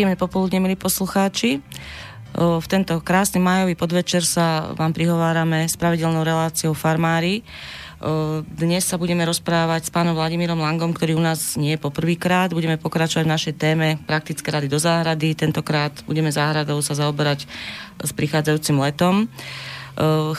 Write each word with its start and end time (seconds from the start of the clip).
Príjemne 0.00 0.16
popoludne, 0.16 0.64
milí 0.64 0.80
poslucháči. 0.80 1.60
V 2.32 2.66
tento 2.72 3.04
krásny 3.04 3.36
majový 3.36 3.76
podvečer 3.76 4.24
sa 4.24 4.72
vám 4.72 4.96
prihovárame 4.96 5.68
s 5.68 5.76
pravidelnou 5.76 6.24
reláciou 6.24 6.72
Farmári. 6.72 7.44
Dnes 8.40 8.88
sa 8.88 8.96
budeme 8.96 9.28
rozprávať 9.28 9.84
s 9.84 9.92
pánom 9.92 10.16
Vladimírom 10.16 10.56
Langom, 10.56 10.96
ktorý 10.96 11.20
u 11.20 11.20
nás 11.20 11.52
nie 11.60 11.76
je 11.76 11.84
poprvýkrát. 11.84 12.48
Budeme 12.48 12.80
pokračovať 12.80 13.28
v 13.28 13.34
našej 13.36 13.54
téme 13.60 14.00
praktické 14.08 14.48
rady 14.48 14.72
do 14.72 14.80
záhrady. 14.80 15.36
Tentokrát 15.36 15.92
budeme 16.08 16.32
záhradou 16.32 16.80
sa 16.80 16.96
zaoberať 16.96 17.44
s 18.00 18.10
prichádzajúcim 18.16 18.80
letom. 18.80 19.28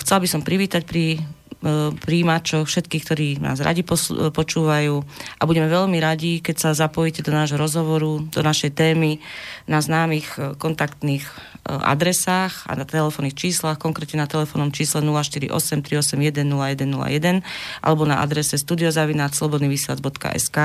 Chcel 0.02 0.18
by 0.26 0.26
som 0.26 0.42
privítať 0.42 0.90
pri 0.90 1.22
E, 1.62 1.94
príjimačov, 1.94 2.66
všetkých, 2.66 3.04
ktorí 3.06 3.38
nás 3.38 3.62
radi 3.62 3.86
počúvajú 3.86 4.96
a 5.38 5.46
budeme 5.46 5.70
veľmi 5.70 6.02
radi, 6.02 6.42
keď 6.42 6.56
sa 6.58 6.74
zapojíte 6.74 7.22
do 7.22 7.30
nášho 7.30 7.54
rozhovoru, 7.54 8.26
do 8.34 8.42
našej 8.42 8.74
témy 8.74 9.22
na 9.70 9.78
známych 9.78 10.42
e, 10.42 10.58
kontaktných 10.58 11.22
e, 11.22 11.30
adresách 11.70 12.66
a 12.66 12.74
na 12.74 12.82
telefónnych 12.82 13.38
číslach, 13.38 13.78
konkrétne 13.78 14.26
na 14.26 14.30
telefónnom 14.32 14.74
čísle 14.74 15.06
048 15.06 15.54
381 15.86 16.50
0101 16.50 17.46
alebo 17.86 18.10
na 18.10 18.26
adrese 18.26 18.58
studiozavináčslobodnyvysielac.sk 18.58 20.58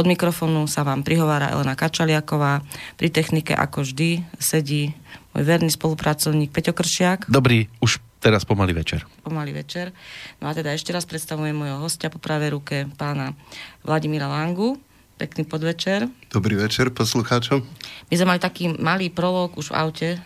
Od 0.00 0.04
mikrofónu 0.08 0.64
sa 0.64 0.80
vám 0.80 1.04
prihovára 1.04 1.52
Elena 1.52 1.76
Kačaliaková. 1.76 2.64
Pri 2.96 3.12
technike 3.12 3.52
ako 3.52 3.84
vždy 3.84 4.24
sedí 4.40 4.96
môj 5.36 5.44
verný 5.44 5.68
spolupracovník 5.68 6.56
Peťo 6.56 6.72
Kršiak. 6.72 7.28
Dobrý, 7.28 7.68
už 7.84 8.00
teraz 8.20 8.44
pomaly 8.44 8.72
večer. 8.72 9.04
Pomaly 9.22 9.52
večer. 9.52 9.92
No 10.40 10.48
a 10.48 10.52
teda 10.56 10.72
ešte 10.72 10.92
raz 10.92 11.04
predstavujem 11.04 11.56
môjho 11.56 11.80
hostia 11.80 12.12
po 12.12 12.18
pravej 12.18 12.56
ruke, 12.56 12.76
pána 12.96 13.36
Vladimíra 13.84 14.26
Langu. 14.30 14.80
Pekný 15.16 15.48
podvečer. 15.48 16.12
Dobrý 16.28 16.60
večer 16.60 16.92
poslucháčom. 16.92 17.64
My 18.12 18.14
sme 18.20 18.36
mali 18.36 18.40
taký 18.40 18.68
malý 18.76 19.08
prolog 19.08 19.56
už 19.56 19.72
v 19.72 19.76
aute 19.80 20.08
e, 20.12 20.18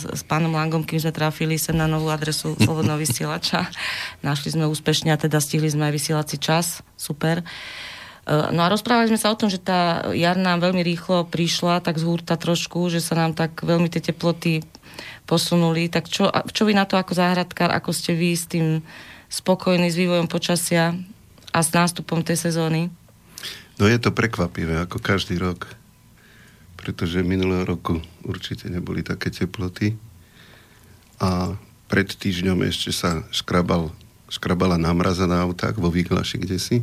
s, 0.00 0.08
s 0.08 0.22
pánom 0.24 0.48
Langom, 0.48 0.80
kým 0.80 0.96
sme 0.96 1.12
trafili 1.12 1.60
sem 1.60 1.76
na 1.76 1.84
novú 1.84 2.08
adresu 2.08 2.56
Slobodného 2.64 2.96
vysielača. 2.96 3.68
Našli 4.24 4.56
sme 4.56 4.64
úspešne 4.64 5.12
a 5.12 5.20
teda 5.20 5.44
stihli 5.44 5.68
sme 5.68 5.92
aj 5.92 5.94
vysielací 5.94 6.40
čas. 6.40 6.80
Super. 6.96 7.44
E, 7.44 7.44
no 8.56 8.64
a 8.64 8.72
rozprávali 8.72 9.12
sme 9.12 9.20
sa 9.20 9.28
o 9.28 9.36
tom, 9.36 9.52
že 9.52 9.60
tá 9.60 10.08
jar 10.16 10.40
nám 10.40 10.64
veľmi 10.64 10.80
rýchlo 10.88 11.28
prišla, 11.28 11.84
tak 11.84 12.00
z 12.00 12.08
húrta 12.08 12.40
trošku, 12.40 12.88
že 12.88 13.04
sa 13.04 13.20
nám 13.20 13.36
tak 13.36 13.60
veľmi 13.60 13.92
tie 13.92 14.00
teploty 14.00 14.64
posunuli. 15.30 15.86
Tak 15.86 16.10
čo, 16.10 16.26
čo 16.50 16.66
vy 16.66 16.74
na 16.74 16.82
to 16.90 16.98
ako 16.98 17.14
záhradkár, 17.14 17.70
ako 17.70 17.94
ste 17.94 18.18
vy 18.18 18.34
s 18.34 18.50
tým 18.50 18.82
spokojní 19.30 19.86
s 19.86 19.94
vývojom 19.94 20.26
počasia 20.26 20.98
a 21.54 21.58
s 21.62 21.70
nástupom 21.70 22.26
tej 22.26 22.50
sezóny? 22.50 22.90
No 23.78 23.86
je 23.86 24.02
to 24.02 24.10
prekvapivé, 24.10 24.82
ako 24.82 24.98
každý 24.98 25.38
rok. 25.38 25.70
Pretože 26.74 27.22
minulého 27.22 27.62
roku 27.62 28.02
určite 28.26 28.66
neboli 28.66 29.06
také 29.06 29.30
teploty. 29.30 29.94
A 31.22 31.54
pred 31.86 32.10
týždňom 32.10 32.66
ešte 32.66 32.90
sa 32.90 33.22
škrabal, 33.30 33.94
škrabala 34.26 34.74
namraza 34.82 35.30
na 35.30 35.46
autách 35.46 35.78
vo 35.78 35.94
Výglaši, 35.94 36.42
kde 36.42 36.58
si. 36.58 36.82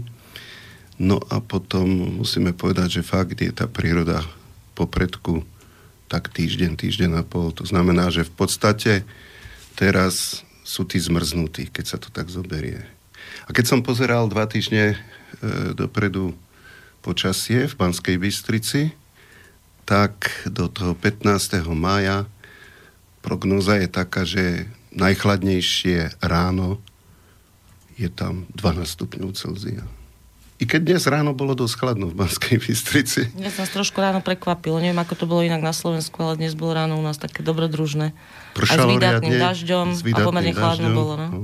No 0.98 1.22
a 1.30 1.44
potom 1.44 2.18
musíme 2.24 2.56
povedať, 2.56 3.02
že 3.02 3.06
fakt 3.06 3.38
je 3.38 3.54
tá 3.54 3.70
príroda 3.70 4.26
popredku 4.74 5.46
tak 6.08 6.32
týždeň, 6.32 6.80
týždeň 6.80 7.12
a 7.20 7.24
pol. 7.24 7.52
To 7.56 7.68
znamená, 7.68 8.08
že 8.12 8.24
v 8.24 8.34
podstate 8.34 8.94
teraz 9.76 10.44
sú 10.64 10.84
tí 10.84 11.00
zmrznutí, 11.00 11.72
keď 11.72 11.86
sa 11.86 11.98
to 12.00 12.12
tak 12.12 12.28
zoberie. 12.32 12.84
A 13.48 13.56
keď 13.56 13.76
som 13.76 13.80
pozeral 13.86 14.28
dva 14.28 14.48
týždne 14.48 14.96
e, 14.96 14.98
dopredu 15.76 16.36
počasie 17.00 17.68
v 17.68 17.76
Banskej 17.76 18.20
Bystrici, 18.20 18.92
tak 19.88 20.28
do 20.44 20.68
toho 20.68 20.92
15. 20.92 21.64
mája 21.72 22.28
prognoza 23.24 23.80
je 23.80 23.88
taká, 23.88 24.28
že 24.28 24.68
najchladnejšie 24.92 26.20
ráno 26.20 26.80
je 27.96 28.12
tam 28.12 28.48
12 28.56 28.84
stupňov 28.84 29.30
Celzia. 29.36 29.84
I 30.58 30.66
keď 30.66 30.82
dnes 30.90 31.04
ráno 31.06 31.38
bolo 31.38 31.54
dosť 31.54 31.76
chladno 31.78 32.10
v 32.10 32.18
Banskej 32.18 32.58
Bystrici. 32.58 33.30
Dnes 33.38 33.54
nás 33.62 33.70
trošku 33.70 34.02
ráno 34.02 34.26
prekvapilo. 34.26 34.82
Neviem, 34.82 34.98
ako 34.98 35.14
to 35.14 35.26
bolo 35.30 35.46
inak 35.46 35.62
na 35.62 35.70
Slovensku, 35.70 36.18
ale 36.26 36.42
dnes 36.42 36.58
bolo 36.58 36.74
ráno 36.74 36.98
u 36.98 37.04
nás 37.06 37.22
také 37.22 37.46
dobrodružné. 37.46 38.18
Pršalo 38.58 38.74
Aj 38.74 38.82
s 38.90 38.94
výdatným 38.98 39.34
riadne, 39.38 39.46
dažďom 39.54 39.86
s 39.94 40.02
výdatným 40.02 40.26
a 40.26 40.30
pomerne 40.34 40.54
chladno 40.58 40.90
bolo. 40.98 41.14
No? 41.14 41.28
no. 41.30 41.40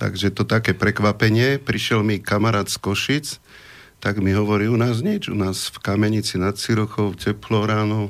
Takže 0.00 0.32
to 0.32 0.48
také 0.48 0.72
prekvapenie. 0.72 1.60
Prišiel 1.60 2.00
mi 2.00 2.16
kamarát 2.16 2.64
z 2.64 2.80
Košic, 2.80 3.36
tak 4.00 4.24
mi 4.24 4.32
hovorí, 4.32 4.64
u 4.64 4.80
nás 4.80 5.04
nič, 5.04 5.28
u 5.28 5.36
nás 5.36 5.68
v 5.68 5.84
Kamenici 5.84 6.40
nad 6.40 6.56
Cirochou 6.56 7.12
teplo 7.12 7.68
ráno, 7.68 8.08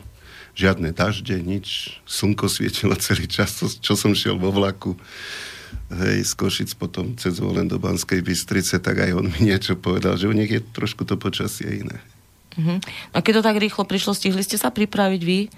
žiadne 0.54 0.94
dažde, 0.94 1.42
nič, 1.42 1.98
slnko 2.06 2.46
svietilo 2.46 2.94
celý 2.94 3.26
čas, 3.26 3.58
čo 3.58 3.98
som 3.98 4.14
šiel 4.14 4.38
vo 4.38 4.54
vlaku 4.54 4.94
hej, 5.90 6.22
z 6.26 6.32
Košic 6.34 6.70
potom 6.78 7.14
cez 7.18 7.38
Volen 7.42 7.66
do 7.66 7.78
Banskej 7.80 8.22
Bystrice, 8.22 8.78
tak 8.78 9.02
aj 9.02 9.10
on 9.16 9.26
mi 9.30 9.50
niečo 9.50 9.74
povedal, 9.74 10.14
že 10.14 10.30
u 10.30 10.34
nich 10.34 10.50
je 10.50 10.62
trošku 10.62 11.02
to 11.06 11.18
počasie 11.18 11.82
iné. 11.86 11.98
Uh-huh. 12.58 12.78
A 13.14 13.22
keď 13.22 13.40
to 13.40 13.46
tak 13.46 13.56
rýchlo 13.62 13.86
prišlo, 13.86 14.14
stihli 14.14 14.42
ste 14.42 14.58
sa 14.58 14.74
pripraviť 14.74 15.22
vy? 15.22 15.40
E, 15.46 15.48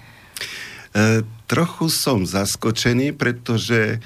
trochu 1.49 1.89
som 1.89 2.21
zaskočený, 2.21 3.17
pretože 3.17 3.97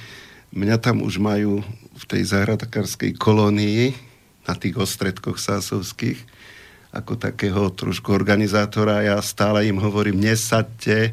mňa 0.56 0.78
tam 0.80 1.04
už 1.04 1.20
majú 1.20 1.64
v 1.98 2.04
tej 2.08 2.24
zahradkárskej 2.32 3.20
kolónii 3.20 3.92
na 4.48 4.54
tých 4.56 4.80
ostredkoch 4.80 5.36
sásovských 5.36 6.20
ako 6.96 7.20
takého 7.20 7.68
trošku 7.76 8.16
organizátora. 8.16 9.04
Ja 9.04 9.20
stále 9.20 9.68
im 9.68 9.78
hovorím, 9.78 10.24
nesadte, 10.24 11.12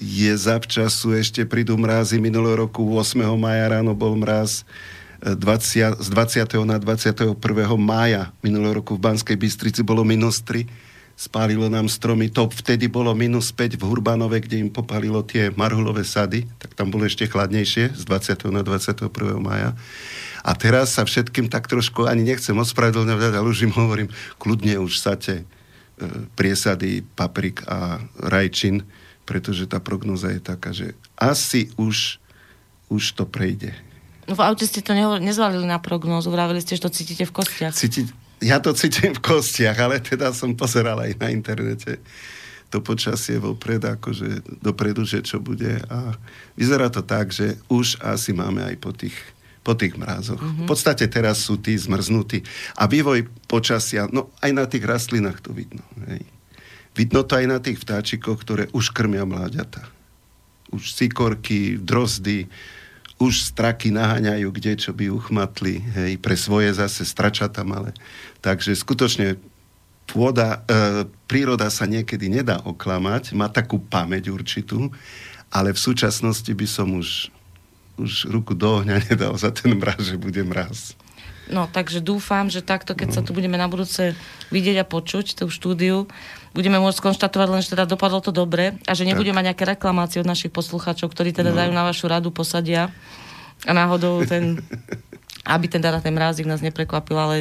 je 0.00 0.32
zavčasu, 0.32 1.12
ešte 1.20 1.44
prídu 1.44 1.76
mrázy. 1.76 2.16
Minulého 2.16 2.64
roku 2.64 2.88
8. 2.96 3.20
maja 3.36 3.68
ráno 3.68 3.92
bol 3.92 4.16
mraz 4.16 4.64
20, 5.20 6.00
z 6.00 6.08
20. 6.08 6.64
na 6.64 6.80
21. 6.80 7.36
mája 7.76 8.32
minulého 8.40 8.80
roku 8.80 8.96
v 8.96 9.04
Banskej 9.04 9.36
Bystrici 9.36 9.84
bolo 9.84 10.00
minus 10.00 10.40
3. 10.40 10.64
Spálilo 11.20 11.68
nám 11.68 11.92
stromy. 11.92 12.32
To 12.32 12.48
vtedy 12.48 12.88
bolo 12.88 13.12
minus 13.12 13.52
5 13.52 13.76
v 13.76 13.82
Hurbanove, 13.84 14.40
kde 14.40 14.64
im 14.64 14.72
popalilo 14.72 15.20
tie 15.20 15.52
marhulové 15.52 16.00
sady. 16.00 16.48
Tak 16.56 16.72
tam 16.72 16.88
bolo 16.88 17.04
ešte 17.04 17.28
chladnejšie 17.28 17.92
z 17.92 18.02
20. 18.08 18.48
na 18.48 18.64
21. 18.64 19.12
mája. 19.36 19.76
A 20.40 20.56
teraz 20.56 20.96
sa 20.96 21.04
všetkým 21.04 21.52
tak 21.52 21.68
trošku, 21.68 22.08
ani 22.08 22.24
nechcem 22.24 22.56
ospravedlňovať, 22.56 23.36
ale 23.36 23.44
už 23.52 23.68
im 23.68 23.76
hovorím, 23.76 24.08
kľudne 24.40 24.80
už 24.80 24.96
sate 24.96 25.44
e, 25.44 25.44
priesady, 26.32 27.04
paprik 27.04 27.60
a 27.68 28.00
rajčin, 28.16 28.88
pretože 29.30 29.70
tá 29.70 29.78
prognoza 29.78 30.34
je 30.34 30.42
taká, 30.42 30.74
že 30.74 30.98
asi 31.14 31.70
už, 31.78 32.18
už 32.90 33.14
to 33.14 33.22
prejde. 33.22 33.70
No 34.26 34.34
v 34.34 34.42
aute 34.42 34.66
ste 34.66 34.82
to 34.82 34.90
nezvalili 35.22 35.70
na 35.70 35.78
prognózu, 35.78 36.34
vravili 36.34 36.58
ste, 36.58 36.74
že 36.74 36.82
to 36.82 36.90
cítite 36.90 37.22
v 37.22 37.32
kostiach. 37.38 37.70
Cíti- 37.70 38.10
ja 38.42 38.58
to 38.58 38.74
cítim 38.74 39.14
v 39.14 39.22
kostiach, 39.22 39.78
ale 39.78 40.02
teda 40.02 40.34
som 40.34 40.58
pozeral 40.58 40.98
aj 40.98 41.14
na 41.22 41.30
internete 41.30 42.02
to 42.70 42.78
počasie 42.78 43.36
vopred, 43.42 43.82
akože 43.82 44.62
dopredu, 44.62 45.02
že 45.02 45.26
čo 45.26 45.42
bude. 45.42 45.82
A 45.90 46.14
vyzerá 46.54 46.86
to 46.86 47.02
tak, 47.02 47.34
že 47.34 47.58
už 47.66 47.98
asi 47.98 48.30
máme 48.30 48.62
aj 48.62 48.76
po 48.78 48.94
tých, 48.94 49.18
po 49.66 49.74
tých 49.74 49.98
mrázoch. 49.98 50.38
Mm-hmm. 50.38 50.64
V 50.64 50.70
podstate 50.70 51.10
teraz 51.10 51.42
sú 51.42 51.58
tí 51.58 51.74
zmrznutí. 51.74 52.46
A 52.78 52.86
vývoj 52.86 53.26
počasia, 53.50 54.06
no 54.14 54.30
aj 54.38 54.50
na 54.54 54.64
tých 54.70 54.86
rastlinách 54.86 55.42
to 55.42 55.50
vidno. 55.50 55.82
Hej. 56.06 56.22
Vidno 56.94 57.22
to 57.22 57.38
aj 57.38 57.46
na 57.46 57.58
tých 57.62 57.78
vtáčikoch, 57.80 58.40
ktoré 58.42 58.66
už 58.74 58.90
krmia 58.90 59.22
mláďata. 59.22 59.86
Už 60.74 60.94
sikorky, 60.94 61.78
drozdy, 61.78 62.50
už 63.20 63.52
straky 63.52 63.92
naháňajú, 63.92 64.48
kde 64.48 64.72
čo 64.80 64.96
by 64.96 65.12
uchmatli, 65.12 65.84
hej, 65.92 66.16
pre 66.18 66.34
svoje 66.40 66.72
zase 66.72 67.04
stračata 67.04 67.60
malé. 67.62 67.92
Takže 68.40 68.72
skutočne 68.72 69.36
pôda, 70.08 70.64
e, 70.64 71.04
príroda 71.28 71.68
sa 71.68 71.84
niekedy 71.84 72.32
nedá 72.32 72.64
oklamať, 72.64 73.36
má 73.36 73.52
takú 73.52 73.76
pamäť 73.76 74.32
určitú, 74.32 74.88
ale 75.52 75.76
v 75.76 75.78
súčasnosti 75.78 76.48
by 76.48 76.66
som 76.66 76.96
už, 76.96 77.28
už 78.00 78.32
ruku 78.32 78.56
do 78.56 78.80
ohňa 78.80 79.04
nedal 79.12 79.36
za 79.36 79.52
ten 79.52 79.76
mraz, 79.76 80.00
že 80.00 80.16
bude 80.16 80.40
mraz. 80.40 80.96
No, 81.50 81.66
takže 81.66 81.98
dúfam, 81.98 82.46
že 82.46 82.62
takto, 82.62 82.94
keď 82.94 83.08
sa 83.10 83.22
tu 83.26 83.34
budeme 83.34 83.58
na 83.58 83.66
budúce 83.66 84.14
vidieť 84.54 84.80
a 84.80 84.86
počuť 84.86 85.42
tú 85.42 85.50
štúdiu, 85.50 86.06
budeme 86.52 86.78
môcť 86.82 86.98
skonštatovať 86.98 87.48
len, 87.50 87.60
že 87.62 87.72
teda 87.72 87.86
dopadlo 87.86 88.18
to 88.20 88.34
dobre 88.34 88.78
a 88.86 88.92
že 88.92 89.06
nebudeme 89.06 89.36
mať 89.36 89.52
nejaké 89.52 89.64
reklamácie 89.76 90.18
od 90.22 90.28
našich 90.28 90.50
poslucháčov, 90.50 91.10
ktorí 91.10 91.30
teda 91.30 91.54
no. 91.54 91.58
dajú 91.58 91.72
na 91.72 91.86
vašu 91.86 92.06
radu, 92.10 92.34
posadia 92.34 92.90
a 93.66 93.72
náhodou 93.72 94.24
ten, 94.26 94.58
aby 95.54 95.66
teda 95.70 96.02
ten 96.02 96.14
mrázik 96.14 96.48
nás 96.48 96.64
neprekvapil, 96.64 97.16
ale 97.16 97.36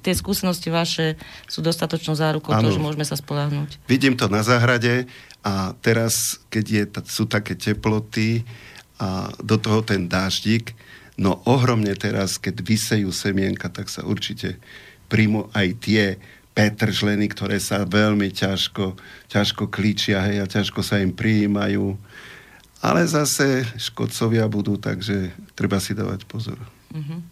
tie 0.00 0.14
skúsenosti 0.16 0.72
vaše 0.72 1.20
sú 1.44 1.60
dostatočnou 1.60 2.16
zárukou 2.16 2.56
toho, 2.56 2.72
že 2.72 2.80
môžeme 2.80 3.04
sa 3.04 3.14
spolahnúť. 3.14 3.84
Vidím 3.84 4.16
to 4.16 4.26
na 4.32 4.40
záhrade 4.40 5.04
a 5.44 5.76
teraz, 5.84 6.40
keď 6.48 6.64
je, 6.64 6.82
sú 7.04 7.28
také 7.28 7.52
teploty 7.52 8.48
a 8.98 9.28
do 9.38 9.60
toho 9.60 9.84
ten 9.84 10.08
dáždik, 10.08 10.72
No 11.18 11.42
ohromne 11.50 11.98
teraz, 11.98 12.38
keď 12.38 12.62
vysejú 12.62 13.10
semienka, 13.10 13.66
tak 13.66 13.90
sa 13.90 14.06
určite 14.06 14.62
príjmu 15.10 15.50
aj 15.50 15.68
tie 15.82 16.02
petržleny, 16.58 17.30
ktoré 17.30 17.62
sa 17.62 17.86
veľmi 17.86 18.34
ťažko, 18.34 18.98
ťažko 19.30 19.70
klíčia 19.70 20.26
hej, 20.26 20.42
a 20.42 20.50
ťažko 20.50 20.82
sa 20.82 20.98
im 20.98 21.14
prijímajú. 21.14 21.94
Ale 22.82 23.06
zase 23.06 23.62
škodcovia 23.78 24.50
budú, 24.50 24.74
takže 24.74 25.30
treba 25.54 25.78
si 25.78 25.94
dávať 25.94 26.26
pozor. 26.26 26.58
Uh-huh. 26.90 27.22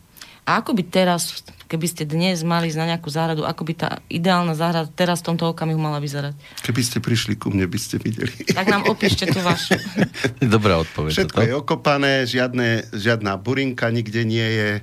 A 0.47 0.63
ako 0.63 0.79
by 0.79 0.83
teraz, 0.87 1.43
keby 1.67 1.91
ste 1.91 2.07
dnes 2.07 2.47
mali 2.47 2.71
ísť 2.71 2.79
na 2.79 2.95
nejakú 2.95 3.11
záhradu, 3.11 3.43
ako 3.43 3.67
by 3.67 3.75
tá 3.75 3.91
ideálna 4.07 4.55
záhrada 4.55 4.87
teraz 4.95 5.19
v 5.27 5.35
tomto 5.35 5.51
okamihu 5.51 5.79
mala 5.79 5.99
vyzerať? 5.99 6.39
Keby 6.63 6.83
ste 6.87 6.99
prišli 7.03 7.35
ku 7.35 7.51
mne, 7.51 7.67
by 7.67 7.79
ste 7.83 7.99
videli. 7.99 8.31
Tak 8.55 8.71
nám 8.71 8.87
opíšte 8.87 9.27
tu 9.27 9.43
vašu. 9.43 9.75
Dobrá 10.55 10.79
odpoveď. 10.87 11.19
Všetko 11.19 11.41
toto? 11.43 11.49
je 11.51 11.55
okopané, 11.59 12.13
žiadne, 12.31 12.95
žiadna 12.95 13.35
burinka 13.43 13.91
nikde 13.91 14.23
nie 14.23 14.47
je. 14.47 14.71
E, 14.79 14.83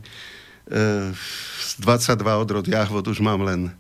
z 1.64 1.72
22 1.80 2.44
odrod 2.44 2.68
jahvod 2.68 3.08
už 3.08 3.24
mám 3.24 3.40
len 3.48 3.72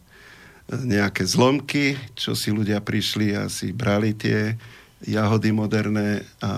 nejaké 0.71 1.27
zlomky, 1.27 1.99
čo 2.15 2.33
si 2.33 2.49
ľudia 2.49 2.79
prišli 2.79 3.35
a 3.35 3.51
si 3.51 3.75
brali 3.75 4.15
tie 4.15 4.55
jahody 5.03 5.51
moderné 5.51 6.23
a 6.39 6.51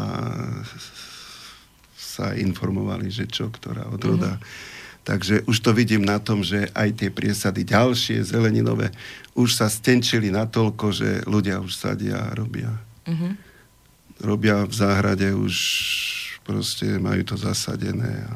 sa 1.96 2.32
informovali, 2.38 3.10
že 3.12 3.26
čo, 3.28 3.52
ktorá 3.52 3.90
odroda. 3.92 4.38
Mm-hmm. 4.38 4.74
Takže 5.06 5.36
už 5.46 5.58
to 5.62 5.72
vidím 5.76 6.02
na 6.02 6.18
tom, 6.18 6.42
že 6.42 6.66
aj 6.74 6.90
tie 6.98 7.10
priesady 7.14 7.62
ďalšie, 7.62 8.26
zeleninové, 8.26 8.90
už 9.38 9.54
sa 9.54 9.70
stenčili 9.70 10.34
natoľko, 10.34 10.86
že 10.96 11.10
ľudia 11.30 11.62
už 11.62 11.76
sadia 11.78 12.26
a 12.26 12.34
robia. 12.34 12.74
Mm-hmm. 13.06 13.32
Robia 14.26 14.64
v 14.66 14.74
záhrade, 14.74 15.30
už 15.36 15.56
proste 16.42 16.98
majú 16.98 17.22
to 17.22 17.36
zasadené. 17.38 18.26
A, 18.26 18.34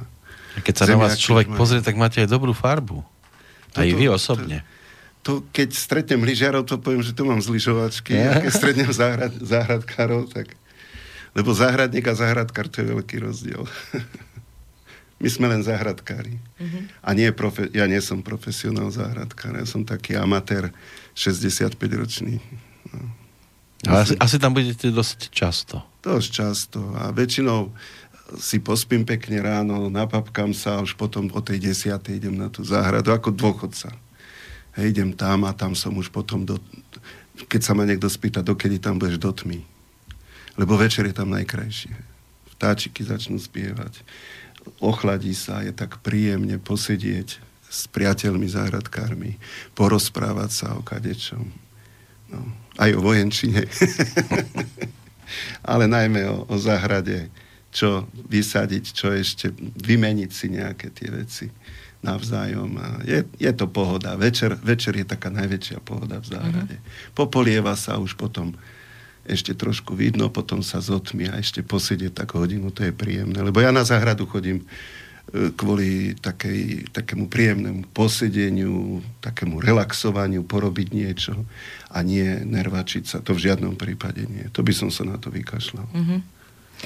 a 0.58 0.60
keď 0.62 0.76
sa 0.76 0.86
na 0.90 1.00
vás 1.00 1.18
človek 1.18 1.50
majú... 1.50 1.58
pozrie, 1.58 1.82
tak 1.82 1.98
máte 1.98 2.22
aj 2.22 2.30
dobrú 2.30 2.54
farbu. 2.54 3.02
Toto, 3.74 3.82
aj 3.82 3.90
vy 3.96 4.06
osobne. 4.12 4.62
To, 4.62 4.79
to, 5.20 5.44
keď 5.52 5.76
stretnem 5.76 6.24
lyžiarov, 6.24 6.64
to 6.64 6.80
poviem, 6.80 7.04
že 7.04 7.12
tu 7.12 7.28
mám 7.28 7.44
zlyžovačky. 7.44 8.16
Ja? 8.16 8.40
Keď 8.40 8.52
stretnem 8.52 8.92
záhrad, 8.92 9.34
záhradkárov, 9.36 10.32
tak... 10.32 10.56
Lebo 11.38 11.54
záhradník 11.54 12.08
a 12.10 12.18
záhradkár 12.18 12.72
to 12.72 12.82
je 12.82 12.88
veľký 12.90 13.16
rozdiel. 13.22 13.68
My 15.22 15.28
sme 15.28 15.52
len 15.52 15.60
záhradkári. 15.60 16.40
Uh-huh. 16.40 16.82
A 17.04 17.12
nie 17.12 17.28
profe- 17.36 17.70
ja 17.76 17.86
nie 17.92 18.00
som 18.00 18.24
profesionál 18.24 18.88
záhradkár, 18.88 19.60
ja 19.60 19.68
som 19.68 19.84
taký 19.84 20.16
amatér 20.16 20.72
65-ročný. 21.12 22.40
No. 22.96 23.04
Ale 23.84 24.08
asi, 24.08 24.16
asi 24.16 24.36
tam 24.40 24.56
budete 24.56 24.88
dosť 24.96 25.30
často. 25.36 25.84
Dosť 26.00 26.30
často. 26.32 26.80
A 26.96 27.12
väčšinou 27.12 27.76
si 28.40 28.64
pospím 28.64 29.04
pekne 29.04 29.44
ráno, 29.44 29.92
napapkám 29.92 30.56
sa 30.56 30.80
a 30.80 30.84
už 30.84 30.96
potom 30.96 31.28
o 31.36 31.42
tej 31.44 31.60
desiatej 31.60 32.24
idem 32.24 32.36
na 32.40 32.48
tú 32.48 32.64
záhradu 32.64 33.12
ako 33.12 33.36
dôchodca. 33.36 33.92
Hej, 34.78 34.94
idem 34.94 35.12
tam 35.18 35.50
a 35.50 35.56
tam 35.56 35.74
som 35.74 35.96
už 35.98 36.14
potom 36.14 36.46
do... 36.46 36.62
Keď 37.40 37.62
sa 37.64 37.74
ma 37.74 37.88
niekto 37.88 38.12
spýta, 38.12 38.46
dokedy 38.46 38.78
tam 38.78 39.00
budeš 39.00 39.18
do 39.18 39.32
tmy. 39.34 39.64
Lebo 40.60 40.76
večer 40.76 41.08
je 41.08 41.16
tam 41.16 41.32
najkrajšie. 41.34 41.96
Vtáčiky 42.58 43.02
začnú 43.02 43.40
spievať. 43.40 44.04
Ochladí 44.84 45.32
sa, 45.32 45.64
je 45.64 45.72
tak 45.72 46.04
príjemne 46.04 46.60
posedieť 46.60 47.40
s 47.70 47.86
priateľmi, 47.90 48.50
záhradkármi, 48.50 49.40
porozprávať 49.74 50.52
sa 50.52 50.68
o 50.76 50.82
kadečom. 50.84 51.48
No, 52.30 52.40
aj 52.78 52.92
o 52.94 53.02
vojenčine. 53.02 53.66
Ale 55.72 55.86
najmä 55.86 56.28
o, 56.28 56.46
o 56.50 56.56
záhrade, 56.58 57.30
čo 57.70 58.10
vysadiť, 58.28 58.84
čo 58.94 59.14
ešte 59.14 59.54
vymeniť 59.86 60.30
si 60.34 60.48
nejaké 60.50 60.90
tie 60.90 61.10
veci 61.14 61.46
navzájom. 62.00 62.72
A 62.80 62.88
je, 63.04 63.28
je 63.36 63.52
to 63.52 63.68
pohoda. 63.68 64.16
Večer, 64.16 64.56
večer 64.64 64.96
je 64.96 65.06
taká 65.08 65.28
najväčšia 65.30 65.84
pohoda 65.84 66.24
v 66.24 66.28
záhrade. 66.32 66.76
Uh-huh. 66.80 67.12
Popolieva 67.16 67.76
sa 67.76 68.00
už 68.00 68.16
potom 68.16 68.56
ešte 69.30 69.54
trošku 69.54 69.94
vidno, 69.94 70.32
potom 70.34 70.66
sa 70.66 70.82
zotmi 70.82 71.30
a 71.30 71.38
ešte 71.38 71.62
posedieť 71.62 72.26
tak 72.26 72.34
hodinu, 72.34 72.74
to 72.74 72.88
je 72.88 72.94
príjemné. 72.96 73.38
Lebo 73.46 73.62
ja 73.62 73.70
na 73.70 73.86
záhradu 73.86 74.26
chodím 74.26 74.66
e, 74.66 75.54
kvôli 75.54 76.18
takej, 76.18 76.90
takému 76.90 77.30
príjemnému 77.30 77.94
posedeniu, 77.94 79.06
takému 79.22 79.62
relaxovaniu, 79.62 80.42
porobiť 80.48 80.88
niečo 80.90 81.46
a 81.94 82.02
nie 82.02 82.26
nervačiť 82.42 83.04
sa. 83.06 83.18
To 83.22 83.38
v 83.38 83.44
žiadnom 83.46 83.78
prípade 83.78 84.26
nie. 84.26 84.50
To 84.58 84.66
by 84.66 84.74
som 84.74 84.90
sa 84.90 85.06
na 85.06 85.22
to 85.22 85.30
vykašľal. 85.30 85.86
Mm-hmm. 85.94 86.39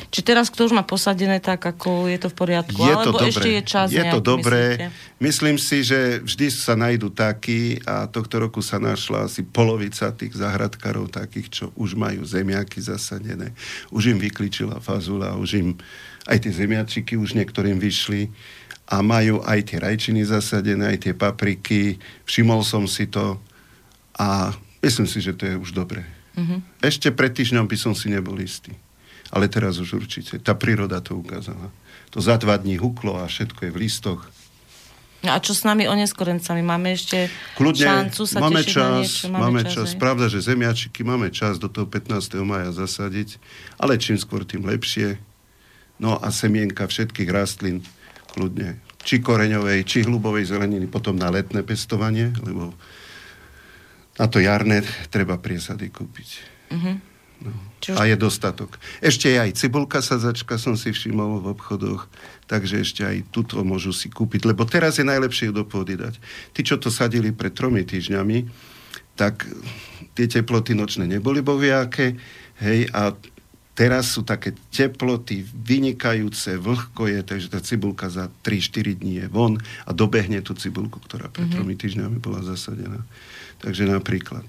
Či 0.09 0.25
teraz, 0.25 0.49
kto 0.49 0.65
už 0.69 0.73
má 0.73 0.81
posadené 0.85 1.37
tak, 1.37 1.61
ako 1.61 2.09
je 2.09 2.17
to 2.17 2.29
v 2.29 2.35
poriadku? 2.37 2.81
Je 2.81 2.95
to 2.97 3.13
alebo 3.13 3.17
dobré. 3.21 3.29
ešte 3.29 3.49
je 3.49 3.61
čas 3.65 3.87
Je 3.93 4.01
nejaký, 4.01 4.13
to 4.13 4.19
dobré. 4.21 4.63
Myslíte? 4.65 4.87
Myslím 5.21 5.57
si, 5.61 5.77
že 5.85 5.99
vždy 6.21 6.47
sa 6.49 6.73
nájdú 6.73 7.13
takí 7.13 7.77
a 7.85 8.09
tohto 8.09 8.41
roku 8.41 8.61
sa 8.65 8.81
našla 8.81 9.29
asi 9.29 9.45
polovica 9.45 10.09
tých 10.13 10.33
zahradkarov 10.33 11.13
takých, 11.13 11.47
čo 11.49 11.65
už 11.77 11.93
majú 11.93 12.25
zemiaky 12.25 12.81
zasadené. 12.81 13.53
Už 13.93 14.13
im 14.13 14.17
vykličila 14.17 14.81
fazula, 14.81 15.37
už 15.37 15.49
im 15.61 15.69
aj 16.25 16.47
tie 16.47 16.53
zemiačiky 16.55 17.19
už 17.19 17.35
niektorým 17.35 17.77
vyšli 17.77 18.31
a 18.89 18.99
majú 18.99 19.43
aj 19.43 19.59
tie 19.71 19.77
rajčiny 19.79 20.27
zasadené, 20.27 20.95
aj 20.95 21.09
tie 21.09 21.13
papriky. 21.15 21.97
Všimol 22.27 22.65
som 22.65 22.83
si 22.89 23.07
to 23.07 23.39
a 24.19 24.51
myslím 24.83 25.07
si, 25.07 25.19
že 25.23 25.33
to 25.33 25.47
je 25.47 25.55
už 25.57 25.71
dobré. 25.71 26.03
Mm-hmm. 26.33 26.59
Ešte 26.81 27.13
pred 27.13 27.31
týždňom 27.31 27.69
by 27.69 27.77
som 27.77 27.93
si 27.93 28.09
nebol 28.09 28.35
istý 28.41 28.73
ale 29.33 29.49
teraz 29.49 29.81
už 29.81 29.97
určite. 30.05 30.37
Tá 30.37 30.53
príroda 30.53 31.01
to 31.01 31.17
ukázala. 31.17 31.73
To 32.13 32.21
za 32.21 32.37
dva 32.37 32.53
dní 32.61 32.77
huklo 32.77 33.17
a 33.17 33.25
všetko 33.25 33.65
je 33.65 33.71
v 33.73 33.81
listoch. 33.81 34.29
No 35.25 35.33
a 35.33 35.39
čo 35.41 35.55
s 35.55 35.65
nami 35.65 35.87
oneskorencami? 35.89 36.61
Máme 36.61 36.93
ešte 36.93 37.31
Kľudne, 37.57 38.11
šancu 38.11 38.21
sa 38.27 38.37
máme 38.43 38.59
tešiť 38.61 38.75
čas, 38.75 38.83
na 38.83 38.93
niečo? 38.99 39.25
Máme, 39.31 39.41
máme 39.41 39.61
čas. 39.65 39.89
čas. 39.89 39.97
Pravda, 39.97 40.27
že 40.29 40.43
zemiačiky 40.43 41.01
máme 41.01 41.31
čas 41.33 41.57
do 41.57 41.71
toho 41.71 41.87
15. 41.87 42.43
maja 42.43 42.69
zasadiť, 42.75 43.39
ale 43.79 43.97
čím 43.97 44.19
skôr, 44.19 44.43
tým 44.43 44.67
lepšie. 44.67 45.17
No 45.97 46.19
a 46.19 46.27
semienka 46.27 46.85
všetkých 46.85 47.31
rastlín, 47.31 47.87
kľudne, 48.35 48.83
či 49.07 49.23
koreňovej, 49.23 49.87
či 49.87 50.03
hlubovej 50.03 50.43
zeleniny, 50.43 50.91
potom 50.91 51.15
na 51.15 51.31
letné 51.31 51.63
pestovanie, 51.63 52.35
lebo 52.43 52.75
na 54.19 54.27
to 54.27 54.43
jarné 54.43 54.83
treba 55.07 55.39
priesady 55.39 55.87
kúpiť. 55.87 56.29
Uh-huh. 56.67 57.12
No. 57.43 57.51
A 57.99 58.07
je 58.07 58.15
dostatok. 58.15 58.79
Ešte 59.03 59.27
aj 59.35 59.59
cibulka 59.59 59.99
sadzačka 59.99 60.55
som 60.55 60.79
si 60.79 60.95
všimol 60.95 61.43
v 61.43 61.51
obchodoch, 61.51 62.07
takže 62.47 62.79
ešte 62.79 63.03
aj 63.03 63.27
túto 63.35 63.59
môžu 63.67 63.91
si 63.91 64.07
kúpiť, 64.07 64.47
lebo 64.47 64.63
teraz 64.63 64.95
je 64.95 65.03
najlepšie 65.03 65.51
ju 65.51 65.53
do 65.53 65.67
pôdy 65.67 65.99
dať. 65.99 66.15
Tí, 66.55 66.63
čo 66.63 66.79
to 66.79 66.87
sadili 66.87 67.35
pred 67.35 67.51
tromi 67.51 67.83
týždňami, 67.83 68.47
tak 69.19 69.43
tie 70.15 70.25
teploty 70.31 70.71
nočné 70.71 71.03
neboli 71.11 71.43
boviaké, 71.43 72.15
hej, 72.63 72.87
a 72.95 73.11
teraz 73.73 74.13
sú 74.13 74.23
také 74.23 74.53
teploty 74.71 75.43
vynikajúce, 75.43 76.55
vlhko 76.61 77.09
je, 77.09 77.19
takže 77.25 77.47
tá 77.51 77.59
cibulka 77.59 78.07
za 78.07 78.29
3-4 78.45 79.01
dní 79.01 79.13
je 79.19 79.27
von 79.27 79.57
a 79.83 79.91
dobehne 79.91 80.39
tú 80.39 80.55
cibulku, 80.55 81.01
ktorá 81.03 81.27
pred 81.27 81.49
mm-hmm. 81.49 81.55
tromi 81.57 81.73
týždňami 81.75 82.17
bola 82.21 82.45
zasadená. 82.45 83.01
Takže 83.59 83.89
napríklad. 83.89 84.45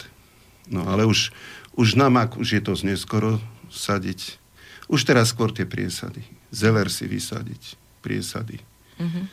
No 0.68 0.84
ale 0.88 1.04
už, 1.04 1.32
už 1.74 1.98
na 1.98 2.10
mak 2.10 2.38
už 2.38 2.58
je 2.58 2.62
to 2.62 2.74
neskoro 2.86 3.42
sadiť. 3.70 4.38
Už 4.86 5.02
teraz 5.02 5.34
skôr 5.34 5.50
tie 5.50 5.66
priesady. 5.66 6.22
Zeler 6.54 6.86
si 6.92 7.08
vysadiť. 7.10 7.78
Priesady. 8.04 8.62
Mm-hmm. 9.00 9.24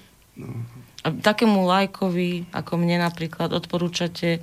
No. 0.42 0.48
A 1.04 1.08
takému 1.12 1.68
lajkovi, 1.68 2.50
ako 2.56 2.74
mne 2.80 3.04
napríklad, 3.04 3.52
odporúčate... 3.52 4.42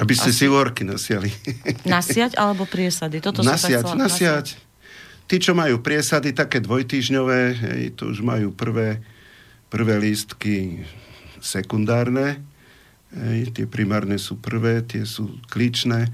Aby 0.00 0.14
ste 0.16 0.32
asi... 0.32 0.44
si 0.44 0.46
worky 0.50 0.82
nasiali. 0.82 1.30
Nasiať 1.88 2.34
alebo 2.36 2.66
priesady? 2.66 3.22
Toto 3.22 3.44
nasiať, 3.46 3.84
som 3.84 4.00
nasiať. 4.00 4.58
Tí, 5.26 5.42
čo 5.42 5.58
majú 5.58 5.82
priesady 5.82 6.30
také 6.30 6.62
dvojtýžňové, 6.62 7.40
hej, 7.58 7.82
to 7.98 8.10
už 8.14 8.22
majú 8.22 8.54
prvé, 8.54 9.02
prvé 9.66 9.98
lístky 9.98 10.86
sekundárne, 11.42 12.38
hej, 13.10 13.50
tie 13.50 13.66
primárne 13.66 14.20
sú 14.22 14.38
prvé, 14.38 14.86
tie 14.86 15.02
sú 15.02 15.42
klíčne 15.50 16.06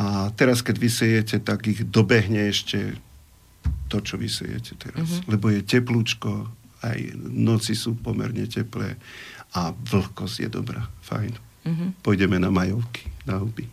a 0.00 0.32
teraz, 0.32 0.64
keď 0.64 0.76
vysejete, 0.80 1.36
tak 1.44 1.68
ich 1.68 1.84
dobehne 1.84 2.48
ešte 2.48 2.96
to, 3.92 4.00
čo 4.00 4.16
vysejete 4.16 4.80
teraz. 4.80 5.04
Uh-huh. 5.04 5.36
Lebo 5.36 5.52
je 5.52 5.60
teplúčko, 5.60 6.48
aj 6.80 6.98
noci 7.20 7.76
sú 7.76 7.92
pomerne 8.00 8.48
teplé 8.48 8.96
a 9.52 9.76
vlhkosť 9.76 10.36
je 10.40 10.48
dobrá, 10.48 10.88
fajn. 11.04 11.32
Uh-huh. 11.36 11.92
Pôjdeme 12.00 12.40
na 12.40 12.48
majovky, 12.48 13.12
na 13.28 13.36
huby. 13.36 13.68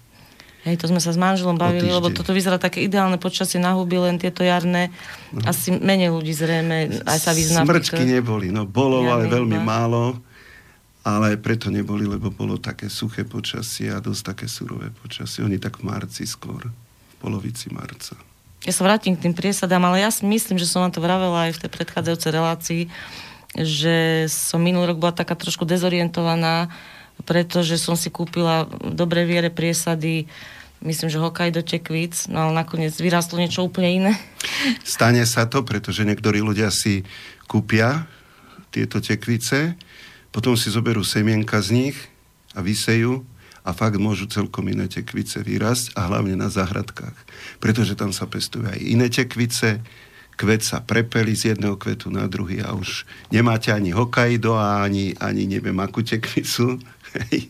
Hej, 0.68 0.84
to 0.84 0.92
sme 0.92 1.00
sa 1.00 1.16
s 1.16 1.20
manželom 1.22 1.56
bavili, 1.56 1.88
lebo 1.88 2.12
toto 2.12 2.36
vyzerá 2.36 2.60
také 2.60 2.84
ideálne 2.84 3.16
počasie 3.16 3.56
na 3.56 3.72
huby, 3.80 3.96
len 4.04 4.20
tieto 4.20 4.44
jarné. 4.44 4.92
No. 5.32 5.48
Asi 5.48 5.72
menej 5.72 6.12
ľudí 6.12 6.36
zrejme 6.36 7.08
aj 7.08 7.20
sa 7.24 7.32
vyzná. 7.32 7.64
Smrčky 7.64 8.04
neboli, 8.04 8.52
no 8.52 8.68
bolo, 8.68 9.00
ja 9.08 9.16
ale 9.16 9.32
veľmi 9.32 9.64
málo 9.64 10.20
ale 11.08 11.40
preto 11.40 11.72
neboli, 11.72 12.04
lebo 12.04 12.28
bolo 12.28 12.60
také 12.60 12.92
suché 12.92 13.24
počasie 13.24 13.96
a 13.96 14.04
dosť 14.04 14.36
také 14.36 14.46
surové 14.52 14.92
počasie. 14.92 15.48
Oni 15.48 15.56
tak 15.56 15.80
v 15.80 15.88
marci 15.88 16.28
skôr, 16.28 16.68
v 16.68 17.16
polovici 17.24 17.72
marca. 17.72 18.20
Ja 18.68 18.76
sa 18.76 18.84
vrátim 18.84 19.16
k 19.16 19.24
tým 19.24 19.36
priesadám, 19.38 19.88
ale 19.88 20.04
ja 20.04 20.12
si 20.12 20.28
myslím, 20.28 20.60
že 20.60 20.68
som 20.68 20.84
vám 20.84 20.92
to 20.92 21.00
vravela 21.00 21.48
aj 21.48 21.56
v 21.56 21.62
tej 21.64 21.72
predchádzajúcej 21.72 22.32
relácii, 22.36 22.84
že 23.56 24.28
som 24.28 24.60
minulý 24.60 24.92
rok 24.92 25.00
bola 25.00 25.16
taká 25.16 25.40
trošku 25.40 25.64
dezorientovaná 25.64 26.68
pretože 27.26 27.82
som 27.82 27.98
si 27.98 28.14
kúpila 28.14 28.70
v 28.70 28.94
dobrej 28.94 29.26
viere 29.26 29.50
priesady 29.50 30.30
myslím, 30.86 31.10
že 31.10 31.18
Hokkaido 31.18 31.66
tekvíc, 31.66 32.30
no 32.30 32.50
ale 32.50 32.54
nakoniec 32.54 32.94
vyrastlo 32.94 33.42
niečo 33.42 33.66
úplne 33.66 33.90
iné. 33.90 34.12
Stane 34.86 35.26
sa 35.26 35.50
to, 35.50 35.66
pretože 35.66 36.06
niektorí 36.06 36.38
ľudia 36.38 36.70
si 36.70 37.02
kúpia 37.50 38.06
tieto 38.70 39.02
tekvice, 39.02 39.74
potom 40.32 40.54
si 40.60 40.70
zoberú 40.70 41.02
semienka 41.02 41.60
z 41.64 41.70
nich 41.74 41.98
a 42.54 42.62
vysejú 42.62 43.26
a 43.68 43.76
fakt 43.76 44.00
môžu 44.00 44.32
celkom 44.32 44.72
iné 44.72 44.88
tekvice 44.88 45.44
vyrásť 45.44 45.92
a 46.00 46.08
hlavne 46.08 46.40
na 46.40 46.48
záhradkách. 46.48 47.18
Pretože 47.60 48.00
tam 48.00 48.16
sa 48.16 48.24
pestujú 48.24 48.64
aj 48.64 48.80
iné 48.80 49.12
tekvice, 49.12 49.84
kvet 50.40 50.64
sa 50.64 50.80
prepeli 50.80 51.36
z 51.36 51.52
jedného 51.52 51.76
kvetu 51.76 52.08
na 52.08 52.30
druhý 52.32 52.64
a 52.64 52.72
už 52.78 53.04
nemáte 53.34 53.74
ani 53.74 53.92
Hokkaido 53.92 54.56
a 54.56 54.88
ani, 54.88 55.18
ani 55.20 55.50
neviem 55.50 55.76
akú 55.84 56.00
tekvicu. 56.00 56.80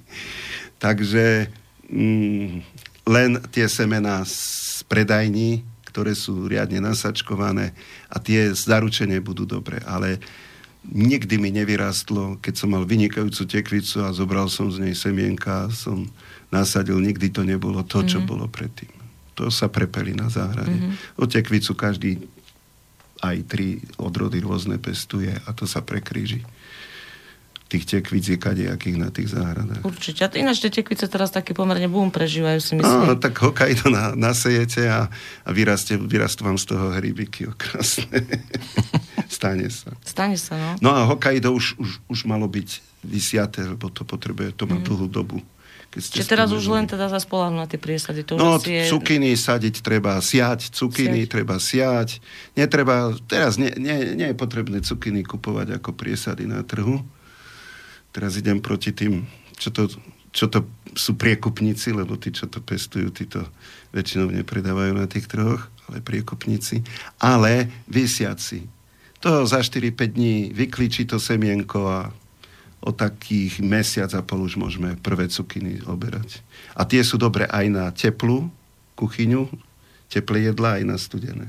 Takže 0.84 1.53
mm, 1.91 2.65
len 3.05 3.29
tie 3.53 3.69
semená 3.69 4.24
z 4.25 4.81
predajní, 4.89 5.62
ktoré 5.91 6.15
sú 6.17 6.48
riadne 6.48 6.81
nasačkované 6.81 7.77
a 8.10 8.17
tie 8.17 8.55
zaručenie 8.55 9.22
budú 9.22 9.46
dobre. 9.46 9.84
Ale 9.86 10.17
nikdy 10.91 11.36
mi 11.38 11.51
nevyrastlo, 11.51 12.39
keď 12.39 12.53
som 12.56 12.74
mal 12.74 12.88
vynikajúcu 12.88 13.44
tekvicu 13.48 14.03
a 14.03 14.15
zobral 14.15 14.48
som 14.48 14.72
z 14.72 14.84
nej 14.84 14.96
semienka 14.96 15.67
a 15.67 15.74
som 15.74 16.08
nasadil, 16.48 17.00
nikdy 17.00 17.27
to 17.32 17.44
nebolo 17.44 17.84
to, 17.84 18.03
čo 18.08 18.20
mm-hmm. 18.20 18.29
bolo 18.29 18.46
predtým. 18.48 18.91
To 19.38 19.51
sa 19.53 19.67
prepeli 19.70 20.15
na 20.15 20.32
záhrade. 20.32 20.74
Mm-hmm. 20.74 21.22
O 21.22 21.27
tekvicu 21.27 21.72
každý 21.77 22.12
aj 23.22 23.38
tri 23.50 23.82
odrody 23.98 24.41
rôzne 24.41 24.77
pestuje 24.77 25.34
a 25.34 25.50
to 25.53 25.65
sa 25.65 25.82
prekríži 25.82 26.46
tých 27.67 27.83
tekvic 27.83 28.24
je 28.24 28.38
kadejakých 28.39 28.97
na 28.97 29.12
tých 29.12 29.36
záhradách. 29.36 29.83
Určite. 29.83 30.24
A 30.24 30.31
ináč 30.39 30.63
tie 30.63 30.71
tekvice 30.71 31.03
teraz 31.12 31.36
taký 31.36 31.51
pomerne 31.51 31.91
boom 31.91 32.07
prežívajú, 32.15 32.59
si 32.63 32.74
myslím. 32.79 33.12
No, 33.12 33.19
tak 33.19 33.36
Hokkaido 33.43 33.91
na, 33.91 34.15
nasejete 34.15 34.88
a, 34.88 35.12
a 35.43 35.50
vyrastie, 35.51 36.00
vyrastú 36.00 36.47
vám 36.47 36.55
z 36.55 36.71
toho 36.71 36.95
hrybiky 36.95 37.51
okrasné. 37.51 38.24
Stane 39.36 39.67
sa. 39.67 39.91
Stane 40.07 40.39
sa, 40.39 40.55
no. 40.55 40.69
No 40.79 40.89
a 40.95 41.03
Hokkaido 41.12 41.51
už, 41.51 41.75
už, 41.75 41.89
už 42.07 42.19
malo 42.24 42.47
byť 42.47 43.03
vysiaté, 43.03 43.67
lebo 43.67 43.91
to 43.91 44.07
potrebuje, 44.07 44.55
to 44.55 44.63
má 44.63 44.79
mm. 44.79 44.88
dlhú 44.88 45.07
dobu. 45.12 45.43
Čiže 45.88 46.29
teraz 46.29 46.51
už 46.51 46.67
len 46.67 46.86
teda 46.86 47.07
za 47.07 47.17
na 47.50 47.65
tie 47.65 47.79
priesady. 47.79 48.21
To 48.27 48.36
no, 48.36 48.59
je... 48.59 48.91
cukiny 48.91 49.33
sadiť 49.33 49.81
treba, 49.81 50.19
siať, 50.19 50.69
cukiny 50.75 51.25
siať. 51.25 51.31
treba 51.31 51.55
siať. 51.57 52.19
Netreba, 52.59 53.15
teraz 53.25 53.55
nie, 53.55 53.71
nie, 53.79 54.13
nie 54.13 54.27
je 54.29 54.36
potrebné 54.38 54.83
cukiny 54.83 55.24
kupovať 55.24 55.79
ako 55.79 55.95
priesady 55.95 56.45
na 56.45 56.62
trhu. 56.62 57.01
Teraz 58.17 58.33
idem 58.33 58.57
proti 58.57 58.89
tým, 58.97 59.29
čo 59.62 59.69
to, 59.69 59.86
čo 60.33 60.50
to 60.50 60.65
sú 60.97 61.13
priekupníci, 61.13 61.93
lebo 61.93 62.17
tí, 62.17 62.33
čo 62.33 62.50
to 62.50 62.65
pestujú, 62.65 63.13
tí 63.13 63.29
to 63.29 63.45
väčšinou 63.93 64.33
nepredávajú 64.33 64.97
na 64.97 65.05
tých 65.05 65.29
trhoch, 65.29 65.69
ale 65.86 66.01
priekupníci. 66.01 66.81
Ale 67.21 67.69
vysiaci. 67.86 68.65
To 69.21 69.45
za 69.45 69.62
4-5 69.62 70.17
dní 70.17 70.50
vyklíči 70.50 71.05
to 71.05 71.21
semienko 71.21 71.86
a 71.86 72.09
o 72.81 72.89
takých 72.89 73.62
mesiac 73.62 74.09
a 74.17 74.25
pol 74.25 74.50
už 74.50 74.57
môžeme 74.57 74.97
prvé 74.97 75.29
cukiny 75.29 75.86
oberať. 75.86 76.41
A 76.74 76.89
tie 76.89 77.05
sú 77.05 77.21
dobré 77.21 77.45
aj 77.45 77.65
na 77.69 77.86
teplú 77.93 78.50
kuchyňu, 78.97 79.45
teplé 80.09 80.50
jedlá, 80.50 80.81
aj 80.81 80.83
na 80.89 80.97
studené. 80.97 81.47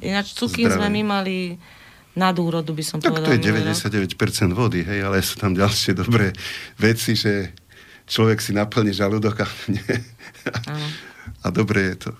Ináč 0.00 0.32
cukín 0.32 0.72
sme 0.72 0.88
my 0.88 1.02
mali 1.04 1.60
nad 2.14 2.34
úrodu, 2.38 2.70
by 2.70 2.84
som 2.86 2.98
tak 3.02 3.10
povedal. 3.10 3.30
Tak 3.30 3.42
to 3.42 3.90
je 3.90 4.10
99% 4.14 4.54
vody, 4.54 4.86
hej, 4.86 5.02
ale 5.02 5.18
sú 5.22 5.38
tam 5.38 5.54
ďalšie 5.54 5.98
dobré 5.98 6.30
veci, 6.78 7.18
že 7.18 7.50
človek 8.06 8.38
si 8.38 8.54
naplní 8.54 8.94
žalúdok 8.94 9.42
a, 9.42 9.46
nie. 9.70 9.94
a 11.42 11.46
dobre 11.50 11.94
je 11.94 12.08
to 12.08 12.12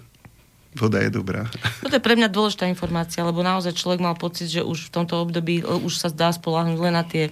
voda 0.74 0.98
je 0.98 1.10
dobrá. 1.10 1.46
Toto 1.80 1.94
je 1.94 2.02
pre 2.02 2.18
mňa 2.18 2.28
dôležitá 2.28 2.66
informácia, 2.66 3.22
lebo 3.22 3.46
naozaj 3.46 3.78
človek 3.78 4.02
mal 4.02 4.18
pocit, 4.18 4.50
že 4.50 4.66
už 4.66 4.90
v 4.90 4.92
tomto 5.00 5.22
období 5.22 5.62
e, 5.62 5.64
už 5.64 5.94
sa 6.02 6.10
dá 6.10 6.34
spolahnuť 6.34 6.78
len 6.82 6.94
na 6.98 7.06
tie 7.06 7.30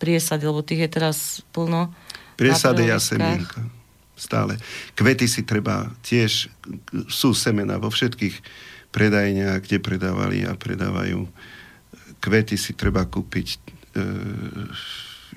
priesady, 0.00 0.48
lebo 0.48 0.64
tých 0.64 0.88
je 0.88 0.90
teraz 0.90 1.44
plno. 1.52 1.92
Priesady 2.40 2.88
a 2.88 2.98
semienka. 2.98 3.60
Stále. 4.18 4.58
Kvety 4.98 5.30
si 5.30 5.46
treba 5.46 5.94
tiež, 6.02 6.50
sú 7.06 7.36
semena 7.36 7.78
vo 7.78 7.92
všetkých 7.92 8.34
predajniach, 8.90 9.62
kde 9.62 9.78
predávali 9.78 10.42
a 10.42 10.58
predávajú. 10.58 11.28
Kvety 12.18 12.58
si 12.58 12.74
treba 12.74 13.06
kúpiť. 13.06 13.48
E, 13.54 13.58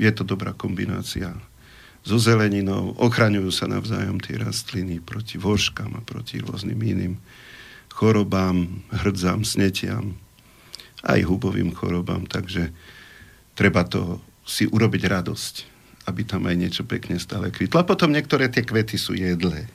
je 0.01 0.11
to 0.13 0.23
dobrá 0.25 0.53
kombinácia 0.57 1.33
so 2.01 2.17
zeleninou, 2.17 2.97
ochraňujú 2.97 3.53
sa 3.53 3.69
navzájom 3.69 4.17
tie 4.17 4.41
rastliny 4.41 4.97
proti 4.97 5.37
vožkám 5.37 5.93
a 5.93 6.01
proti 6.01 6.41
rôznym 6.41 6.81
iným 6.81 7.21
chorobám, 7.93 8.81
hrdzám, 8.89 9.45
snetiam, 9.45 10.17
aj 11.05 11.21
hubovým 11.21 11.69
chorobám, 11.77 12.25
takže 12.25 12.73
treba 13.53 13.85
to 13.85 14.17
si 14.41 14.65
urobiť 14.65 15.03
radosť, 15.05 15.55
aby 16.09 16.21
tam 16.25 16.49
aj 16.49 16.55
niečo 16.57 16.83
pekne 16.89 17.21
stále 17.21 17.53
kvitlo. 17.53 17.77
A 17.77 17.85
potom 17.85 18.09
niektoré 18.09 18.49
tie 18.49 18.65
kvety 18.65 18.97
sú 18.97 19.13
jedlé. 19.13 19.69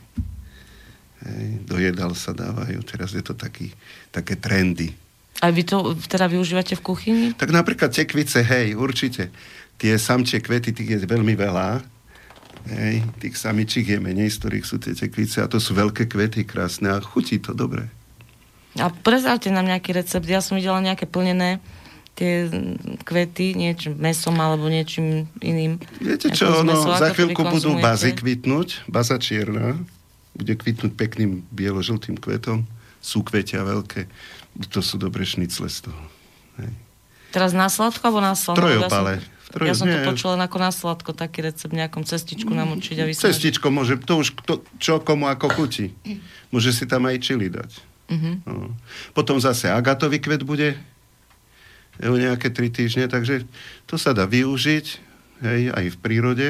Hej, 1.22 1.46
do 1.70 1.78
jedal 1.78 2.12
sa 2.18 2.34
dávajú, 2.34 2.82
teraz 2.82 3.14
je 3.14 3.22
to 3.22 3.38
taký, 3.38 3.70
také 4.10 4.34
trendy. 4.34 4.90
A 5.44 5.52
vy 5.52 5.62
to 5.68 5.92
teda 6.08 6.26
využívate 6.32 6.74
v 6.78 6.82
kuchyni? 6.82 7.26
Tak 7.36 7.52
napríklad 7.52 7.92
tekvice, 7.92 8.40
hej, 8.40 8.72
určite. 8.72 9.28
Tie 9.76 9.92
samčie 10.00 10.40
kvety, 10.40 10.72
tých 10.72 10.96
je 10.96 10.98
veľmi 11.04 11.36
veľa, 11.36 11.96
Hej, 12.66 13.06
tých 13.22 13.38
samičiek 13.38 13.86
je 13.94 13.98
menej, 14.02 14.26
z 14.34 14.42
ktorých 14.42 14.66
sú 14.66 14.82
tie 14.82 14.90
tekvice 14.90 15.38
a 15.38 15.46
to 15.46 15.62
sú 15.62 15.78
veľké 15.78 16.10
kvety, 16.10 16.42
krásne 16.42 16.90
a 16.90 16.98
chutí 16.98 17.38
to 17.38 17.54
dobre. 17.54 17.86
A 18.74 18.90
prezávte 18.90 19.54
nám 19.54 19.70
nejaký 19.70 19.94
recept. 19.94 20.26
Ja 20.26 20.42
som 20.42 20.58
videla 20.58 20.82
nejaké 20.82 21.06
plnené 21.06 21.62
tie 22.18 22.48
kvety, 23.06 23.54
niečím 23.54 24.00
mesom 24.00 24.34
alebo 24.40 24.66
niečím 24.66 25.30
iným. 25.38 25.78
Viete 26.02 26.32
čo, 26.32 26.64
no, 26.66 26.74
za 26.96 27.12
chvíľku 27.14 27.44
budú 27.44 27.76
bazy 27.78 28.16
kvitnúť, 28.16 28.88
baza 28.90 29.20
čierna, 29.20 29.78
bude 30.34 30.56
kvitnúť 30.58 30.96
pekným 30.96 31.46
bielo-žltým 31.52 32.18
kvetom, 32.18 32.66
sú 32.98 33.22
kvetia 33.22 33.62
veľké, 33.62 34.08
to 34.72 34.80
sú 34.80 34.96
dobré 34.96 35.28
šnicle 35.28 35.68
z 35.68 35.90
toho. 35.90 36.02
Hej. 36.60 36.72
Teraz 37.32 37.52
na 37.52 37.68
sladko 37.68 38.00
alebo 38.08 38.20
na 38.24 38.32
sladko? 38.32 38.64
Trojopale. 38.64 39.20
Ja 39.20 39.22
som, 39.52 39.62
ja 39.62 39.74
som 39.76 39.86
to 39.88 39.98
počula 40.08 40.30
len 40.36 40.42
ako 40.44 40.58
na 40.58 40.72
sladko, 40.72 41.10
taký 41.12 41.44
recept, 41.44 41.72
nejakom 41.72 42.02
cestičku 42.04 42.50
namočiť 42.50 42.96
a 43.00 43.04
vysmažiť. 43.08 43.24
Cestičko 43.24 43.68
môže, 43.70 43.96
to 44.00 44.20
už 44.20 44.36
kto, 44.42 44.64
čo 44.80 45.00
komu 45.00 45.28
ako 45.30 45.52
chutí. 45.54 45.94
Môže 46.50 46.72
si 46.72 46.84
tam 46.84 47.06
aj 47.08 47.16
čili 47.22 47.48
dať. 47.48 47.70
Uh-huh. 48.06 48.34
No. 48.46 48.74
Potom 49.14 49.38
zase 49.38 49.70
agatový 49.70 50.20
kvet 50.22 50.42
bude 50.46 50.76
o 52.02 52.16
nejaké 52.16 52.52
tri 52.52 52.68
týždne, 52.68 53.08
takže 53.08 53.48
to 53.88 53.96
sa 53.96 54.12
dá 54.12 54.28
využiť 54.28 54.86
hej, 55.42 55.60
aj 55.72 55.84
v 55.94 55.96
prírode. 56.00 56.48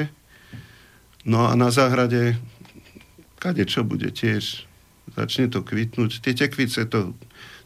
No 1.23 1.47
a 1.47 1.55
na 1.55 1.71
záhrade 1.71 2.39
kade 3.39 3.63
čo 3.69 3.87
bude 3.87 4.11
tiež. 4.11 4.67
Začne 5.15 5.47
to 5.47 5.63
kvitnúť. 5.63 6.19
Tie 6.19 6.35
tekvice, 6.35 6.83
to, 6.91 7.15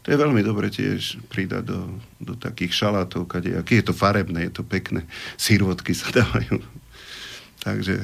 to 0.01 0.07
je 0.09 0.17
veľmi 0.17 0.41
dobre 0.41 0.73
tiež 0.73 1.21
pridať 1.29 1.61
do, 1.61 1.79
do 2.17 2.33
takých 2.33 2.73
šalátov, 2.73 3.29
kade, 3.29 3.53
aký 3.53 3.81
je 3.81 3.85
to 3.85 3.93
farebné, 3.93 4.49
je 4.49 4.53
to 4.57 4.63
pekné. 4.65 5.05
Sírvodky 5.37 5.93
sa 5.93 6.09
dávajú. 6.09 6.57
Takže 7.61 8.01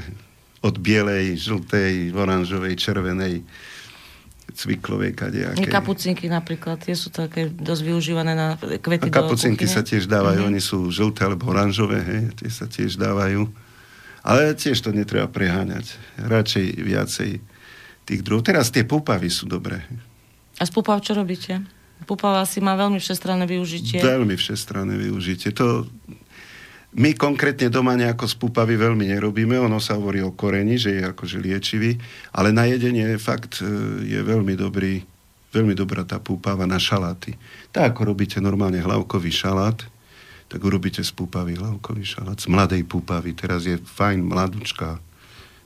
od 0.62 0.76
bielej, 0.78 1.42
žltej, 1.42 2.14
oranžovej, 2.14 2.78
červenej 2.78 3.42
cviklovej 4.54 5.14
kadejakej. 5.14 5.70
Kapucinky 5.70 6.30
napríklad, 6.30 6.82
tie 6.82 6.94
sú 6.94 7.10
také 7.14 7.50
dosť 7.50 7.82
využívané 7.94 8.34
na 8.34 8.58
kvety 8.58 9.10
A 9.10 9.14
kapucinky 9.14 9.66
sa 9.70 9.86
tiež 9.86 10.10
dávajú, 10.10 10.46
mm-hmm. 10.46 10.52
oni 10.54 10.62
sú 10.62 10.88
žlté 10.90 11.26
alebo 11.26 11.50
oranžové, 11.50 12.00
hej, 12.02 12.22
tie 12.38 12.50
sa 12.50 12.66
tiež 12.66 12.98
dávajú. 12.98 13.50
Ale 14.26 14.58
tiež 14.58 14.82
to 14.82 14.92
netreba 14.92 15.30
preháňať. 15.30 15.96
Radšej 16.20 16.66
viacej 16.84 17.32
tých 18.04 18.22
druhov. 18.26 18.44
Teraz 18.44 18.74
tie 18.74 18.84
púpavy 18.84 19.32
sú 19.32 19.48
dobré. 19.48 19.84
A 20.58 20.66
z 20.66 20.72
púpav 20.74 21.00
čo 21.06 21.14
robíte? 21.16 21.77
Púpava 22.08 22.48
si 22.48 22.64
má 22.64 22.80
veľmi 22.80 23.04
všestranné 23.04 23.44
využitie. 23.44 24.00
Veľmi 24.00 24.40
všestranné 24.40 24.96
využitie. 24.96 25.52
To 25.60 25.84
my 26.96 27.12
konkrétne 27.20 27.68
doma 27.68 28.00
nejako 28.00 28.26
z 28.32 28.36
púpavy 28.40 28.80
veľmi 28.80 29.12
nerobíme, 29.12 29.60
ono 29.60 29.78
sa 29.84 30.00
hovorí 30.00 30.24
o 30.24 30.32
koreni, 30.32 30.80
že 30.80 30.96
je 30.96 31.02
akože 31.04 31.38
liečivý, 31.44 32.00
ale 32.32 32.56
na 32.56 32.64
jedenie 32.64 33.20
fakt 33.20 33.60
e, 33.60 33.68
je 34.08 34.20
veľmi 34.24 34.56
dobrý, 34.56 35.04
veľmi 35.52 35.76
dobrá 35.76 36.08
tá 36.08 36.18
púpava 36.18 36.64
na 36.64 36.80
šaláty. 36.80 37.36
Tak 37.76 37.92
ako 37.92 38.16
robíte 38.16 38.40
normálne 38.40 38.80
hlavkový 38.80 39.30
šalát, 39.30 39.84
tak 40.48 40.64
urobíte 40.64 41.04
z 41.04 41.12
púpavy 41.12 41.60
hlavkový 41.60 42.08
šalát. 42.08 42.40
Z 42.40 42.48
mladej 42.48 42.88
púpavy, 42.88 43.36
teraz 43.36 43.68
je 43.68 43.76
fajn, 43.76 44.24
mladúčka, 44.24 45.04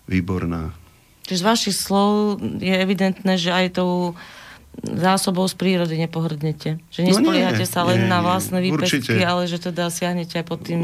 výborná. 0.09 0.73
Čiže 1.29 1.37
z 1.37 1.47
vašich 1.47 1.77
slov 1.77 2.41
je 2.57 2.73
evidentné, 2.73 3.37
že 3.37 3.53
aj 3.53 3.77
tou 3.77 4.17
zásobou 4.81 5.45
z 5.47 5.55
prírody 5.59 5.99
nepohrdnete. 5.99 6.79
Že 6.89 7.01
nespoliehate 7.11 7.65
no 7.67 7.69
sa 7.69 7.81
len 7.85 8.07
nie, 8.07 8.09
na 8.09 8.23
vlastné 8.23 8.59
výpestky, 8.63 9.21
ale 9.21 9.45
že 9.45 9.59
teda 9.59 9.91
siahnete 9.91 10.41
aj 10.41 10.45
po, 10.47 10.55
tým, 10.57 10.79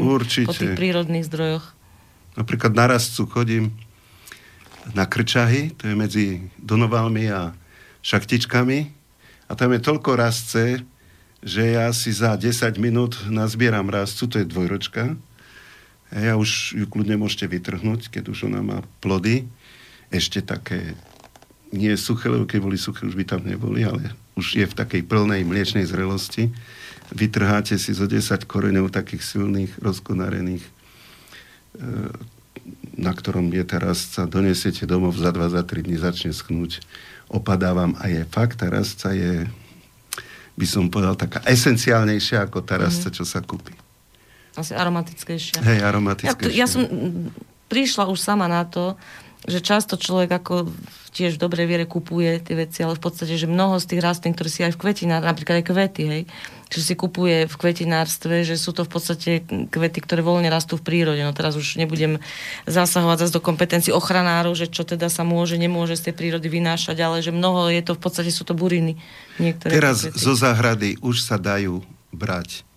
po 0.46 0.54
tých 0.54 0.76
prírodných 0.76 1.26
zdrojoch. 1.26 1.74
Napríklad 2.38 2.72
na 2.76 2.86
rastcu 2.94 3.26
chodím 3.26 3.74
na 4.94 5.04
Krčahy, 5.08 5.74
to 5.74 5.90
je 5.90 5.94
medzi 5.98 6.26
Donovalmi 6.60 7.28
a 7.28 7.52
Šachtičkami 8.04 8.78
a 9.48 9.52
tam 9.58 9.74
je 9.74 9.80
toľko 9.82 10.10
rastce, 10.14 10.84
že 11.42 11.62
ja 11.76 11.90
si 11.90 12.14
za 12.14 12.38
10 12.38 12.78
minút 12.78 13.18
nazbieram 13.26 13.90
rastcu, 13.90 14.30
to 14.30 14.36
je 14.40 14.46
dvojročka, 14.46 15.18
ja 16.08 16.40
už 16.40 16.72
ju 16.72 16.86
kľudne 16.88 17.20
môžete 17.20 17.44
vytrhnúť, 17.44 18.08
keď 18.08 18.32
už 18.32 18.48
ona 18.48 18.64
má 18.64 18.78
plody. 19.04 19.44
Ešte 20.08 20.40
také 20.40 20.96
nie 21.72 21.92
suché, 22.00 22.32
lebo 22.32 22.48
keď 22.48 22.60
boli 22.64 22.78
suché, 22.80 23.04
už 23.04 23.16
by 23.16 23.24
tam 23.28 23.42
neboli, 23.44 23.84
ale 23.84 24.12
už 24.38 24.56
je 24.56 24.66
v 24.66 24.74
takej 24.74 25.02
plnej 25.04 25.44
mliečnej 25.44 25.84
zrelosti. 25.84 26.48
Vytrháte 27.12 27.76
si 27.76 27.92
zo 27.92 28.08
10 28.08 28.44
koreňov 28.44 28.92
takých 28.92 29.24
silných, 29.24 29.80
rozkonarených, 29.80 30.64
e, 30.64 30.70
na 32.96 33.12
ktorom 33.12 33.48
je 33.52 33.64
teraz 33.64 34.16
sa 34.16 34.28
donesiete 34.28 34.84
domov 34.84 35.16
za 35.16 35.32
2, 35.32 35.56
za 35.56 35.62
3 35.64 35.88
dní 35.88 35.96
začne 36.00 36.32
schnúť. 36.32 36.84
Opadávam 37.28 37.96
a 38.00 38.08
je 38.08 38.24
fakt, 38.28 38.60
tá 38.60 38.72
rastca 38.72 39.12
je, 39.12 39.44
by 40.56 40.66
som 40.68 40.88
povedal, 40.88 41.16
taká 41.16 41.44
esenciálnejšia 41.44 42.48
ako 42.48 42.64
tá 42.64 42.80
rastca, 42.80 43.12
mhm. 43.12 43.16
čo 43.16 43.24
sa 43.28 43.44
kúpi. 43.44 43.76
Asi 44.56 44.74
aromatickejšia. 44.74 45.60
Hej, 45.62 45.78
aromatickejšia. 45.84 46.56
Ja, 46.56 46.64
ja 46.64 46.66
som 46.66 46.82
prišla 47.68 48.08
už 48.08 48.18
sama 48.18 48.48
na 48.48 48.64
to, 48.64 48.96
že 49.46 49.62
často 49.62 49.94
človek 49.94 50.42
ako 50.42 50.72
tiež 51.14 51.38
v 51.38 51.42
dobrej 51.42 51.66
viere 51.66 51.86
kupuje 51.86 52.42
tie 52.42 52.54
veci, 52.58 52.82
ale 52.82 52.98
v 52.98 53.02
podstate, 53.02 53.34
že 53.38 53.50
mnoho 53.50 53.78
z 53.78 53.94
tých 53.94 54.02
rastlín, 54.02 54.34
ktoré 54.34 54.50
si 54.50 54.60
aj 54.66 54.74
v 54.74 54.80
kvetinách, 54.86 55.24
napríklad 55.24 55.62
aj 55.62 55.66
kvety, 55.66 56.02
hej, 56.06 56.22
že 56.68 56.80
si 56.84 56.94
kupuje 56.94 57.48
v 57.48 57.54
kvetinárstve, 57.54 58.44
že 58.44 58.60
sú 58.60 58.76
to 58.76 58.84
v 58.84 58.90
podstate 58.92 59.30
kvety, 59.46 59.98
ktoré 60.04 60.20
voľne 60.20 60.52
rastú 60.52 60.76
v 60.76 60.84
prírode. 60.84 61.22
No 61.24 61.32
teraz 61.32 61.56
už 61.56 61.80
nebudem 61.80 62.20
zasahovať 62.68 63.24
zase 63.24 63.34
do 63.34 63.42
kompetencií 63.42 63.90
ochranárov, 63.94 64.52
že 64.52 64.68
čo 64.68 64.84
teda 64.84 65.08
sa 65.08 65.24
môže, 65.24 65.56
nemôže 65.56 65.96
z 65.96 66.10
tej 66.10 66.14
prírody 66.14 66.46
vynášať, 66.52 66.96
ale 67.00 67.24
že 67.24 67.32
mnoho 67.32 67.72
je 67.72 67.82
to 67.82 67.96
v 67.96 68.00
podstate 68.02 68.30
sú 68.30 68.44
to 68.44 68.52
buriny. 68.52 69.00
Niektoré 69.40 69.74
teraz 69.74 70.06
kvety. 70.06 70.18
zo 70.18 70.34
záhrady 70.36 70.90
už 71.00 71.24
sa 71.24 71.40
dajú 71.40 71.82
brať 72.12 72.68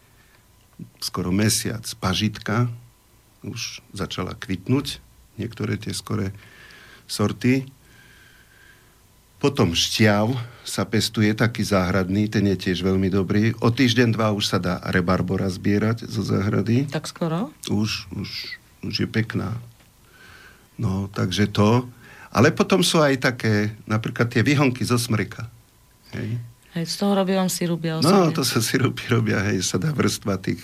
skoro 1.02 1.30
mesiac 1.30 1.84
pažitka, 2.00 2.72
už 3.42 3.82
začala 3.94 4.38
kvitnúť, 4.38 5.02
niektoré 5.38 5.78
tie 5.78 5.94
skore 5.94 6.34
sorty. 7.12 7.68
Potom 9.44 9.76
šťav 9.76 10.32
sa 10.64 10.88
pestuje, 10.88 11.36
taký 11.36 11.68
záhradný, 11.68 12.32
ten 12.32 12.48
je 12.48 12.70
tiež 12.70 12.86
veľmi 12.86 13.12
dobrý. 13.12 13.52
O 13.60 13.68
týždeň, 13.68 14.16
dva 14.16 14.32
už 14.32 14.48
sa 14.48 14.62
dá 14.62 14.80
rebarbora 14.88 15.52
zbierať 15.52 16.08
zo 16.08 16.24
záhrady. 16.24 16.88
Tak 16.88 17.12
skoro? 17.12 17.52
Už, 17.68 18.08
už, 18.16 18.30
už 18.88 18.96
je 18.96 19.10
pekná. 19.10 19.60
No, 20.80 21.12
takže 21.12 21.52
to. 21.52 21.90
Ale 22.32 22.56
potom 22.56 22.80
sú 22.80 23.04
aj 23.04 23.20
také, 23.20 23.76
napríklad 23.84 24.32
tie 24.32 24.40
výhonky 24.40 24.88
zo 24.88 24.96
smreka. 24.96 25.52
Hej. 26.16 26.40
Hej, 26.72 26.86
z 26.88 26.96
toho 27.04 27.12
robia 27.12 27.36
vám 27.44 27.52
sirup, 27.52 27.84
ja 27.84 28.00
No, 28.00 28.32
to 28.32 28.48
sa 28.48 28.64
sirupy 28.64 29.12
robia, 29.12 29.44
hej, 29.52 29.60
sa 29.60 29.76
dá 29.76 29.92
vrstva 29.92 30.40
tých 30.40 30.64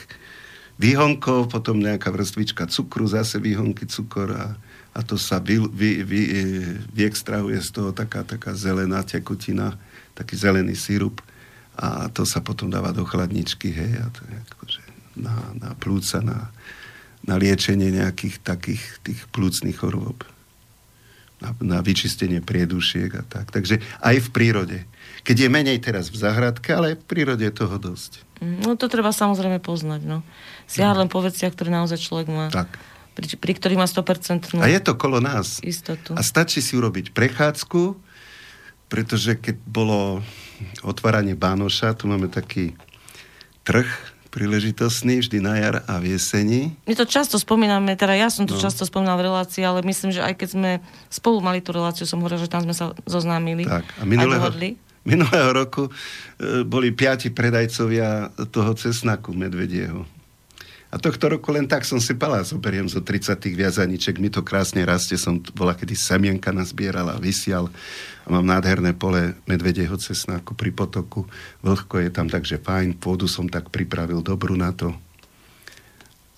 výhonkov, 0.80 1.52
potom 1.52 1.84
nejaká 1.84 2.08
vrstvička 2.08 2.70
cukru, 2.72 3.04
zase 3.04 3.44
výhonky 3.44 3.84
cukor 3.84 4.32
a, 4.32 4.56
a 4.98 5.06
to 5.06 5.14
sa 5.14 5.38
vy, 5.38 5.62
vy, 5.70 6.02
vy, 6.02 6.22
vyextrahuje 6.90 7.62
z 7.62 7.70
toho 7.70 7.94
taká, 7.94 8.26
taká 8.26 8.58
zelená 8.58 9.06
tekutina, 9.06 9.78
taký 10.18 10.34
zelený 10.34 10.74
sírup 10.74 11.22
a 11.78 12.10
to 12.10 12.26
sa 12.26 12.42
potom 12.42 12.74
dáva 12.74 12.90
do 12.90 13.06
chladničky, 13.06 13.70
hej, 13.70 14.02
a 14.02 14.10
to 14.10 14.26
je 14.26 14.38
akože 14.58 14.82
na, 15.22 15.36
na 15.62 15.70
plúca, 15.78 16.18
na, 16.26 16.50
na 17.22 17.38
liečenie 17.38 17.94
nejakých 17.94 18.42
takých 18.42 18.82
tých 19.06 19.20
plúcnych 19.30 19.78
chorôb. 19.78 20.26
Na, 21.38 21.54
na 21.62 21.80
vyčistenie 21.86 22.42
priedušiek 22.42 23.14
a 23.14 23.22
tak. 23.22 23.54
Takže 23.54 23.78
aj 24.02 24.26
v 24.26 24.30
prírode. 24.34 24.80
Keď 25.22 25.46
je 25.46 25.50
menej 25.54 25.78
teraz 25.78 26.10
v 26.10 26.18
zahradke, 26.18 26.74
ale 26.74 26.98
v 26.98 27.06
prírode 27.06 27.46
je 27.46 27.54
toho 27.54 27.78
dosť. 27.78 28.26
No 28.42 28.74
to 28.74 28.90
treba 28.90 29.14
samozrejme 29.14 29.62
poznať, 29.62 30.02
no 30.02 30.26
siaha 30.66 30.98
len 30.98 31.14
po 31.14 31.22
veciach, 31.22 31.54
ktoré 31.54 31.70
naozaj 31.70 32.02
človek 32.02 32.28
má. 32.34 32.50
Tak. 32.50 32.97
Pri, 33.18 33.34
pri 33.34 33.54
ktorých 33.58 33.82
má 33.82 33.90
100%. 33.90 34.62
A 34.62 34.70
je 34.70 34.78
to 34.78 34.94
kolo 34.94 35.18
nás. 35.18 35.58
Istotu. 35.66 36.14
A 36.14 36.22
stačí 36.22 36.62
si 36.62 36.78
urobiť 36.78 37.18
prechádzku, 37.18 37.98
pretože 38.94 39.34
keď 39.34 39.58
bolo 39.66 40.22
otváranie 40.86 41.34
Bánoša, 41.34 41.98
tu 41.98 42.06
máme 42.06 42.30
taký 42.30 42.78
trh 43.66 43.90
príležitostný, 44.30 45.26
vždy 45.26 45.42
na 45.42 45.58
jar 45.58 45.76
a 45.90 45.98
v 45.98 46.14
jeseni. 46.14 46.78
My 46.86 46.94
to 46.94 47.10
často 47.10 47.42
spomíname, 47.42 47.98
teda 47.98 48.14
ja 48.14 48.30
som 48.30 48.46
to 48.46 48.54
no. 48.54 48.62
často 48.62 48.86
spomínal 48.86 49.18
v 49.18 49.34
relácii, 49.34 49.66
ale 49.66 49.82
myslím, 49.82 50.14
že 50.14 50.22
aj 50.22 50.34
keď 50.38 50.50
sme 50.54 50.72
spolu 51.10 51.42
mali 51.42 51.58
tú 51.58 51.74
reláciu, 51.74 52.06
som 52.06 52.22
hovoril, 52.22 52.38
že 52.38 52.52
tam 52.52 52.62
sme 52.62 52.78
sa 52.78 52.94
zoznámili. 53.10 53.66
Tak, 53.66 53.98
a 53.98 54.04
minulého, 54.06 54.46
minulého 55.08 55.50
roku 55.58 55.90
e, 55.90 56.62
boli 56.62 56.94
piati 56.94 57.34
predajcovia 57.34 58.30
toho 58.54 58.78
cesnaku 58.78 59.34
medvedieho. 59.34 60.06
A 60.98 61.04
tohto 61.06 61.30
roku 61.30 61.54
len 61.54 61.70
tak 61.70 61.86
som 61.86 62.02
si 62.02 62.18
palá, 62.18 62.42
zoberiem 62.42 62.90
zo 62.90 63.06
30 63.06 63.38
viazaniček, 63.54 64.18
mi 64.18 64.34
to 64.34 64.42
krásne 64.42 64.82
rastie, 64.82 65.14
som 65.14 65.38
bola 65.54 65.78
kedy 65.78 65.94
semienka 65.94 66.50
nazbierala, 66.50 67.22
vysial 67.22 67.70
a 68.26 68.34
mám 68.34 68.42
nádherné 68.42 68.98
pole 68.98 69.38
medvedieho 69.46 69.94
cesnáku 69.94 70.58
pri 70.58 70.74
potoku. 70.74 71.30
Vlhko 71.62 72.02
je 72.02 72.10
tam, 72.10 72.26
takže 72.26 72.58
fajn, 72.58 72.98
pôdu 72.98 73.30
som 73.30 73.46
tak 73.46 73.70
pripravil 73.70 74.26
dobrú 74.26 74.58
na 74.58 74.74
to. 74.74 74.90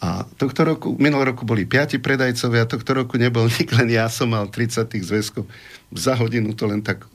A 0.03 0.27
tohto 0.35 0.67
roku, 0.67 0.91
minulý 0.99 1.31
roku 1.31 1.47
boli 1.47 1.63
piati 1.63 1.95
predajcovia, 1.95 2.67
tohto 2.67 2.91
roku 2.99 3.15
nebol 3.15 3.47
nik, 3.47 3.71
len 3.79 3.87
ja 3.87 4.11
som 4.11 4.27
mal 4.27 4.51
30 4.51 4.91
tých 4.91 5.07
zväzkov. 5.07 5.47
Za 5.95 6.19
hodinu 6.19 6.51
to 6.51 6.67
len 6.67 6.83
tak 6.83 7.07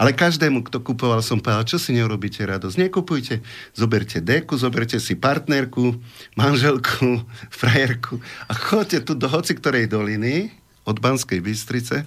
ale 0.00 0.16
každému, 0.16 0.66
kto 0.66 0.82
kupoval, 0.82 1.20
som 1.20 1.38
povedal, 1.38 1.66
čo 1.66 1.78
si 1.78 1.94
neurobíte 1.94 2.42
radosť. 2.44 2.76
Nekupujte, 2.88 3.44
zoberte 3.76 4.18
deku, 4.22 4.56
zoberte 4.56 4.98
si 4.98 5.14
partnerku, 5.14 5.98
manželku, 6.34 7.22
frajerku 7.60 8.18
a 8.48 8.52
choďte 8.52 9.06
tu 9.06 9.12
do 9.14 9.28
hoci 9.30 9.56
ktorej 9.56 9.90
doliny 9.90 10.54
od 10.84 11.00
Banskej 11.00 11.40
Bystrice. 11.40 12.04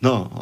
No, 0.00 0.32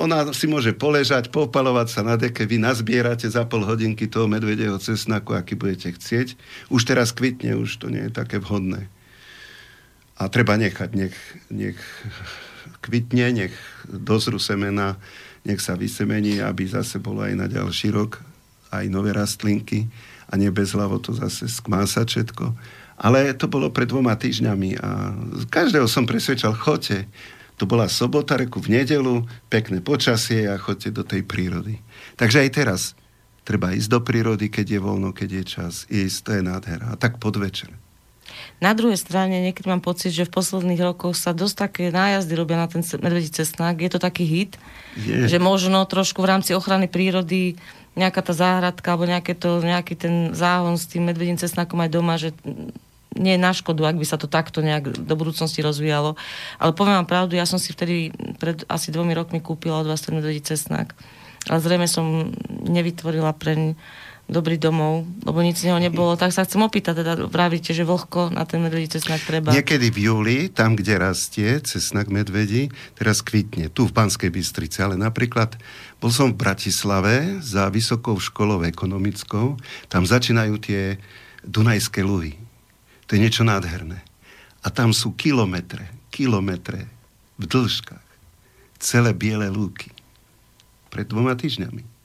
ona 0.00 0.32
si 0.32 0.48
môže 0.48 0.72
poležať, 0.72 1.28
popalovať 1.28 1.88
sa 1.92 2.00
na 2.00 2.16
deke, 2.16 2.48
vy 2.48 2.56
nazbierate 2.56 3.28
za 3.28 3.44
pol 3.44 3.60
hodinky 3.60 4.08
toho 4.08 4.24
medvedieho 4.24 4.80
cesnaku, 4.80 5.36
aký 5.36 5.60
budete 5.60 5.92
chcieť. 5.92 6.40
Už 6.72 6.88
teraz 6.88 7.12
kvitne, 7.12 7.52
už 7.60 7.84
to 7.84 7.92
nie 7.92 8.08
je 8.08 8.12
také 8.16 8.40
vhodné. 8.40 8.88
A 10.16 10.32
treba 10.32 10.56
nechať, 10.56 10.90
nech, 10.96 11.16
nech 11.52 11.76
kvitne, 12.80 13.28
nech 13.44 13.54
dozru 13.84 14.40
semena, 14.40 14.96
nech 15.46 15.60
sa 15.62 15.78
vysemení, 15.78 16.42
aby 16.42 16.66
zase 16.66 16.98
bolo 16.98 17.22
aj 17.22 17.34
na 17.34 17.46
ďalší 17.46 17.94
rok 17.94 18.22
aj 18.68 18.84
nové 18.92 19.16
rastlinky 19.16 19.88
a 20.28 20.36
nie 20.36 20.52
bez 20.52 20.76
hlavo 20.76 21.00
to 21.00 21.16
zase 21.16 21.48
skmása 21.48 22.04
všetko. 22.04 22.52
Ale 22.98 23.32
to 23.38 23.46
bolo 23.46 23.70
pred 23.70 23.88
dvoma 23.88 24.18
týždňami 24.18 24.82
a 24.82 25.14
každého 25.48 25.86
som 25.86 26.04
presvedčal, 26.04 26.52
choďte. 26.58 27.06
To 27.58 27.66
bola 27.66 27.90
sobota, 27.90 28.38
reku 28.38 28.62
v 28.62 28.82
nedelu, 28.82 29.26
pekné 29.50 29.82
počasie 29.82 30.46
a 30.46 30.58
choďte 30.58 30.90
do 30.94 31.02
tej 31.02 31.22
prírody. 31.26 31.78
Takže 32.18 32.46
aj 32.46 32.50
teraz 32.54 32.80
treba 33.42 33.74
ísť 33.74 33.88
do 33.90 34.00
prírody, 34.02 34.50
keď 34.50 34.78
je 34.78 34.80
voľno, 34.82 35.10
keď 35.14 35.42
je 35.42 35.44
čas. 35.46 35.74
Ísť, 35.90 36.18
to 36.22 36.30
je 36.38 36.42
nádhera. 36.42 36.86
A 36.92 36.98
tak 36.98 37.18
podvečer. 37.22 37.70
Na 38.58 38.74
druhej 38.74 38.98
strane 38.98 39.38
niekedy 39.38 39.70
mám 39.70 39.82
pocit, 39.84 40.10
že 40.10 40.26
v 40.26 40.34
posledných 40.34 40.82
rokoch 40.82 41.14
sa 41.14 41.36
dosť 41.36 41.54
také 41.56 41.84
nájazdy 41.88 42.32
robia 42.34 42.58
na 42.58 42.66
ten 42.66 42.82
medvedí 42.98 43.30
cestnák. 43.30 43.78
Je 43.78 43.90
to 43.92 44.00
taký 44.02 44.24
hit, 44.26 44.58
je. 44.98 45.30
že 45.30 45.38
možno 45.38 45.84
trošku 45.86 46.24
v 46.24 46.30
rámci 46.34 46.52
ochrany 46.52 46.90
prírody 46.90 47.58
nejaká 47.98 48.22
tá 48.22 48.30
záhradka 48.30 48.94
alebo 48.94 49.10
nejaké 49.10 49.34
to, 49.34 49.58
nejaký 49.58 49.94
ten 49.98 50.14
záhon 50.30 50.78
s 50.78 50.86
tým 50.86 51.10
medvedím 51.10 51.34
cestnákom 51.34 51.82
aj 51.82 51.90
doma, 51.90 52.14
že 52.14 52.30
nie 53.18 53.34
je 53.34 53.40
na 53.42 53.50
škodu, 53.50 53.82
ak 53.90 53.98
by 53.98 54.06
sa 54.06 54.16
to 54.20 54.30
takto 54.30 54.62
nejak 54.62 54.94
do 55.02 55.14
budúcnosti 55.18 55.58
rozvíjalo. 55.58 56.14
Ale 56.62 56.70
poviem 56.72 57.02
vám 57.02 57.10
pravdu, 57.10 57.34
ja 57.34 57.44
som 57.44 57.58
si 57.58 57.74
vtedy 57.74 58.14
pred 58.38 58.62
asi 58.70 58.94
dvomi 58.94 59.12
rokmi 59.18 59.42
kúpila 59.42 59.82
od 59.82 59.90
vás 59.90 60.06
ten 60.06 60.14
medvedí 60.14 60.38
cestnák. 60.38 60.94
Ale 61.50 61.58
zrejme 61.58 61.90
som 61.90 62.30
nevytvorila 62.68 63.34
pre 63.34 63.74
dobrý 64.28 64.60
domov, 64.60 65.08
lebo 65.24 65.40
nic 65.40 65.56
z 65.56 65.72
neho 65.72 65.80
nebolo. 65.80 66.14
Tak 66.14 66.36
sa 66.36 66.44
chcem 66.44 66.60
opýtať, 66.60 67.00
teda 67.00 67.12
vravíte, 67.26 67.72
že 67.72 67.88
vlhko 67.88 68.28
na 68.28 68.44
ten 68.44 68.60
medvedí 68.60 68.92
cesnak 68.92 69.24
treba. 69.24 69.56
Niekedy 69.56 69.88
v 69.88 69.98
júli, 70.04 70.38
tam, 70.52 70.76
kde 70.76 71.00
rastie 71.00 71.58
cesnak 71.64 72.12
medvedí, 72.12 72.68
teraz 72.92 73.24
kvitne, 73.24 73.72
tu 73.72 73.88
v 73.88 73.96
Banskej 73.96 74.28
Bystrici, 74.28 74.84
ale 74.84 75.00
napríklad 75.00 75.56
bol 75.98 76.12
som 76.12 76.36
v 76.36 76.44
Bratislave 76.44 77.40
za 77.40 77.72
vysokou 77.72 78.20
školou 78.20 78.62
ekonomickou, 78.68 79.56
tam 79.88 80.04
začínajú 80.04 80.54
tie 80.60 81.00
Dunajské 81.42 82.04
luhy. 82.04 82.36
To 83.08 83.16
je 83.16 83.24
niečo 83.24 83.48
nádherné. 83.48 84.04
A 84.60 84.68
tam 84.68 84.92
sú 84.92 85.16
kilometre, 85.16 85.88
kilometre 86.12 86.84
v 87.40 87.48
dĺžkach 87.48 88.04
celé 88.76 89.16
biele 89.16 89.48
lúky. 89.48 89.90
Pred 90.92 91.08
dvoma 91.08 91.32
týždňami 91.32 91.97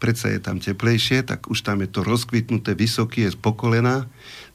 predsa 0.00 0.32
je 0.32 0.40
tam 0.40 0.56
teplejšie, 0.56 1.22
tak 1.28 1.52
už 1.52 1.60
tam 1.60 1.84
je 1.84 1.88
to 1.92 2.00
rozkvitnuté, 2.00 2.72
vysoký 2.72 3.28
je 3.28 3.36
z 3.36 3.38
pokolena. 3.38 4.08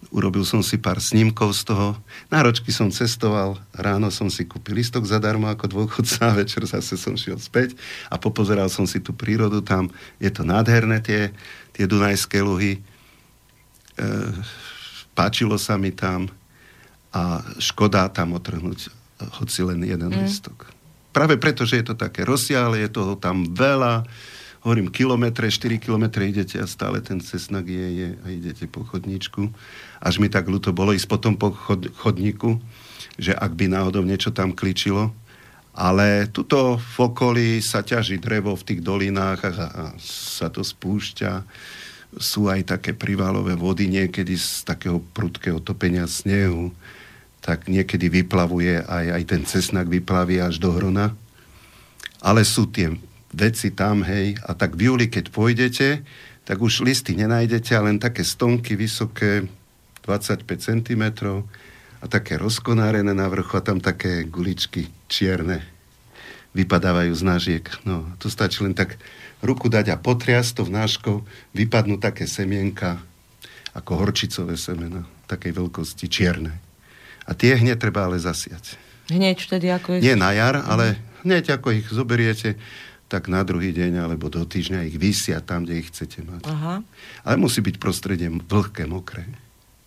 Urobil 0.10 0.42
som 0.42 0.66
si 0.66 0.82
pár 0.82 0.98
snímkov 0.98 1.54
z 1.54 1.70
toho. 1.70 1.88
Náročky 2.34 2.74
som 2.74 2.90
cestoval, 2.90 3.62
ráno 3.78 4.10
som 4.10 4.28
si 4.34 4.50
kúpil 4.50 4.82
listok 4.82 5.06
zadarmo 5.06 5.46
ako 5.46 5.70
dôchodca, 5.70 6.34
večer 6.42 6.66
zase 6.66 6.98
som 6.98 7.14
šiel 7.14 7.38
späť 7.38 7.78
a 8.10 8.18
popozeral 8.18 8.68
som 8.74 8.90
si 8.90 8.98
tú 8.98 9.14
prírodu 9.14 9.62
tam. 9.62 9.94
Je 10.18 10.34
to 10.34 10.42
nádherné, 10.42 11.06
tie, 11.06 11.30
tie 11.78 11.86
Dunajské 11.86 12.42
luhy. 12.42 12.82
E, 12.82 14.04
páčilo 15.14 15.62
sa 15.62 15.78
mi 15.78 15.94
tam 15.94 16.26
a 17.14 17.46
škoda 17.62 18.10
tam 18.12 18.36
otrhnúť 18.36 18.92
hoci 19.40 19.62
len 19.64 19.86
jeden 19.86 20.12
mm. 20.12 20.20
listok. 20.26 20.68
Práve 21.16 21.40
preto, 21.40 21.64
že 21.64 21.80
je 21.80 21.86
to 21.88 21.96
také 21.96 22.28
rozsiahle, 22.28 22.84
je 22.84 22.92
toho 22.92 23.16
tam 23.16 23.48
veľa, 23.56 24.04
hovorím, 24.66 24.90
kilometre, 24.90 25.46
4 25.46 25.78
kilometre 25.78 26.26
idete 26.26 26.58
a 26.58 26.66
stále 26.66 26.98
ten 26.98 27.22
cesnak 27.22 27.70
je, 27.70 27.86
je 27.86 28.08
a 28.26 28.28
idete 28.34 28.66
po 28.66 28.82
chodníčku. 28.82 29.54
Až 30.02 30.18
mi 30.18 30.26
tak 30.26 30.50
ľúto 30.50 30.74
bolo 30.74 30.90
ísť 30.90 31.06
potom 31.06 31.38
po 31.38 31.54
chod, 31.54 31.86
chodníku, 32.02 32.58
že 33.22 33.38
ak 33.38 33.54
by 33.54 33.70
náhodou 33.70 34.02
niečo 34.02 34.34
tam 34.34 34.58
kličilo. 34.58 35.14
Ale 35.78 36.26
tuto 36.34 36.82
v 36.82 36.98
okolí 36.98 37.50
sa 37.62 37.86
ťaží 37.86 38.18
drevo 38.18 38.58
v 38.58 38.66
tých 38.66 38.82
dolinách 38.82 39.40
a, 39.46 39.52
a 39.54 39.84
sa 40.02 40.50
to 40.50 40.66
spúšťa. 40.66 41.46
Sú 42.18 42.50
aj 42.50 42.74
také 42.74 42.98
privalové 42.98 43.54
vody 43.54 43.86
niekedy 43.86 44.34
z 44.34 44.66
takého 44.66 44.98
prudkého 45.14 45.62
topenia 45.62 46.10
snehu. 46.10 46.74
Tak 47.44 47.70
niekedy 47.70 48.10
vyplavuje 48.10 48.82
aj, 48.82 49.06
aj 49.14 49.24
ten 49.30 49.42
cesnak 49.46 49.86
vyplaví 49.92 50.42
až 50.42 50.58
do 50.58 50.74
hrona. 50.74 51.14
Ale 52.24 52.42
sú 52.48 52.66
tie 52.66 52.96
veci 53.36 53.76
tam, 53.76 54.02
hej, 54.08 54.40
a 54.48 54.56
tak 54.56 54.80
v 54.80 54.88
júli, 54.90 55.06
keď 55.12 55.30
pôjdete, 55.30 56.02
tak 56.48 56.58
už 56.64 56.88
listy 56.88 57.20
nenájdete, 57.20 57.76
ale 57.76 57.92
len 57.92 58.00
také 58.00 58.24
stonky 58.24 58.80
vysoké, 58.80 59.46
25 60.08 60.48
cm 60.48 61.04
a 62.00 62.06
také 62.06 62.38
rozkonárené 62.38 63.12
na 63.12 63.28
vrchu 63.28 63.58
a 63.58 63.66
tam 63.66 63.82
také 63.82 64.24
guličky 64.24 64.88
čierne 65.10 65.76
vypadávajú 66.56 67.12
z 67.12 67.24
nážiek. 67.28 67.66
No, 67.84 68.08
to 68.18 68.32
stačí 68.32 68.64
len 68.64 68.72
tak 68.72 68.96
ruku 69.44 69.68
dať 69.68 69.92
a 69.92 70.00
potriasť 70.00 70.52
to 70.56 70.64
vnáškou, 70.64 71.16
vypadnú 71.52 72.00
také 72.00 72.26
semienka, 72.26 73.04
ako 73.76 74.00
horčicové 74.00 74.56
semena, 74.56 75.04
takej 75.28 75.52
veľkosti 75.52 76.08
čierne. 76.08 76.56
A 77.28 77.36
tie 77.36 77.60
hneď 77.60 77.76
treba 77.76 78.08
ale 78.08 78.22
zasiať. 78.22 78.80
Hneď 79.12 79.38
vtedy 79.44 79.68
ako 79.70 80.00
je... 80.00 80.08
Nie 80.08 80.16
na 80.16 80.32
jar, 80.32 80.64
ale 80.64 80.96
hneď 81.28 81.60
ako 81.60 81.76
ich 81.76 81.86
zoberiete, 81.92 82.56
tak 83.06 83.30
na 83.30 83.46
druhý 83.46 83.70
deň 83.70 84.02
alebo 84.02 84.34
do 84.34 84.42
týždňa 84.42 84.90
ich 84.90 84.98
vysia 84.98 85.38
tam, 85.42 85.64
kde 85.64 85.82
ich 85.82 85.94
chcete 85.94 86.26
mať. 86.26 86.42
Aha. 86.50 86.82
Ale 87.22 87.36
musí 87.38 87.62
byť 87.62 87.78
prostredie 87.78 88.28
vlhké, 88.30 88.90
mokré. 88.90 89.30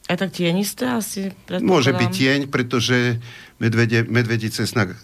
A 0.08 0.16
tak 0.16 0.32
tienisté 0.32 0.88
asi? 0.88 1.28
Môže 1.60 1.92
byť 1.92 2.08
tieň, 2.08 2.40
pretože 2.48 3.20
medvede, 3.60 4.08
medvedí 4.08 4.48
cesnak 4.48 4.96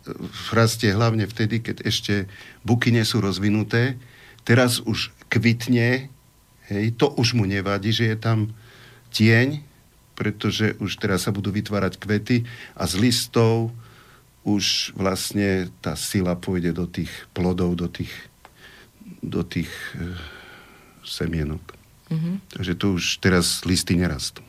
rastie 0.48 0.96
hlavne 0.96 1.29
vtedy, 1.29 1.61
keď 1.61 1.85
ešte 1.85 2.24
buky 2.64 2.88
nie 2.88 3.05
sú 3.05 3.20
rozvinuté. 3.20 4.00
Teraz 4.48 4.81
už 4.81 5.12
kvitne, 5.29 6.09
hej, 6.72 6.85
to 6.96 7.12
už 7.20 7.37
mu 7.37 7.44
nevadí, 7.44 7.92
že 7.92 8.09
je 8.09 8.16
tam 8.16 8.57
tieň, 9.12 9.61
pretože 10.16 10.72
už 10.81 10.96
teraz 10.96 11.29
sa 11.29 11.37
budú 11.37 11.53
vytvárať 11.53 12.00
kvety 12.00 12.48
a 12.72 12.88
z 12.88 12.96
listov 12.96 13.77
už 14.45 14.93
vlastne 14.95 15.73
tá 15.81 15.97
sila 15.97 16.37
pôjde 16.37 16.77
do 16.77 16.85
tých 16.85 17.11
plodov, 17.33 17.81
do 17.81 17.89
tých, 17.89 18.13
do 19.25 19.41
tých 19.41 19.73
e, 19.97 20.13
semienok. 21.01 21.65
Mm-hmm. 22.13 22.35
Takže 22.53 22.73
tu 22.77 22.87
už 23.01 23.25
teraz 23.25 23.65
listy 23.65 23.97
nerastú. 23.97 24.45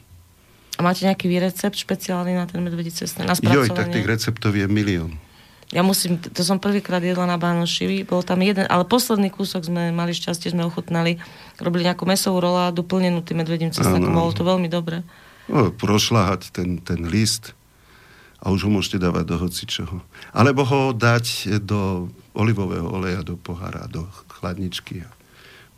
A 0.75 0.83
máte 0.83 1.07
nejaký 1.07 1.31
recept 1.39 1.79
špeciálny 1.79 2.35
na 2.35 2.43
ten 2.43 2.59
medvedí 2.59 2.91
cestné? 2.91 3.23
Na 3.23 3.35
Joj, 3.39 3.71
tak 3.71 3.95
tých 3.95 4.03
receptov 4.03 4.51
je 4.51 4.67
milión. 4.67 5.15
Ja 5.73 5.81
musím, 5.81 6.21
to 6.21 6.45
som 6.45 6.61
prvýkrát 6.61 7.01
jedla 7.01 7.25
na 7.25 7.41
Bánošivi, 7.41 8.05
bol 8.05 8.21
tam 8.21 8.45
jeden, 8.45 8.69
ale 8.69 8.85
posledný 8.85 9.33
kúsok 9.33 9.65
sme 9.65 9.89
mali 9.89 10.13
šťastie, 10.13 10.53
sme 10.53 10.61
ochutnali. 10.61 11.17
Robili 11.57 11.89
nejakú 11.89 12.05
mesovú 12.05 12.37
roládu 12.37 12.85
plnenú 12.85 13.25
tým 13.25 13.41
medvedím 13.41 13.73
cesnakom, 13.73 14.13
bolo 14.13 14.29
to 14.35 14.45
veľmi 14.45 14.69
dobre. 14.69 15.01
No, 15.49 15.73
prošľahať 15.73 16.53
ten, 16.53 16.77
ten 16.85 17.09
list, 17.09 17.57
a 18.45 18.53
už 18.53 18.69
ho 18.69 18.71
môžete 18.71 19.01
dávať 19.01 19.25
do 19.25 19.35
hocičoho. 19.41 19.97
Alebo 20.29 20.61
ho 20.61 20.93
dať 20.93 21.57
do 21.65 22.13
olivového 22.37 22.85
oleja, 22.85 23.25
do 23.25 23.33
pohára, 23.41 23.89
do 23.89 24.05
chladničky. 24.29 25.01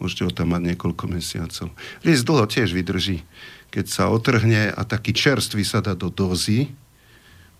Môžete 0.04 0.28
ho 0.28 0.32
tam 0.36 0.52
mať 0.52 0.76
niekoľko 0.76 1.04
mesiacov. 1.08 1.72
List 2.04 2.28
dlho 2.28 2.44
tiež 2.44 2.76
vydrží. 2.76 3.24
Keď 3.72 3.86
sa 3.88 4.12
otrhne 4.12 4.76
a 4.76 4.82
taký 4.84 5.16
čerstvý 5.16 5.64
sa 5.64 5.80
dá 5.80 5.96
do 5.96 6.12
dozy, 6.12 6.68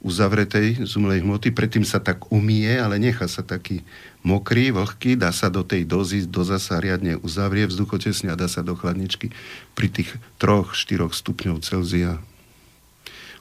uzavretej 0.04 0.86
z 0.86 0.92
umelej 1.00 1.26
hmoty, 1.26 1.50
predtým 1.56 1.82
sa 1.82 1.98
tak 1.98 2.30
umie, 2.30 2.78
ale 2.78 3.02
nechá 3.02 3.26
sa 3.26 3.42
taký 3.42 3.82
mokrý, 4.22 4.70
vlhký, 4.76 5.18
dá 5.18 5.34
sa 5.34 5.50
do 5.50 5.66
tej 5.66 5.90
dozy, 5.90 6.30
doza 6.30 6.62
sa 6.62 6.78
riadne 6.78 7.18
uzavrie 7.18 7.66
vzduchotesne 7.66 8.30
a 8.30 8.38
dá 8.38 8.46
sa 8.46 8.62
do 8.62 8.78
chladničky 8.78 9.34
pri 9.74 9.88
tých 9.90 10.14
troch, 10.38 10.78
štyroch 10.78 11.18
stupňov 11.18 11.66
Celzia 11.66 12.22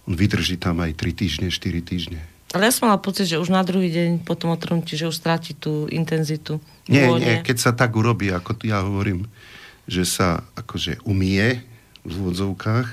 on 0.07 0.15
vydrží 0.15 0.57
tam 0.57 0.81
aj 0.81 0.95
3 0.95 1.13
týždne, 1.13 1.47
4 1.51 1.83
týždne. 1.83 2.21
Ale 2.55 2.71
ja 2.71 2.73
som 2.73 2.89
mala 2.89 3.03
pocit, 3.03 3.27
že 3.27 3.43
už 3.43 3.51
na 3.51 3.61
druhý 3.67 3.91
deň 3.91 4.23
potom 4.23 4.55
otrhnutí, 4.55 4.95
že 4.95 5.11
už 5.11 5.19
stráti 5.19 5.53
tú 5.53 5.91
intenzitu. 5.91 6.63
Nie, 6.87 7.11
nie, 7.19 7.43
keď 7.43 7.57
sa 7.59 7.73
tak 7.75 7.99
urobí, 7.99 8.31
ako 8.31 8.57
ja 8.63 8.87
hovorím, 8.87 9.27
že 9.91 10.07
sa 10.07 10.47
akože 10.55 11.03
umie 11.03 11.61
v 12.07 12.13
úvodzovkách, 12.23 12.89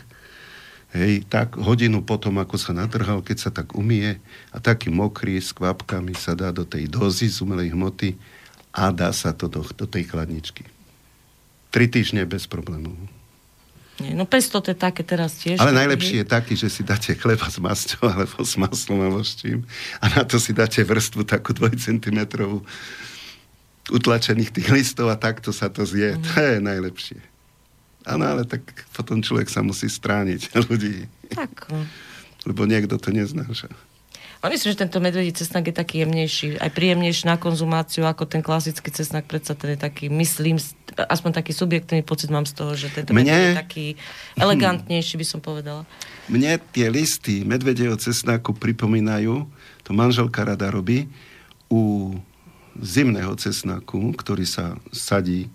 hej, 0.97 1.25
tak 1.29 1.53
hodinu 1.57 2.01
potom, 2.01 2.41
ako 2.41 2.57
sa 2.57 2.73
natrhal, 2.73 3.21
keď 3.21 3.37
sa 3.37 3.49
tak 3.53 3.77
umie 3.77 4.17
a 4.49 4.57
taký 4.57 4.89
mokrý 4.89 5.37
s 5.37 5.53
kvapkami 5.53 6.17
sa 6.17 6.33
dá 6.33 6.49
do 6.49 6.65
tej 6.65 6.89
dozy 6.89 7.29
z 7.29 7.45
umelej 7.45 7.77
hmoty 7.77 8.17
a 8.73 8.89
dá 8.89 9.13
sa 9.13 9.37
to 9.37 9.45
do, 9.45 9.61
do 9.77 9.85
tej 9.85 10.09
chladničky. 10.09 10.65
Tri 11.69 11.85
týždne 11.89 12.25
bez 12.25 12.49
problémov. 12.49 12.97
Nie, 14.03 14.11
no 14.11 14.27
pesto 14.27 14.59
to 14.59 14.75
je 14.75 14.77
také 14.77 15.07
teraz 15.07 15.39
tiež. 15.39 15.63
Ale 15.63 15.71
najlepší 15.71 16.21
je 16.21 16.27
taký, 16.27 16.59
že 16.59 16.67
si 16.67 16.83
dáte 16.83 17.15
chleba 17.15 17.47
s 17.47 17.55
masťou 17.55 18.03
alebo 18.11 18.43
s 18.43 18.59
maslom 18.59 18.99
alebo 18.99 19.23
s 19.23 19.39
čím 19.39 19.63
a 20.03 20.11
na 20.11 20.27
to 20.27 20.35
si 20.35 20.51
dáte 20.51 20.83
vrstvu 20.83 21.23
takú 21.23 21.55
2 21.55 21.71
cm 21.79 22.19
utlačených 23.87 24.51
tých 24.51 24.67
listov 24.71 25.07
a 25.07 25.15
takto 25.15 25.55
sa 25.55 25.71
to 25.71 25.87
zje. 25.87 26.15
Mm. 26.15 26.23
To 26.23 26.35
je 26.39 26.57
najlepšie. 26.59 27.19
Áno, 28.03 28.23
ale 28.27 28.43
tak 28.43 28.63
potom 28.91 29.23
človek 29.23 29.47
sa 29.47 29.63
musí 29.63 29.87
strániť 29.87 30.51
ľudí. 30.67 31.07
Tak. 31.31 31.71
Lebo 32.43 32.67
niekto 32.67 32.99
to 32.99 33.15
neznáša. 33.15 33.71
A 34.43 34.51
myslím, 34.51 34.75
že 34.75 34.83
tento 34.83 34.99
medvedí 34.99 35.31
cesnak 35.31 35.71
je 35.71 35.75
taký 35.75 36.03
jemnejší, 36.03 36.59
aj 36.59 36.75
príjemnejší 36.75 37.31
na 37.31 37.39
konzumáciu 37.39 38.03
ako 38.03 38.27
ten 38.27 38.43
klasický 38.43 38.91
cesnak. 38.91 39.23
Predsa 39.23 39.55
ten 39.55 39.73
je 39.73 39.79
taký, 39.79 40.11
myslím, 40.11 40.59
aspoň 40.99 41.31
taký 41.39 41.55
subjektívny 41.55 42.03
pocit 42.03 42.27
mám 42.27 42.43
z 42.43 42.51
toho, 42.51 42.75
že 42.75 42.91
tento 42.91 43.15
Mne... 43.15 43.31
je 43.31 43.55
taký 43.55 43.85
elegantnejší, 44.35 45.15
by 45.15 45.23
som 45.23 45.39
povedala. 45.39 45.87
Mne 46.27 46.59
tie 46.75 46.91
listy 46.91 47.47
medvedieho 47.47 47.95
cesnaku 47.95 48.51
pripomínajú, 48.51 49.47
to 49.87 49.91
manželka 49.95 50.43
rada 50.43 50.67
robí, 50.67 51.07
u 51.71 52.11
zimného 52.75 53.39
cesnaku, 53.39 54.11
ktorý 54.11 54.43
sa 54.43 54.75
sadí 54.91 55.47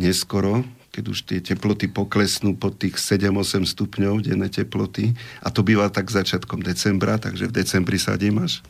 neskoro, 0.00 0.64
keď 0.96 1.04
už 1.12 1.28
tie 1.28 1.44
teploty 1.44 1.92
poklesnú 1.92 2.56
pod 2.56 2.80
tých 2.80 2.96
7-8 2.96 3.68
stupňov 3.68 4.24
denné 4.24 4.48
teploty. 4.48 5.12
A 5.44 5.52
to 5.52 5.60
býva 5.60 5.92
tak 5.92 6.08
začiatkom 6.08 6.64
decembra, 6.64 7.20
takže 7.20 7.52
v 7.52 7.56
decembri 7.60 8.00
sadím 8.00 8.40
až 8.40 8.64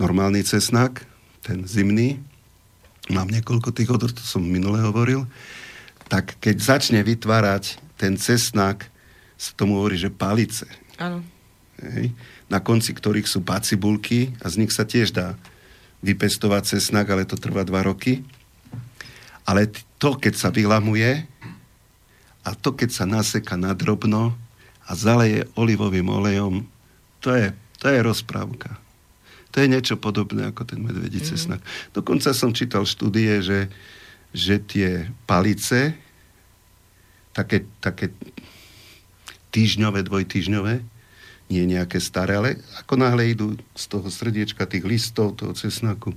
normálny 0.00 0.40
cesnak, 0.48 1.04
ten 1.44 1.68
zimný. 1.68 2.24
Mám 3.12 3.28
niekoľko 3.28 3.76
tých 3.76 3.92
odor, 3.92 4.08
to 4.16 4.24
som 4.24 4.40
minule 4.40 4.80
hovoril. 4.80 5.28
Tak 6.08 6.40
keď 6.40 6.56
začne 6.56 7.04
vytvárať 7.04 7.76
ten 8.00 8.16
cesnak, 8.16 8.88
sa 9.36 9.52
tomu 9.52 9.76
hovorí, 9.76 10.00
že 10.00 10.08
palice. 10.08 10.64
Áno. 10.96 11.20
Hej, 11.82 12.16
na 12.48 12.64
konci 12.64 12.96
ktorých 12.96 13.28
sú 13.28 13.44
pacibulky 13.44 14.32
a 14.40 14.48
z 14.48 14.64
nich 14.64 14.72
sa 14.72 14.88
tiež 14.88 15.12
dá 15.12 15.36
vypestovať 16.00 16.78
cesnak, 16.78 17.12
ale 17.12 17.28
to 17.28 17.36
trvá 17.36 17.66
dva 17.66 17.84
roky. 17.84 18.24
Ale 19.44 19.68
to, 19.98 20.14
keď 20.16 20.34
sa 20.38 20.48
vylamuje, 20.54 21.31
a 22.42 22.58
to, 22.58 22.74
keď 22.74 22.90
sa 22.90 23.04
naseka 23.06 23.54
na 23.54 23.74
drobno 23.74 24.34
a 24.82 24.98
zaleje 24.98 25.46
olivovým 25.54 26.10
olejom, 26.10 26.66
to 27.22 27.30
je, 27.30 27.54
to 27.78 27.86
je 27.86 27.98
rozprávka. 28.02 28.82
To 29.52 29.60
je 29.60 29.70
niečo 29.70 30.00
podobné 30.00 30.48
ako 30.48 30.64
ten 30.64 30.80
medvedí 30.80 31.20
cesnak. 31.22 31.60
Mm. 31.60 31.68
Dokonca 32.02 32.32
som 32.32 32.56
čítal 32.56 32.88
štúdie, 32.88 33.44
že, 33.44 33.68
že 34.32 34.58
tie 34.58 35.12
palice, 35.28 35.94
také, 37.36 37.68
také 37.78 38.10
týždňové, 39.52 40.02
dvojtýždňové, 40.08 40.74
nie 41.52 41.68
nejaké 41.68 42.00
staré, 42.00 42.40
ale 42.40 42.50
ako 42.80 42.96
náhle 42.96 43.28
idú 43.28 43.60
z 43.76 43.84
toho 43.92 44.08
srdiečka 44.08 44.64
tých 44.64 44.88
listov, 44.88 45.36
toho 45.36 45.52
cesnaku, 45.52 46.16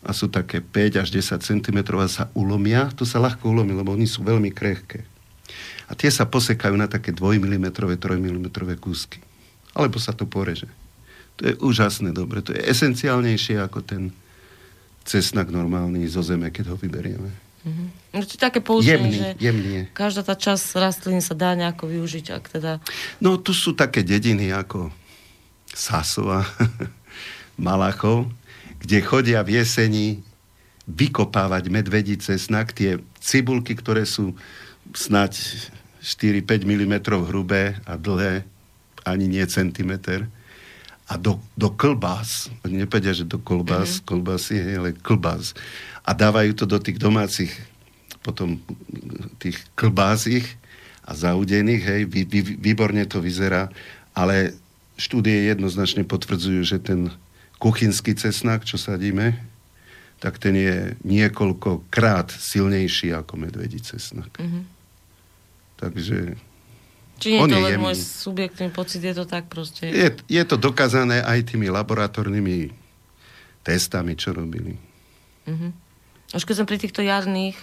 a 0.00 0.16
sú 0.16 0.32
také 0.32 0.64
5 0.64 1.00
až 1.00 1.08
10 1.12 1.44
cm 1.44 1.78
a 1.96 2.08
sa 2.08 2.32
ulomia, 2.32 2.88
to 2.96 3.04
sa 3.04 3.20
ľahko 3.20 3.52
ulomí, 3.52 3.76
lebo 3.76 3.92
oni 3.92 4.08
sú 4.08 4.24
veľmi 4.24 4.48
krehké. 4.48 5.04
A 5.90 5.98
tie 5.98 6.08
sa 6.08 6.24
posekajú 6.30 6.78
na 6.78 6.86
také 6.86 7.10
2 7.10 7.42
mm, 7.42 7.74
3 7.74 7.98
mm 7.98 8.46
kúsky. 8.78 9.18
Alebo 9.74 9.98
sa 9.98 10.14
to 10.14 10.24
poreže. 10.24 10.70
To 11.42 11.50
je 11.50 11.54
úžasné 11.58 12.14
dobre. 12.14 12.46
To 12.46 12.54
je 12.54 12.62
esenciálnejšie 12.62 13.58
ako 13.58 13.82
ten 13.82 14.14
cesnak 15.02 15.50
normálny 15.50 16.06
zo 16.06 16.22
zeme, 16.22 16.54
keď 16.54 16.74
ho 16.74 16.76
vyberieme. 16.78 17.30
Mm-hmm. 17.60 17.88
No 18.16 18.24
to 18.24 18.32
je 18.36 18.40
také 18.40 18.60
poučenie, 18.64 19.12
že 19.12 19.28
jemný 19.36 19.84
každá 19.92 20.24
tá 20.24 20.32
časť 20.32 20.80
rastliny 20.80 21.20
sa 21.20 21.36
dá 21.36 21.52
nejako 21.52 21.92
využiť, 21.92 22.26
ak 22.32 22.44
teda... 22.56 22.72
No 23.20 23.36
tu 23.36 23.52
sú 23.52 23.76
také 23.76 24.00
dediny 24.00 24.48
ako 24.48 24.88
Sasova, 25.68 26.48
Malachov, 27.60 28.32
kde 28.80 29.04
chodia 29.04 29.44
v 29.44 29.60
jeseni 29.60 30.24
vykopávať 30.88 31.68
medvedí 31.68 32.16
cesnak, 32.16 32.72
tie 32.72 32.96
cibulky, 33.20 33.76
ktoré 33.76 34.08
sú 34.08 34.32
snať 34.96 35.36
4-5 36.00 36.64
mm 36.64 36.94
hrubé 37.28 37.76
a 37.84 37.96
dlhé, 38.00 38.44
ani 39.04 39.28
nie 39.28 39.44
centimeter, 39.46 40.28
a 41.10 41.18
do, 41.18 41.42
do 41.58 41.74
klbás, 41.74 42.46
oni 42.62 42.86
nepovedia, 42.86 43.10
že 43.10 43.26
do 43.26 43.42
kolbás, 43.42 43.98
mm-hmm. 43.98 44.06
kolbásy, 44.06 44.54
hej, 44.62 44.74
ale 44.78 44.90
klbás. 44.94 45.58
A 46.06 46.14
dávajú 46.14 46.54
to 46.54 46.70
do 46.70 46.78
tých 46.78 47.02
domácich, 47.02 47.50
potom 48.22 48.62
tých 49.42 49.58
klbázich 49.74 50.46
a 51.02 51.18
zaudených, 51.18 51.82
hej, 51.82 52.02
vy, 52.06 52.22
vy, 52.30 52.40
výborne 52.62 53.02
to 53.10 53.18
vyzerá, 53.18 53.74
ale 54.14 54.54
štúdie 54.94 55.50
jednoznačne 55.50 56.06
potvrdzujú, 56.06 56.62
že 56.62 56.78
ten 56.78 57.10
kuchynský 57.58 58.14
cesnak, 58.14 58.62
čo 58.62 58.78
sadíme, 58.78 59.34
tak 60.22 60.38
ten 60.38 60.54
je 60.54 60.94
niekoľko 61.02 61.90
krát 61.90 62.30
silnejší 62.30 63.10
ako 63.18 63.34
medvedí 63.34 63.82
cesnak. 63.82 64.30
Mm-hmm. 64.38 64.79
Takže 65.80 66.36
Či 67.16 67.28
je 67.36 67.40
to 67.40 67.56
len 67.56 67.80
môj 67.80 67.96
subjektívny 67.96 68.68
pocit, 68.72 69.00
je 69.00 69.16
to 69.16 69.24
tak 69.24 69.48
proste? 69.48 69.88
Je, 69.88 70.12
je 70.12 70.42
to 70.44 70.60
dokázané 70.60 71.24
aj 71.24 71.56
tými 71.56 71.72
laboratórnymi 71.72 72.68
testami, 73.64 74.12
čo 74.16 74.36
robili. 74.36 74.76
Mm-hmm. 75.48 75.70
Už 76.36 76.44
keď 76.44 76.54
som 76.62 76.68
pri 76.68 76.78
týchto 76.78 77.00
jarných 77.00 77.56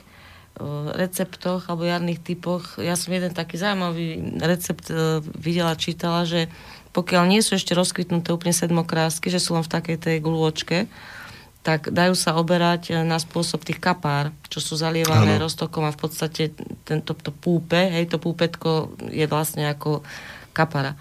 receptoch 0.98 1.70
alebo 1.70 1.86
jarných 1.86 2.22
typoch, 2.22 2.82
ja 2.82 2.98
som 2.98 3.14
jeden 3.14 3.30
taký 3.30 3.62
zaujímavý 3.62 4.42
recept 4.42 4.90
uh, 4.90 5.22
videla, 5.38 5.78
čítala, 5.78 6.26
že 6.26 6.50
pokiaľ 6.98 7.30
nie 7.30 7.46
sú 7.46 7.54
ešte 7.54 7.78
rozkvitnuté 7.78 8.34
úplne 8.34 8.58
sedmokrásky, 8.58 9.30
že 9.30 9.38
sú 9.38 9.54
len 9.54 9.62
v 9.62 9.74
takej 9.78 9.98
tej 10.02 10.18
gulôčke, 10.18 10.90
tak 11.68 11.92
dajú 11.92 12.16
sa 12.16 12.40
oberať 12.40 12.96
e, 12.96 13.04
na 13.04 13.20
spôsob 13.20 13.68
tých 13.68 13.84
kapár, 13.84 14.32
čo 14.48 14.64
sú 14.64 14.80
zalievané 14.80 15.36
ano. 15.36 15.52
roztokom 15.52 15.84
a 15.84 15.92
v 15.92 16.00
podstate 16.00 16.56
tento 16.88 17.12
to 17.12 17.36
púpe, 17.36 17.76
hej, 17.76 18.08
to 18.08 18.16
púpetko 18.24 18.96
je 19.12 19.28
vlastne 19.28 19.68
ako 19.68 20.00
kapara. 20.56 20.96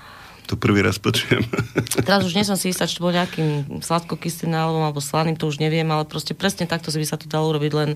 To 0.51 0.59
prvý 0.59 0.83
raz 0.83 0.99
počujem. 0.99 1.47
Teraz 2.07 2.27
už 2.27 2.35
nie 2.35 2.43
som 2.43 2.59
si 2.59 2.75
istá, 2.75 2.91
či 2.91 2.99
to 2.99 3.07
bol 3.07 3.15
nejakým 3.15 3.79
sladkokyslým 3.79 4.59
alebo 4.59 4.99
slaným, 4.99 5.39
to 5.39 5.47
už 5.47 5.63
neviem, 5.63 5.87
ale 5.87 6.03
proste 6.03 6.35
presne 6.35 6.67
takto 6.67 6.91
by 6.91 7.07
sa 7.07 7.15
to 7.15 7.31
dalo 7.31 7.55
urobiť, 7.55 7.71
len 7.71 7.95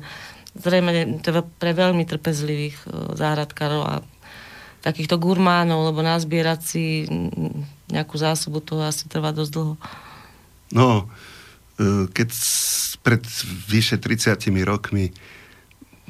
zrejme 0.55 1.19
pre 1.59 1.75
veľmi 1.75 2.07
trpezlivých 2.07 2.87
e, 2.87 3.19
záhradkárov 3.19 3.83
a 3.83 3.95
takýchto 4.87 5.19
gurmánov, 5.19 5.91
lebo 5.91 6.07
nazbierať 6.07 6.61
si 6.63 6.85
nejakú 7.91 8.15
zásobu, 8.15 8.63
to 8.63 8.79
asi 8.79 9.11
trvá 9.11 9.35
dosť 9.35 9.51
dlho. 9.59 9.75
No, 10.71 11.11
keď 12.13 12.29
pred 13.01 13.23
vyše 13.69 13.97
30 13.97 14.37
rokmi 14.69 15.15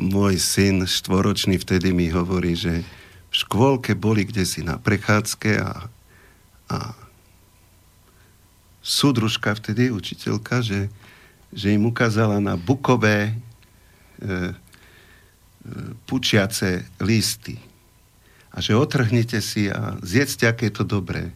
môj 0.00 0.40
syn 0.40 0.88
štvoročný 0.88 1.61
vtedy 1.61 1.92
mi 1.94 2.09
hovorí, 2.11 2.56
že 2.56 2.83
v 3.30 3.35
škôlke 3.35 3.94
boli 3.94 4.26
kde 4.26 4.42
si 4.42 4.66
na 4.66 4.80
prechádzke 4.80 5.50
a, 5.61 5.87
a 6.72 6.78
súdružka 8.80 9.54
vtedy, 9.54 9.92
učiteľka, 9.92 10.64
že, 10.64 10.90
že 11.52 11.70
im 11.70 11.87
ukázala 11.87 12.40
na 12.42 12.56
bukové 12.56 13.30
e, 13.30 13.33
e, 13.33 14.52
pučiace 16.09 16.88
listy 16.98 17.61
a 18.50 18.59
že 18.59 18.74
otrhnite 18.74 19.38
si 19.38 19.70
a 19.70 19.94
zjedzte, 20.02 20.50
aké 20.50 20.72
je 20.72 20.83
to 20.83 20.85
dobré. 20.88 21.30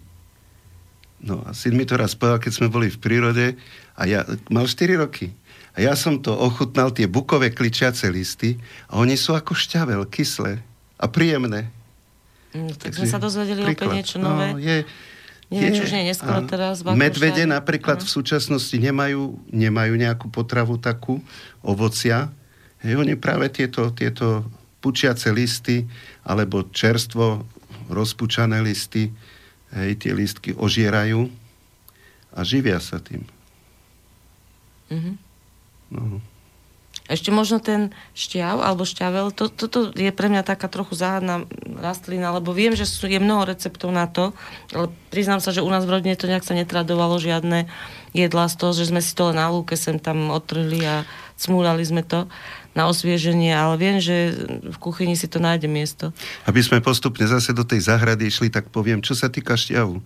No 1.25 1.41
a 1.49 1.57
syn 1.57 1.81
mi 1.81 1.89
to 1.89 1.97
raz 1.97 2.13
povedal, 2.13 2.37
keď 2.37 2.53
sme 2.53 2.69
boli 2.69 2.93
v 2.93 3.01
prírode 3.01 3.57
a 3.97 4.03
ja 4.05 4.29
mal 4.53 4.69
4 4.69 5.01
roky. 5.01 5.33
A 5.75 5.83
ja 5.83 5.97
som 5.97 6.21
to 6.21 6.31
ochutnal, 6.37 6.93
tie 6.93 7.09
bukové 7.09 7.51
kličiace 7.51 8.07
listy 8.13 8.61
a 8.87 9.01
oni 9.01 9.17
sú 9.17 9.33
ako 9.33 9.57
šťavel, 9.57 10.05
kyslé 10.07 10.61
a 11.01 11.09
príjemné. 11.09 11.73
No, 12.55 12.71
tak 12.71 12.95
Takže, 12.95 13.03
sme 13.03 13.07
sa 13.11 13.19
dozvedeli 13.19 13.67
príklad. 13.67 13.91
opäť 13.91 13.97
niečo 13.97 14.17
nové. 14.23 14.47
No, 14.55 14.61
je, 14.61 14.77
Neviem, 15.53 15.73
je, 15.75 15.77
čo 15.77 15.83
už 15.85 15.93
nie 15.93 16.05
neskoro 16.09 16.41
teraz. 16.49 16.81
Medvede 16.87 17.45
napríklad 17.45 18.01
a. 18.01 18.05
v 18.05 18.11
súčasnosti 18.11 18.77
nemajú, 18.79 19.39
nemajú 19.53 19.93
nejakú 19.99 20.27
potravu 20.33 20.81
takú, 20.81 21.21
ovocia. 21.61 22.33
Hej, 22.81 23.01
oni 23.01 23.15
práve 23.19 23.51
tieto, 23.53 23.93
tieto 23.93 24.47
pučiace 24.81 25.33
listy 25.33 25.85
alebo 26.25 26.69
čerstvo 26.69 27.45
rozpučané 27.89 28.65
listy, 28.65 29.13
hej, 29.75 29.99
tie 29.99 30.13
listky 30.15 30.55
ožierajú 30.55 31.29
a 32.35 32.41
živia 32.43 32.79
sa 32.79 32.99
tým. 33.03 33.23
Mm-hmm. 34.91 35.15
No. 35.95 36.23
Ešte 37.05 37.29
možno 37.29 37.61
ten 37.61 37.93
šťav 38.17 38.65
alebo 38.65 38.89
šťavel, 38.89 39.29
to, 39.37 39.53
toto 39.53 39.93
je 39.93 40.09
pre 40.09 40.33
mňa 40.33 40.41
taká 40.41 40.73
trochu 40.73 40.97
záhadná 40.97 41.45
rastlina, 41.77 42.33
lebo 42.33 42.57
viem, 42.57 42.73
že 42.73 42.89
sú, 42.89 43.05
je 43.05 43.21
mnoho 43.21 43.45
receptov 43.45 43.93
na 43.93 44.09
to, 44.09 44.33
ale 44.73 44.89
priznám 45.13 45.45
sa, 45.45 45.53
že 45.53 45.61
u 45.61 45.69
nás 45.69 45.85
v 45.85 46.01
rodine 46.01 46.17
to 46.17 46.25
nejak 46.25 46.49
sa 46.49 46.57
netradovalo 46.57 47.21
žiadne 47.21 47.69
jedlá 48.17 48.49
z 48.49 48.57
toho, 48.57 48.73
že 48.73 48.89
sme 48.89 49.05
si 49.05 49.13
to 49.13 49.29
len 49.29 49.37
na 49.37 49.53
lúke 49.53 49.77
sem 49.77 50.01
tam 50.01 50.33
odtrhli 50.33 50.81
a 50.81 51.05
smúľali 51.39 51.83
sme 51.85 52.03
to 52.07 52.31
na 52.75 52.91
osvieženie, 52.91 53.55
ale 53.55 53.79
viem, 53.79 53.99
že 54.03 54.35
v 54.67 54.77
kuchyni 54.83 55.15
si 55.15 55.31
to 55.31 55.39
nájde 55.39 55.71
miesto. 55.71 56.11
Aby 56.43 56.61
sme 56.61 56.83
postupne 56.83 57.23
zase 57.23 57.55
do 57.55 57.63
tej 57.63 57.87
záhrady 57.87 58.27
išli, 58.27 58.51
tak 58.51 58.69
poviem, 58.75 58.99
čo 58.99 59.15
sa 59.15 59.31
týka 59.31 59.55
šťavu. 59.55 60.03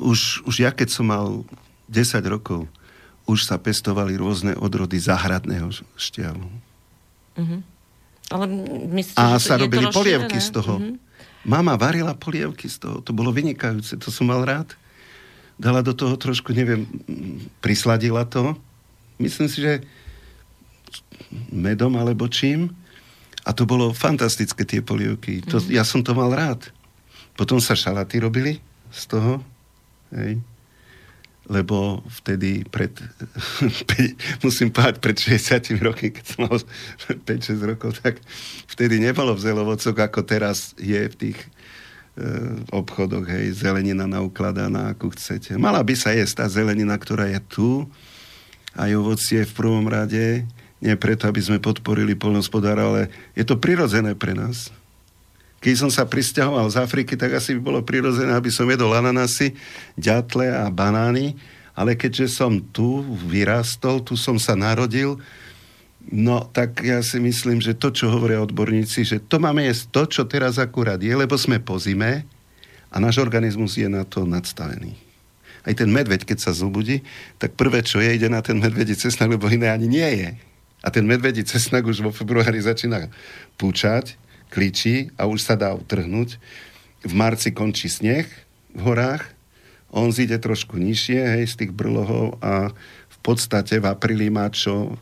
Už, 0.00 0.48
už 0.48 0.54
ja, 0.64 0.72
keď 0.72 0.88
som 0.88 1.12
mal 1.12 1.44
10 1.92 2.24
rokov, 2.24 2.64
už 3.28 3.44
sa 3.44 3.60
pestovali 3.60 4.16
rôzne 4.16 4.56
odrody 4.56 4.96
záhradného 4.96 5.72
šťavu. 5.96 6.48
Uh-huh. 7.40 7.60
Ale 8.32 8.44
myslíte, 8.96 9.20
A 9.20 9.36
sa 9.36 9.60
robili 9.60 9.88
polievky 9.92 10.40
z 10.40 10.56
toho. 10.56 10.80
Uh-huh. 10.80 10.96
Mama 11.44 11.76
varila 11.76 12.16
polievky 12.16 12.68
z 12.68 12.80
toho. 12.80 13.04
To 13.04 13.12
bolo 13.12 13.28
vynikajúce. 13.32 14.00
To 14.00 14.08
som 14.08 14.32
mal 14.32 14.40
rád. 14.44 14.72
Dala 15.60 15.84
do 15.84 15.92
toho 15.92 16.16
trošku, 16.16 16.56
neviem, 16.56 16.88
prisladila 17.60 18.24
to. 18.24 18.56
Myslím 19.20 19.48
si, 19.52 19.60
že 19.60 19.84
medom 21.50 21.94
alebo 21.96 22.28
čím. 22.28 22.70
A 23.44 23.52
to 23.52 23.68
bolo 23.68 23.92
fantastické, 23.92 24.64
tie 24.64 24.80
polievky. 24.80 25.44
To, 25.52 25.60
mm. 25.60 25.68
Ja 25.68 25.84
som 25.84 26.00
to 26.00 26.16
mal 26.16 26.32
rád. 26.32 26.72
Potom 27.36 27.60
sa 27.60 27.76
šalaty 27.76 28.22
robili 28.22 28.62
z 28.88 29.02
toho. 29.10 29.42
Hej. 30.14 30.40
Lebo 31.44 32.00
vtedy 32.08 32.64
pred, 32.64 32.96
musím 34.46 34.72
povedať, 34.72 34.96
pred 34.96 35.16
60 35.20 35.76
roky, 35.84 36.08
keď 36.08 36.24
som 36.24 36.48
mal 36.48 36.56
5-6 37.28 37.70
rokov, 37.74 38.00
tak 38.00 38.16
vtedy 38.70 38.96
nebolo 38.96 39.36
v 39.36 39.44
zelovocok, 39.44 40.08
ako 40.08 40.24
teraz 40.24 40.72
je 40.80 41.04
v 41.04 41.14
tých 41.20 41.38
e, 41.44 41.48
obchodoch, 42.72 43.28
hej, 43.28 43.52
zelenina 43.52 44.08
naukladaná, 44.08 44.96
ako 44.96 45.12
chcete. 45.12 45.60
Mala 45.60 45.84
by 45.84 45.92
sa 45.92 46.16
jesť 46.16 46.40
tá 46.40 46.46
zelenina, 46.48 46.96
ktorá 46.96 47.28
je 47.28 47.40
tu, 47.44 47.70
aj 48.72 48.90
ovocie 48.96 49.44
v 49.44 49.52
prvom 49.52 49.84
rade, 49.84 50.48
nie 50.84 51.00
preto, 51.00 51.24
aby 51.24 51.40
sme 51.40 51.64
podporili 51.64 52.12
polnospodára, 52.12 52.84
ale 52.84 53.08
je 53.32 53.42
to 53.42 53.56
prirodzené 53.56 54.12
pre 54.12 54.36
nás. 54.36 54.68
Keď 55.64 55.74
som 55.80 55.88
sa 55.88 56.04
pristahoval 56.04 56.68
z 56.68 56.76
Afriky, 56.76 57.16
tak 57.16 57.40
asi 57.40 57.56
by 57.56 57.60
bolo 57.64 57.80
prirodzené, 57.80 58.36
aby 58.36 58.52
som 58.52 58.68
jedol 58.68 58.92
ananasy, 58.92 59.56
ďatle 59.96 60.52
a 60.52 60.68
banány, 60.68 61.40
ale 61.72 61.96
keďže 61.96 62.36
som 62.36 62.60
tu 62.60 63.00
vyrastol, 63.24 64.04
tu 64.04 64.12
som 64.12 64.36
sa 64.36 64.52
narodil, 64.52 65.16
no 66.12 66.44
tak 66.52 66.84
ja 66.84 67.00
si 67.00 67.16
myslím, 67.16 67.64
že 67.64 67.72
to, 67.72 67.88
čo 67.88 68.12
hovoria 68.12 68.44
odborníci, 68.44 69.08
že 69.08 69.24
to 69.24 69.40
máme 69.40 69.64
jesť 69.64 69.84
to, 69.88 70.02
čo 70.04 70.22
teraz 70.28 70.60
akurát 70.60 71.00
je, 71.00 71.16
lebo 71.16 71.32
sme 71.40 71.56
po 71.64 71.80
zime 71.80 72.28
a 72.92 73.00
náš 73.00 73.24
organizmus 73.24 73.80
je 73.80 73.88
na 73.88 74.04
to 74.04 74.28
nadstavený. 74.28 74.92
Aj 75.64 75.72
ten 75.72 75.88
medveď, 75.88 76.28
keď 76.28 76.44
sa 76.44 76.52
zobudí, 76.52 77.00
tak 77.40 77.56
prvé, 77.56 77.80
čo 77.80 78.04
je, 78.04 78.12
ide 78.12 78.28
na 78.28 78.44
ten 78.44 78.60
medvedí 78.60 78.92
cestnak, 78.92 79.32
lebo 79.32 79.48
iné 79.48 79.72
ani 79.72 79.88
nie 79.88 80.10
je. 80.20 80.30
A 80.84 80.92
ten 80.92 81.08
medvedí 81.08 81.40
cesnak 81.48 81.88
už 81.88 82.04
vo 82.04 82.12
februári 82.12 82.60
začína 82.60 83.08
púčať, 83.56 84.20
kličí 84.52 85.08
a 85.16 85.24
už 85.24 85.40
sa 85.40 85.56
dá 85.56 85.72
utrhnúť. 85.72 86.36
V 87.08 87.12
marci 87.16 87.56
končí 87.56 87.88
sneh 87.88 88.28
v 88.76 88.80
horách, 88.84 89.24
on 89.94 90.12
zíde 90.12 90.36
trošku 90.42 90.76
nižšie, 90.76 91.20
hej, 91.38 91.44
z 91.48 91.54
tých 91.64 91.72
brlohov 91.72 92.36
a 92.44 92.74
v 93.08 93.18
podstate 93.22 93.80
v 93.80 93.86
apríli 93.88 94.28
má 94.28 94.50
čo 94.52 94.98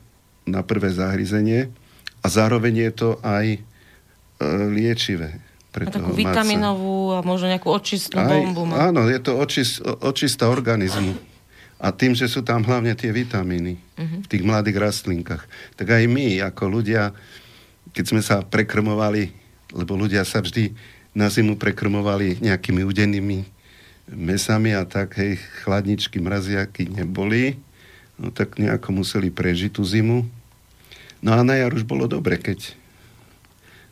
na 0.46 0.62
prvé 0.62 0.92
zahryzenie 0.92 1.72
a 2.22 2.26
zároveň 2.28 2.90
je 2.90 2.92
to 2.92 3.10
aj 3.24 3.46
e, 3.56 3.60
liečivé. 4.70 5.40
Pre 5.72 5.88
a 5.88 5.90
takú 5.90 6.12
vitaminovú 6.12 7.16
a 7.16 7.24
možno 7.24 7.48
nejakú 7.48 7.72
očistnú 7.72 8.20
aj, 8.20 8.28
bombu. 8.28 8.62
Má. 8.68 8.92
Áno, 8.92 9.08
je 9.08 9.16
to 9.16 9.40
očist, 9.40 9.80
očista 10.04 10.52
organizmu. 10.52 11.31
A 11.82 11.90
tým, 11.90 12.14
že 12.14 12.30
sú 12.30 12.46
tam 12.46 12.62
hlavne 12.62 12.94
tie 12.94 13.10
vitamíny 13.10 13.74
uh-huh. 13.74 14.22
v 14.22 14.30
tých 14.30 14.46
mladých 14.46 14.78
rastlinkách. 14.78 15.42
Tak 15.74 15.86
aj 15.90 16.06
my, 16.06 16.38
ako 16.46 16.78
ľudia, 16.78 17.10
keď 17.90 18.04
sme 18.06 18.22
sa 18.22 18.46
prekrmovali, 18.46 19.34
lebo 19.74 19.98
ľudia 19.98 20.22
sa 20.22 20.38
vždy 20.38 20.70
na 21.10 21.26
zimu 21.26 21.58
prekrmovali 21.58 22.38
nejakými 22.38 22.86
udenými 22.86 23.44
mesami 24.14 24.78
a 24.78 24.86
tak, 24.86 25.18
hej, 25.18 25.42
chladničky, 25.66 26.22
mraziaky 26.22 26.86
neboli, 26.86 27.58
no 28.14 28.30
tak 28.30 28.62
nejako 28.62 29.02
museli 29.02 29.34
prežiť 29.34 29.74
tú 29.74 29.82
zimu. 29.82 30.22
No 31.22 31.30
a 31.34 31.42
na 31.42 31.58
jar 31.58 31.74
už 31.74 31.82
bolo 31.82 32.06
dobre, 32.06 32.38
keď 32.38 32.74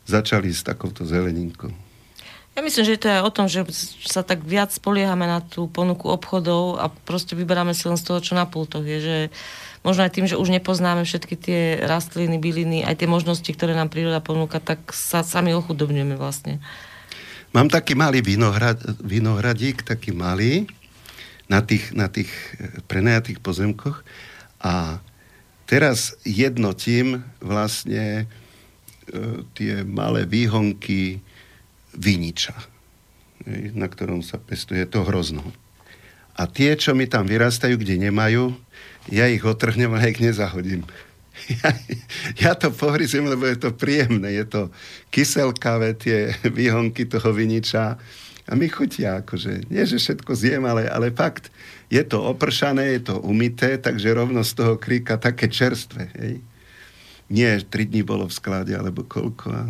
začali 0.07 0.51
s 0.51 0.63
takouto 0.63 1.03
zeleninkou. 1.03 1.71
Ja 2.51 2.59
myslím, 2.59 2.83
že 2.83 2.99
to 2.99 3.07
je 3.07 3.23
o 3.23 3.31
tom, 3.31 3.47
že 3.47 3.63
sa 4.03 4.27
tak 4.27 4.43
viac 4.43 4.75
spoliehame 4.75 5.23
na 5.23 5.39
tú 5.39 5.71
ponuku 5.71 6.11
obchodov 6.11 6.83
a 6.83 6.91
proste 6.91 7.31
vyberáme 7.31 7.71
si 7.71 7.87
len 7.87 7.95
z 7.95 8.11
toho, 8.11 8.19
čo 8.19 8.35
na 8.35 8.43
pultoch 8.43 8.83
je, 8.83 8.99
že 8.99 9.17
možno 9.87 10.03
aj 10.03 10.11
tým, 10.11 10.27
že 10.27 10.35
už 10.35 10.51
nepoznáme 10.51 11.07
všetky 11.07 11.35
tie 11.39 11.61
rastliny, 11.87 12.35
byliny, 12.43 12.83
aj 12.83 12.99
tie 12.99 13.07
možnosti, 13.07 13.47
ktoré 13.47 13.71
nám 13.71 13.87
príroda 13.87 14.19
ponúka, 14.19 14.59
tak 14.59 14.91
sa 14.91 15.23
sami 15.23 15.55
ochudobňujeme 15.55 16.19
vlastne. 16.19 16.59
Mám 17.55 17.71
taký 17.71 17.95
malý 17.95 18.19
vinohrad, 18.19 18.83
vinohradík, 18.99 19.87
taký 19.87 20.11
malý, 20.11 20.67
na 21.47 21.63
tých, 21.63 21.95
na 21.95 22.11
tých 22.11 22.31
eh, 22.59 22.83
prenajatých 22.87 23.39
pozemkoch 23.39 24.03
a 24.59 24.99
teraz 25.67 26.19
jednotím 26.27 27.23
vlastne 27.39 28.27
E, 29.11 29.43
tie 29.57 29.83
malé 29.83 30.23
výhonky 30.23 31.19
viniča, 31.95 32.55
na 33.75 33.87
ktorom 33.87 34.23
sa 34.23 34.37
pestuje 34.37 34.83
to 34.87 35.03
hrozno. 35.03 35.43
A 36.37 36.47
tie, 36.47 36.79
čo 36.79 36.95
mi 36.95 37.05
tam 37.05 37.27
vyrastajú, 37.27 37.75
kde 37.75 38.07
nemajú, 38.07 38.55
ja 39.11 39.27
ich 39.27 39.43
otrhnem 39.43 39.91
a 39.93 40.03
ich 40.07 40.19
nezahodím. 40.19 40.85
Ja, 41.41 41.71
ja 42.37 42.51
to 42.53 42.69
pohryzím, 42.69 43.25
lebo 43.25 43.47
je 43.49 43.57
to 43.57 43.73
príjemné. 43.73 44.35
Je 44.35 44.45
to 44.45 44.69
kyselkavé, 45.09 45.97
tie 45.97 46.37
výhonky 46.45 47.07
toho 47.07 47.33
viniča. 47.33 47.97
A 48.45 48.51
mi 48.53 48.69
chutia, 48.69 49.25
akože, 49.25 49.71
nie, 49.71 49.81
že 49.87 49.97
všetko 49.97 50.37
zjem, 50.37 50.67
ale, 50.67 50.85
ale 50.91 51.09
fakt, 51.09 51.49
je 51.89 52.03
to 52.03 52.19
opršané, 52.21 52.99
je 52.99 53.09
to 53.09 53.15
umité, 53.25 53.79
takže 53.79 54.13
rovno 54.13 54.43
z 54.43 54.53
toho 54.53 54.73
kríka 54.77 55.17
také 55.17 55.49
čerstvé. 55.49 56.13
Hej 56.19 56.33
nie, 57.31 57.47
tri 57.63 57.87
dní 57.87 58.03
bolo 58.03 58.27
v 58.27 58.35
sklade, 58.35 58.75
alebo 58.75 59.07
koľko. 59.07 59.47
A, 59.55 59.63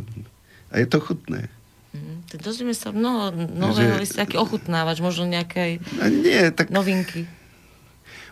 a 0.73 0.75
je 0.81 0.87
to 0.89 0.97
chutné. 0.97 1.45
Dozvieme 2.39 2.75
sa 2.77 2.93
mnoho 2.93 3.33
nového, 3.33 3.99
že... 4.03 4.21
aký 4.21 4.37
ochutnávač, 4.39 5.03
možno 5.03 5.27
nejaké 5.27 5.83
nie, 6.07 6.51
tak... 6.55 6.71
novinky. 6.71 7.27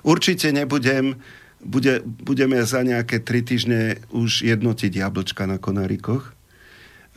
Určite 0.06 0.56
nebudem, 0.56 1.20
bude, 1.60 2.00
budeme 2.06 2.64
za 2.64 2.86
nejaké 2.86 3.20
tri 3.20 3.44
týždne 3.44 4.00
už 4.16 4.48
jednotiť 4.48 4.92
jablčka 4.96 5.44
na 5.44 5.60
konárikoch, 5.60 6.32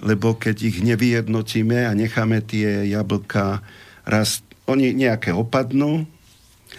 lebo 0.02 0.34
keď 0.34 0.56
ich 0.66 0.78
nevyjednotíme 0.82 1.86
a 1.86 1.94
necháme 1.94 2.42
tie 2.42 2.90
jablka 2.90 3.62
raz, 4.02 4.42
oni 4.66 4.90
nejaké 4.90 5.30
opadnú, 5.30 6.10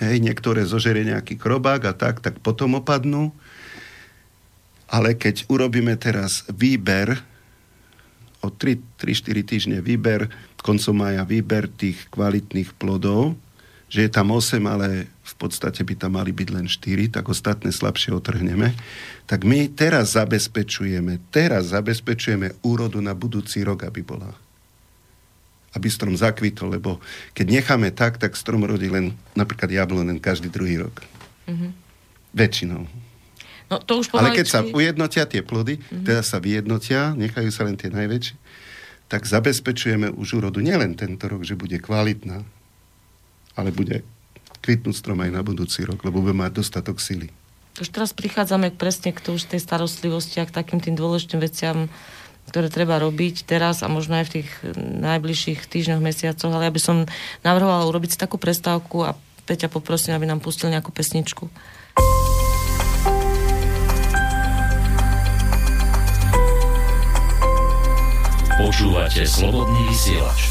hej, 0.04 0.20
niektoré 0.20 0.68
zožerie 0.68 1.08
nejaký 1.08 1.40
krobák 1.40 1.88
a 1.88 1.94
tak, 1.96 2.20
tak 2.20 2.44
potom 2.44 2.76
opadnú 2.76 3.32
ale 4.94 5.18
keď 5.18 5.50
urobíme 5.50 5.98
teraz 5.98 6.46
výber, 6.54 7.18
o 8.44 8.52
3-4 8.52 9.48
týždne 9.48 9.80
výber, 9.80 10.28
koncom 10.64 10.96
maja 10.96 11.24
výber 11.28 11.68
tých 11.68 12.08
kvalitných 12.12 12.76
plodov, 12.80 13.36
že 13.92 14.08
je 14.08 14.12
tam 14.12 14.32
8, 14.32 14.60
ale 14.64 15.12
v 15.22 15.34
podstate 15.38 15.84
by 15.84 15.94
tam 15.96 16.20
mali 16.20 16.32
byť 16.32 16.50
len 16.52 16.66
4, 16.66 17.14
tak 17.20 17.28
ostatné 17.28 17.70
slabšie 17.70 18.16
otrhneme, 18.16 18.76
tak 19.28 19.44
my 19.48 19.70
teraz 19.70 20.16
zabezpečujeme, 20.16 21.20
teraz 21.30 21.76
zabezpečujeme 21.76 22.58
úrodu 22.66 23.00
na 23.04 23.12
budúci 23.14 23.62
rok, 23.62 23.86
aby 23.86 24.02
bola 24.02 24.32
aby 25.74 25.90
strom 25.90 26.14
zakvitol, 26.14 26.78
lebo 26.78 27.02
keď 27.34 27.50
necháme 27.50 27.90
tak, 27.90 28.22
tak 28.22 28.38
strom 28.38 28.62
rodí 28.62 28.94
len 28.94 29.18
napríklad 29.34 29.74
jablonen 29.74 30.22
každý 30.22 30.54
druhý 30.54 30.86
rok. 30.86 31.02
Mm-hmm. 31.50 31.72
Väčšinou. 32.30 32.86
No, 33.72 33.80
to 33.80 34.04
už 34.04 34.12
Ale 34.16 34.36
keď 34.36 34.48
sa 34.48 34.60
ujednotia 34.64 35.24
tie 35.28 35.42
plody, 35.44 35.80
mm-hmm. 35.80 36.06
teda 36.06 36.22
sa 36.22 36.38
vyjednotia, 36.40 37.16
nechajú 37.16 37.50
sa 37.50 37.64
len 37.64 37.80
tie 37.80 37.92
najväčšie, 37.92 38.36
tak 39.08 39.30
zabezpečujeme 39.30 40.10
už 40.14 40.42
úrodu 40.42 40.60
nielen 40.64 40.98
tento 40.98 41.30
rok, 41.30 41.46
že 41.46 41.54
bude 41.54 41.78
kvalitná, 41.78 42.42
ale 43.54 43.70
bude 43.70 44.02
kvitnúť 44.64 44.96
strom 44.96 45.20
aj 45.22 45.32
na 45.32 45.42
budúci 45.44 45.84
rok, 45.84 46.02
lebo 46.08 46.24
bude 46.24 46.34
mať 46.34 46.64
dostatok 46.64 46.98
sily. 46.98 47.30
Už 47.78 47.90
teraz 47.90 48.14
prichádzame 48.14 48.74
presne 48.74 49.12
k 49.12 49.22
už 49.34 49.50
tej 49.50 49.60
starostlivosti 49.60 50.40
a 50.40 50.48
k 50.48 50.56
takým 50.56 50.80
tým 50.80 50.94
dôležitým 50.94 51.42
veciam, 51.42 51.90
ktoré 52.48 52.70
treba 52.70 53.02
robiť 53.02 53.50
teraz 53.50 53.82
a 53.82 53.88
možno 53.90 54.20
aj 54.22 54.26
v 54.30 54.34
tých 54.40 54.50
najbližších 54.78 55.66
týždňoch, 55.68 56.02
mesiacoch, 56.04 56.52
ale 56.54 56.70
ja 56.70 56.76
by 56.76 56.82
som 56.82 56.98
navrhovala 57.42 57.90
urobiť 57.90 58.16
si 58.16 58.18
takú 58.20 58.38
prestávku 58.38 59.04
a 59.04 59.18
Peťa 59.44 59.68
poprosím, 59.68 60.16
aby 60.16 60.24
nám 60.24 60.40
pustil 60.40 60.72
nejakú 60.72 60.96
pesničku. 60.96 61.52
Počúvate 68.64 69.28
slobodný 69.28 69.92
vysielač. 69.92 70.42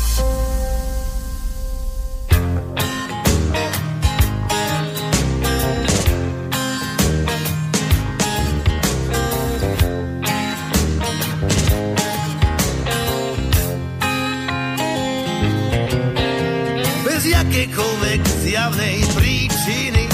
Bez 17.01 17.23
jakékoľvek 17.25 18.21
zjavnej 18.45 18.97
príčiny 19.17 20.05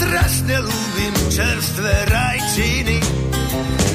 strašne 0.00 0.56
ľúbim 0.64 1.14
čerstvé 1.28 1.92
rajčiny 2.08 3.28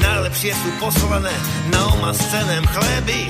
najlepšie 0.02 0.52
sú 0.56 0.70
poslané 0.82 1.34
na 1.70 1.80
omasceném 1.94 2.64
chleby. 2.74 3.20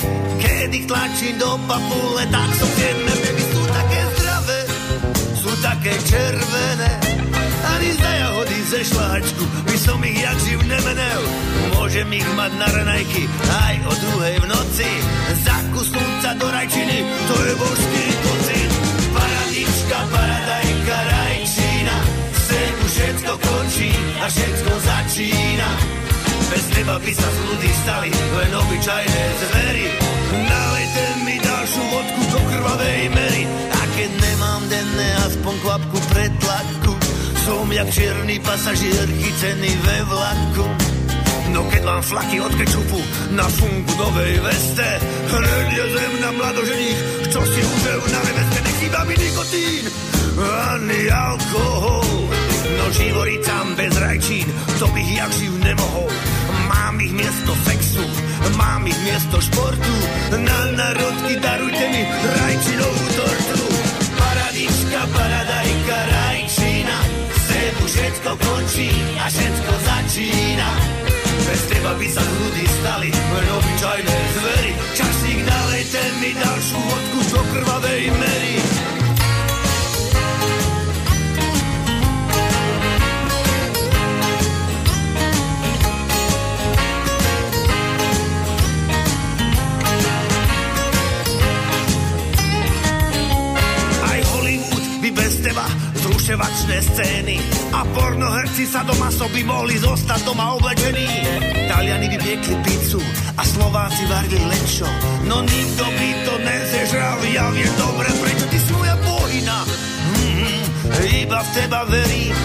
Keď 0.41 0.69
ich 0.73 0.87
tlačím 0.89 1.37
do 1.37 1.59
papule, 1.69 2.25
tak 2.33 2.49
som 2.57 2.71
jedné 2.81 3.15
baby 3.21 3.45
sú 3.45 3.63
také 3.69 4.01
zdravé, 4.17 4.61
sú 5.37 5.51
také 5.61 5.93
červené. 6.09 6.93
Ani 7.65 7.91
za 7.97 8.11
jahody 8.25 8.59
ze 8.69 8.81
šláčku 8.89 9.45
by 9.69 9.77
som 9.77 9.99
ich 10.05 10.21
jak 10.21 10.39
živ 10.49 10.61
nemenel. 10.65 11.23
Môžem 11.77 12.09
ich 12.13 12.29
mať 12.37 12.53
na 12.57 12.69
ranajky 12.73 13.29
aj 13.69 13.75
o 13.85 13.95
druhej 13.95 14.37
v 14.41 14.47
noci. 14.49 14.91
Zakusnúť 15.45 16.13
sa 16.25 16.33
do 16.41 16.47
rajčiny, 16.49 16.99
to 17.05 17.35
je 17.41 17.53
božský 17.57 18.05
pocit. 18.25 18.71
Paradička, 19.13 19.99
paradajka, 20.09 20.97
rajčina, 21.09 21.97
sem 22.33 22.75
všetko 22.89 23.33
končí 23.41 23.91
a 24.21 24.27
všetko 24.29 24.73
začína. 24.73 25.71
Bez 26.51 26.65
teba 26.75 26.97
by 27.01 27.13
sa 27.13 27.29
z 27.29 27.39
ľudí 27.49 27.71
stali 27.85 28.09
len 28.13 28.53
obyčajné 28.53 29.23
zvery. 29.41 29.87
Nalejte 30.35 31.05
mi 31.25 31.35
ďalšiu 31.41 31.83
vodku 31.93 32.23
do 32.33 32.41
krvavej 32.51 33.03
mery. 33.13 33.43
A 33.73 33.81
keď 33.97 34.11
nemám 34.19 34.63
denné 34.69 35.09
aspoň 35.29 35.55
kvapku 35.65 35.99
pretlaku, 36.13 36.93
som 37.45 37.69
jak 37.69 37.89
čierny 37.93 38.37
pasažier 38.41 39.07
chycený 39.21 39.73
ve 39.85 39.99
vlaku. 40.09 40.67
No 41.53 41.61
keď 41.71 41.83
mám 41.87 42.03
flaky 42.03 42.41
od 42.41 42.53
kečupu 42.57 42.99
na 43.37 43.47
funku 43.47 43.93
novej 43.95 44.41
veste, 44.43 44.89
hneď 45.29 45.69
je 45.71 45.85
zem 45.93 46.13
na 46.25 46.31
mladoženích, 46.35 47.01
čo 47.31 47.41
si 47.47 47.61
užel 47.63 48.01
na 48.11 48.21
reveste, 48.27 48.59
nechýba 48.65 49.01
mi 49.07 49.15
nikotín 49.15 49.85
ani 50.35 51.01
alkohol. 51.13 52.11
No 52.75 52.87
tam 53.47 53.75
bez 53.77 53.95
rajčín, 53.97 54.47
to 54.79 54.87
bych 54.89 55.09
jak 55.17 55.33
živ 55.33 55.53
nemohol. 55.65 56.09
Mám 56.69 57.01
ich 57.01 57.13
miesto 57.13 57.53
sexu, 57.67 58.05
mám 58.57 58.87
ich 58.87 58.99
miesto 59.05 59.41
športu. 59.41 59.95
Na 60.35 60.61
narodky 60.75 61.39
darujte 61.39 61.85
mi 61.93 62.03
rajčinovú 62.09 63.05
tortu. 63.15 63.63
Paradička, 64.19 65.01
paradajka, 65.15 65.99
rajčina. 66.11 66.99
Sebu 67.47 67.85
všetko 67.87 68.31
končí 68.43 68.91
a 69.21 69.27
všetko 69.31 69.73
začína. 69.87 70.71
Bez 71.45 71.63
teba 71.71 71.93
by 71.95 72.09
sa 72.11 72.23
ľudí 72.23 72.67
stali 72.83 73.09
len 73.13 73.47
obyčajné 73.55 74.17
zvery. 74.35 74.73
Časík 74.99 75.39
ten 75.95 76.13
mi 76.19 76.31
ďalšiu 76.35 76.79
vodku 76.81 77.19
do 77.31 77.41
krvavej 77.55 78.05
mery. 78.19 78.94
Vyševačné 96.25 96.81
scény 96.81 97.37
a 97.77 97.85
pornoherci 97.93 98.65
sa 98.65 98.81
doma 98.81 99.13
soby 99.13 99.45
mohli 99.45 99.77
zostať 99.77 100.25
doma 100.25 100.57
oblečení. 100.57 101.05
Taliani 101.69 102.09
vypiekli 102.17 102.57
pizzu 102.65 103.05
a 103.37 103.45
Slováci 103.45 104.09
varili 104.09 104.41
lečo, 104.41 104.89
no 105.29 105.45
nikto 105.45 105.85
by 105.85 106.09
to 106.25 106.35
nezežral, 106.41 107.21
ja 107.29 107.45
viem 107.53 107.69
dobre, 107.77 108.09
prečo 108.09 108.45
ty 108.49 108.57
si 108.57 108.73
moja 108.73 108.97
bohyna. 109.05 109.59
Mm, 110.17 110.65
iba 111.29 111.45
v 111.45 111.49
teba 111.61 111.81
verím, 111.93 112.37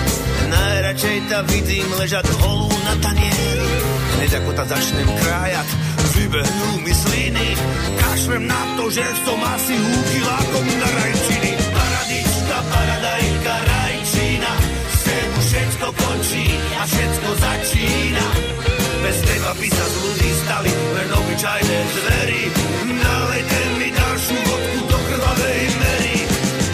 najradšej 0.51 1.17
ta 1.32 1.39
vidím 1.47 1.88
ležať 2.03 2.27
holú 2.43 2.67
na 2.84 2.99
tanieri. 2.99 3.71
Hneď 4.19 4.43
ako 4.43 4.59
ta 4.59 4.67
začnem 4.67 5.07
krájať, 5.07 5.67
vybehnú 6.19 6.84
mi 6.84 6.91
sliny, 6.91 7.47
kašlem 7.95 8.43
na 8.43 8.59
to, 8.75 8.91
že 8.91 9.07
som 9.23 9.39
asi 9.39 9.71
húky 9.71 10.19
lákom 10.19 10.67
na 10.67 10.89
rajčiny. 10.99 11.51
Paradička, 11.71 12.57
paradajka, 13.39 13.55
rajčina, 13.71 14.51
s 14.91 14.99
tebu 15.03 15.39
všetko 15.39 15.87
končí 15.95 16.45
a 16.75 16.83
všetko 16.83 17.29
začína. 17.39 18.25
Bez 18.99 19.17
teba 19.23 19.51
by 19.55 19.67
sa 19.71 19.85
z 19.87 19.95
ľudí 20.03 20.29
stali 20.43 20.71
len 20.95 21.09
obyčajné 21.15 21.77
zvery. 21.95 22.41
Nalejte 22.99 23.59
mi 23.79 23.87
ďalšiu 23.95 24.37
vodku 24.43 24.79
do 24.91 24.97
krvavej 25.07 25.63
mery. 25.79 26.17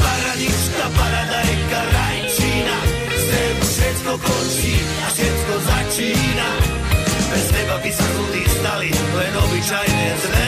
Paradička, 0.02 0.86
paradajka, 0.90 1.80
rajčina, 1.94 2.78
s 3.14 3.24
tebu 3.30 3.66
všetko 3.66 4.12
končí 4.26 4.76
a 4.82 5.08
všetko 5.14 5.54
začína. 5.70 6.50
Bez 7.30 7.46
teba 7.54 7.76
by 7.78 7.92
sa 7.94 8.06
z 8.06 8.14
ľudí 8.18 8.44
stali 8.50 8.90
len 8.90 9.34
obyčajné 9.38 10.08
zvery. 10.18 10.45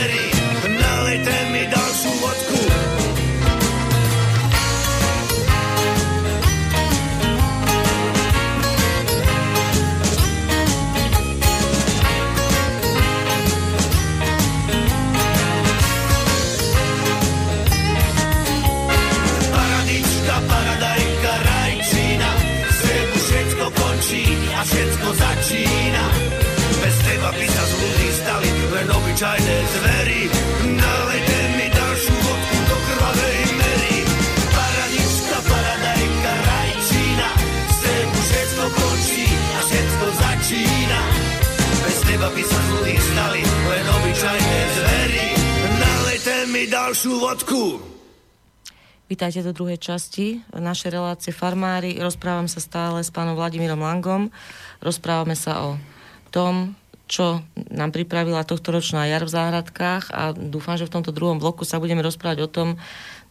Vítajte 49.17 49.49
do 49.49 49.49
druhej 49.49 49.81
časti 49.81 50.45
našej 50.53 50.93
relácie 50.93 51.33
Farmári. 51.33 51.97
Rozprávam 51.97 52.45
sa 52.45 52.61
stále 52.61 53.01
s 53.01 53.09
pánom 53.09 53.33
Vladimírom 53.33 53.81
Langom. 53.81 54.29
Rozprávame 54.77 55.33
sa 55.33 55.57
o 55.65 55.81
tom, 56.29 56.77
čo 57.09 57.41
nám 57.73 57.97
pripravila 57.97 58.45
tohto 58.45 58.69
ročná 58.69 59.09
jar 59.09 59.25
v 59.25 59.33
záhradkách 59.33 60.13
a 60.13 60.37
dúfam, 60.37 60.77
že 60.77 60.85
v 60.85 61.01
tomto 61.01 61.09
druhom 61.09 61.41
bloku 61.41 61.65
sa 61.65 61.81
budeme 61.81 62.05
rozprávať 62.05 62.45
o 62.45 62.51
tom, 62.53 62.77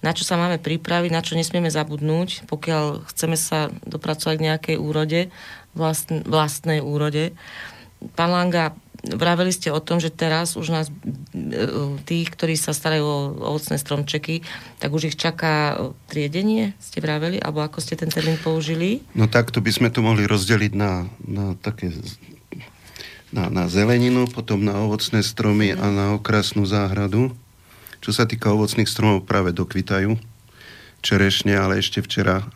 na 0.03 0.11
čo 0.11 0.27
sa 0.27 0.35
máme 0.35 0.59
pripraviť, 0.59 1.15
na 1.15 1.23
čo 1.23 1.39
nesmieme 1.39 1.71
zabudnúť, 1.71 2.51
pokiaľ 2.51 3.07
chceme 3.07 3.39
sa 3.39 3.71
dopracovať 3.87 4.35
k 4.43 4.47
nejakej 4.51 4.77
úrode, 4.83 5.31
vlastn- 5.79 6.27
vlastnej 6.27 6.83
úrode. 6.83 7.31
Pán 8.19 8.35
Langa, 8.35 8.75
vraveli 9.15 9.55
ste 9.55 9.71
o 9.71 9.79
tom, 9.79 10.03
že 10.03 10.11
teraz 10.11 10.59
už 10.59 10.67
nás, 10.75 10.87
e, 10.91 10.95
tých, 12.03 12.33
ktorí 12.35 12.59
sa 12.59 12.75
starajú 12.75 13.05
o 13.07 13.19
ovocné 13.55 13.79
stromčeky, 13.79 14.43
tak 14.83 14.91
už 14.91 15.15
ich 15.15 15.17
čaká 15.17 15.79
triedenie, 16.11 16.75
ste 16.83 16.99
vraveli, 16.99 17.39
alebo 17.39 17.63
ako 17.63 17.79
ste 17.79 17.95
ten 17.95 18.11
termín 18.11 18.41
použili? 18.43 19.07
No 19.15 19.31
takto 19.31 19.63
by 19.63 19.71
sme 19.71 19.89
to 19.95 20.03
mohli 20.03 20.27
rozdeliť 20.27 20.73
na, 20.75 21.07
na 21.23 21.55
také 21.59 21.95
na, 23.31 23.51
na 23.51 23.65
zeleninu, 23.67 24.27
potom 24.31 24.63
na 24.63 24.79
ovocné 24.81 25.21
stromy 25.21 25.75
a 25.75 25.87
na 25.91 26.07
okrasnú 26.15 26.65
záhradu. 26.65 27.35
Čo 28.01 28.11
sa 28.15 28.25
týka 28.25 28.55
ovocných 28.55 28.87
stromov, 28.87 29.27
práve 29.27 29.51
dokvitajú 29.51 30.15
čerešne, 31.03 31.55
ale 31.55 31.83
ešte 31.83 32.03
včera 32.03 32.47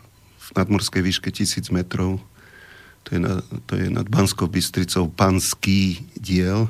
v 0.40 0.48
nadmorskej 0.56 1.02
výške 1.02 1.28
1000 1.30 1.70
metrov, 1.74 2.22
to 3.04 3.16
je, 3.16 3.20
na, 3.20 3.40
to 3.66 3.74
je 3.76 3.88
nad 3.88 4.06
Banskou 4.06 4.46
Bystricou 4.46 5.08
panský 5.10 6.04
diel, 6.14 6.68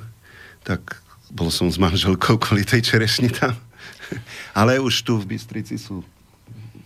tak 0.64 1.02
bol 1.30 1.50
som 1.50 1.70
s 1.70 1.78
manželkou 1.78 2.38
kvôli 2.42 2.66
tej 2.66 2.82
čerešni 2.82 3.30
tam. 3.30 3.54
Ale 4.58 4.82
už 4.82 5.06
tu 5.06 5.18
v 5.18 5.36
Bystrici 5.36 5.78
sú 5.78 6.02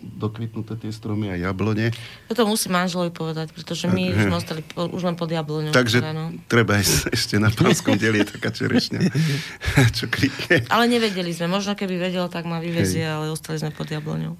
dokvitnuté 0.05 0.77
tie 0.77 0.91
stromy 0.93 1.33
a 1.33 1.35
jablone. 1.35 1.89
Toto 2.29 2.45
musí 2.45 2.69
manželovi 2.69 3.09
povedať, 3.09 3.49
pretože 3.51 3.89
my 3.89 4.13
už 4.13 4.21
sme 4.29 4.35
ostali 4.37 4.61
po, 4.61 4.85
už 4.87 5.01
len 5.01 5.17
pod 5.17 5.27
jabloňou. 5.33 5.73
Takže 5.73 5.99
teda, 5.99 6.13
no. 6.13 6.25
treba 6.45 6.77
ísť 6.77 7.09
ešte 7.17 7.35
na 7.41 7.49
pánskom 7.49 7.97
deli 7.97 8.21
je 8.21 8.37
taká 8.37 8.53
čerešňa, 8.53 8.99
čo 9.97 10.05
kvitne. 10.07 10.69
Ale 10.69 10.85
nevedeli 10.85 11.33
sme. 11.33 11.49
Možno 11.49 11.73
keby 11.73 11.97
vedel, 11.97 12.29
tak 12.29 12.45
ma 12.45 12.61
vyvezie, 12.61 13.03
ale 13.03 13.33
ostali 13.33 13.57
sme 13.57 13.73
pod 13.73 13.89
jabloňou. 13.89 14.37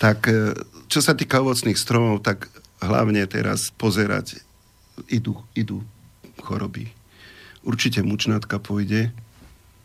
Tak 0.00 0.18
e, 0.26 0.56
čo 0.90 0.98
sa 0.98 1.14
týka 1.14 1.44
ovocných 1.44 1.78
stromov, 1.78 2.24
tak 2.24 2.50
hlavne 2.82 3.22
teraz 3.26 3.70
pozerať, 3.74 4.42
idú, 5.08 5.38
idú 5.54 5.80
choroby. 6.42 6.90
Určite 7.62 8.02
mučnátka 8.02 8.58
pôjde, 8.58 9.14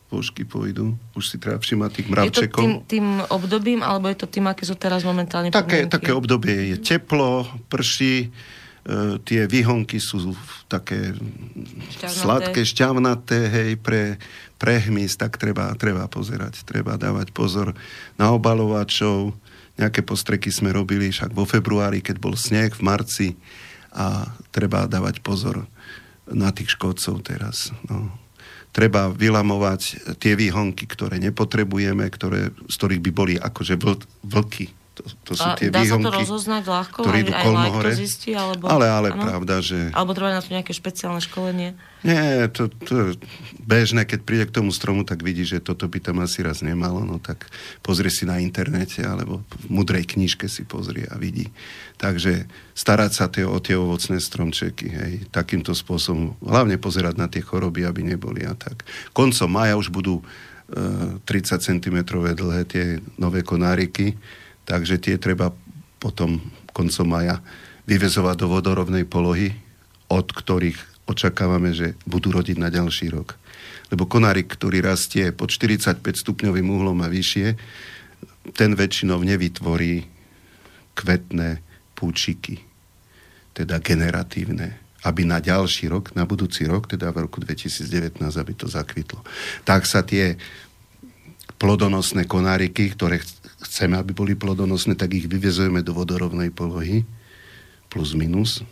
pošky 0.07 0.47
pôjdu. 0.47 0.95
Už 1.13 1.29
si 1.29 1.37
treba 1.37 1.59
všimať 1.59 1.89
tých 1.93 2.07
Je 2.07 2.09
to 2.09 2.13
mravčekov. 2.15 2.61
tým, 2.63 2.73
tým 2.87 3.07
obdobím, 3.27 3.83
alebo 3.83 4.07
je 4.07 4.17
to 4.17 4.27
tým, 4.27 4.47
aké 4.47 4.63
sú 4.63 4.73
teraz 4.73 5.03
momentálne 5.03 5.51
Také, 5.51 5.85
podmienky? 5.85 5.93
také 5.93 6.11
obdobie 6.15 6.55
je 6.73 6.77
teplo, 6.79 7.43
prší, 7.67 8.31
e, 8.87 9.19
tie 9.21 9.43
výhonky 9.45 9.99
sú 9.99 10.31
také 10.65 11.11
Šťavnaté. 11.91 12.07
sladké, 12.07 12.61
šťavnaté, 12.63 13.39
hej, 13.51 13.71
pre, 13.77 14.15
pre 14.55 14.79
hmyz, 14.79 15.19
tak 15.19 15.35
treba, 15.35 15.75
treba 15.75 16.07
pozerať, 16.07 16.63
treba 16.63 16.95
dávať 16.95 17.35
pozor 17.35 17.75
na 18.15 18.31
obalovačov. 18.31 19.35
Nejaké 19.77 20.01
postreky 20.01 20.49
sme 20.49 20.73
robili 20.73 21.13
však 21.13 21.31
vo 21.37 21.45
februári, 21.45 22.01
keď 22.01 22.17
bol 22.17 22.33
sneh, 22.33 22.73
v 22.73 22.81
marci 22.81 23.27
a 23.93 24.29
treba 24.49 24.89
dávať 24.89 25.21
pozor 25.21 25.69
na 26.27 26.51
tých 26.51 26.75
škodcov 26.75 27.23
teraz. 27.23 27.71
No. 27.87 28.11
Treba 28.73 29.09
vylamovať 29.09 30.13
tie 30.21 30.37
výhonky, 30.37 30.85
ktoré 30.85 31.17
nepotrebujeme, 31.17 32.05
ktoré, 32.09 32.53
z 32.67 32.75
ktorých 32.77 33.01
by 33.09 33.11
boli 33.13 33.33
akože 33.37 33.73
vl, 33.79 33.97
vlky. 34.21 34.69
To, 34.97 35.05
to 35.29 35.33
sú 35.37 35.45
tie 35.61 35.69
dá 35.69 35.85
sa 35.85 36.01
to 36.01 36.09
rozoznať 36.09 36.63
ľahko? 36.65 37.05
ktoré 37.05 37.21
idú 37.21 37.33
aj 37.37 37.45
kolmo 37.45 37.61
like 37.61 37.75
hore. 37.77 37.85
to 37.93 38.01
zistí? 38.01 38.31
Alebo, 38.33 38.65
Ale, 38.65 38.89
ale 38.89 39.13
áno? 39.13 39.21
pravda, 39.29 39.61
že... 39.61 39.93
Alebo 39.93 40.17
treba 40.17 40.33
na 40.33 40.41
to 40.41 40.49
nejaké 40.49 40.73
špeciálne 40.73 41.21
školenie? 41.21 41.77
Nie, 42.01 42.49
to, 42.49 42.65
to 42.69 43.13
bežné, 43.61 44.09
keď 44.09 44.19
príde 44.25 44.45
k 44.49 44.55
tomu 44.57 44.73
stromu, 44.73 45.05
tak 45.05 45.21
vidí, 45.21 45.45
že 45.45 45.61
toto 45.61 45.85
by 45.85 46.01
tam 46.01 46.17
asi 46.25 46.41
raz 46.41 46.65
nemalo, 46.65 47.05
no 47.05 47.21
tak 47.21 47.45
pozrie 47.85 48.09
si 48.09 48.25
na 48.25 48.41
internete, 48.41 49.05
alebo 49.05 49.45
v 49.65 49.65
mudrej 49.69 50.17
knižke 50.17 50.49
si 50.49 50.65
pozrie 50.65 51.05
a 51.05 51.17
vidí. 51.21 51.53
Takže 52.01 52.49
starať 52.73 53.11
sa 53.13 53.25
tie, 53.29 53.45
o 53.45 53.57
tie 53.61 53.77
ovocné 53.77 54.17
stromčeky, 54.17 54.87
hej, 54.89 55.13
takýmto 55.29 55.77
spôsobom, 55.77 56.37
hlavne 56.41 56.81
pozerať 56.81 57.15
na 57.21 57.29
tie 57.29 57.45
choroby, 57.45 57.85
aby 57.85 58.01
neboli 58.01 58.45
a 58.45 58.57
tak. 58.57 58.81
Koncom 59.13 59.49
maja 59.49 59.77
už 59.77 59.93
budú 59.93 60.21
e, 60.21 61.21
30 61.21 61.61
cm 61.61 61.97
dlhé 62.33 62.61
tie 62.65 62.85
nové 63.17 63.45
konáriky, 63.45 64.17
takže 64.67 64.99
tie 64.99 65.15
treba 65.15 65.55
potom 65.97 66.43
koncom 66.75 67.07
maja 67.07 67.39
vyvezovať 67.87 68.35
do 68.37 68.47
vodorovnej 68.51 69.07
polohy, 69.07 69.55
od 70.11 70.27
ktorých 70.29 70.77
očakávame, 71.07 71.71
že 71.71 71.95
budú 72.03 72.35
rodiť 72.35 72.59
na 72.59 72.67
ďalší 72.67 73.09
rok. 73.09 73.39
Lebo 73.87 74.03
konárik, 74.03 74.51
ktorý 74.51 74.83
rastie 74.83 75.31
pod 75.31 75.49
45 75.49 76.03
stupňovým 76.03 76.67
uhlom 76.67 76.99
a 76.99 77.07
vyššie, 77.07 77.55
ten 78.51 78.75
väčšinou 78.75 79.23
nevytvorí 79.23 80.03
kvetné 80.99 81.63
púčiky, 81.95 82.59
teda 83.55 83.79
generatívne, 83.79 84.75
aby 85.07 85.23
na 85.23 85.39
ďalší 85.39 85.87
rok, 85.87 86.11
na 86.19 86.27
budúci 86.27 86.67
rok, 86.67 86.91
teda 86.91 87.15
v 87.15 87.25
roku 87.25 87.39
2019, 87.39 88.19
aby 88.19 88.53
to 88.53 88.67
zakvitlo. 88.67 89.23
Tak 89.63 89.87
sa 89.87 90.03
tie 90.03 90.35
plodonosné 91.57 92.27
konáriky, 92.27 92.91
ktoré 92.93 93.23
chceme, 93.67 93.99
aby 93.99 94.15
boli 94.15 94.33
plodonosné, 94.33 94.95
tak 94.95 95.13
ich 95.13 95.27
vyvezujeme 95.27 95.83
do 95.83 95.91
vodorovnej 95.91 96.49
polohy, 96.55 97.03
plus 97.91 98.15
minus. 98.15 98.63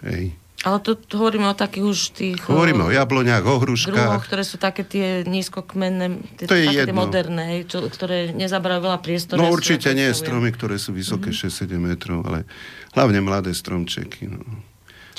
Hej. 0.00 0.32
Ale 0.64 0.80
to, 0.80 0.96
to 0.96 1.20
hovoríme 1.20 1.44
o 1.44 1.52
takých 1.52 1.84
už 1.84 1.98
tých... 2.16 2.40
Hovoríme 2.48 2.88
o 2.88 2.92
jabloniach, 2.92 3.44
o 3.44 3.60
hruškách. 3.60 3.92
Druhoch, 3.92 4.24
ktoré 4.24 4.48
sú 4.48 4.56
také 4.56 4.80
tie 4.80 5.20
nízkokmenné, 5.28 6.24
tie, 6.40 6.48
to 6.48 6.56
je 6.56 6.64
také 6.72 6.76
jedno. 6.80 6.88
tie 6.88 6.96
moderné, 6.96 7.46
čo, 7.68 7.84
ktoré 7.84 8.32
nezaberajú 8.32 8.80
veľa 8.80 8.98
priestoru. 9.04 9.44
No 9.44 9.52
určite 9.52 9.92
nie 9.92 10.08
stromy, 10.16 10.48
ktoré 10.56 10.80
sú 10.80 10.96
vysoké 10.96 11.36
mm-hmm. 11.36 11.68
6-7 11.68 11.76
metrov, 11.76 12.24
ale 12.24 12.48
hlavne 12.96 13.20
mladé 13.20 13.52
stromčeky. 13.52 14.32
No. 14.32 14.40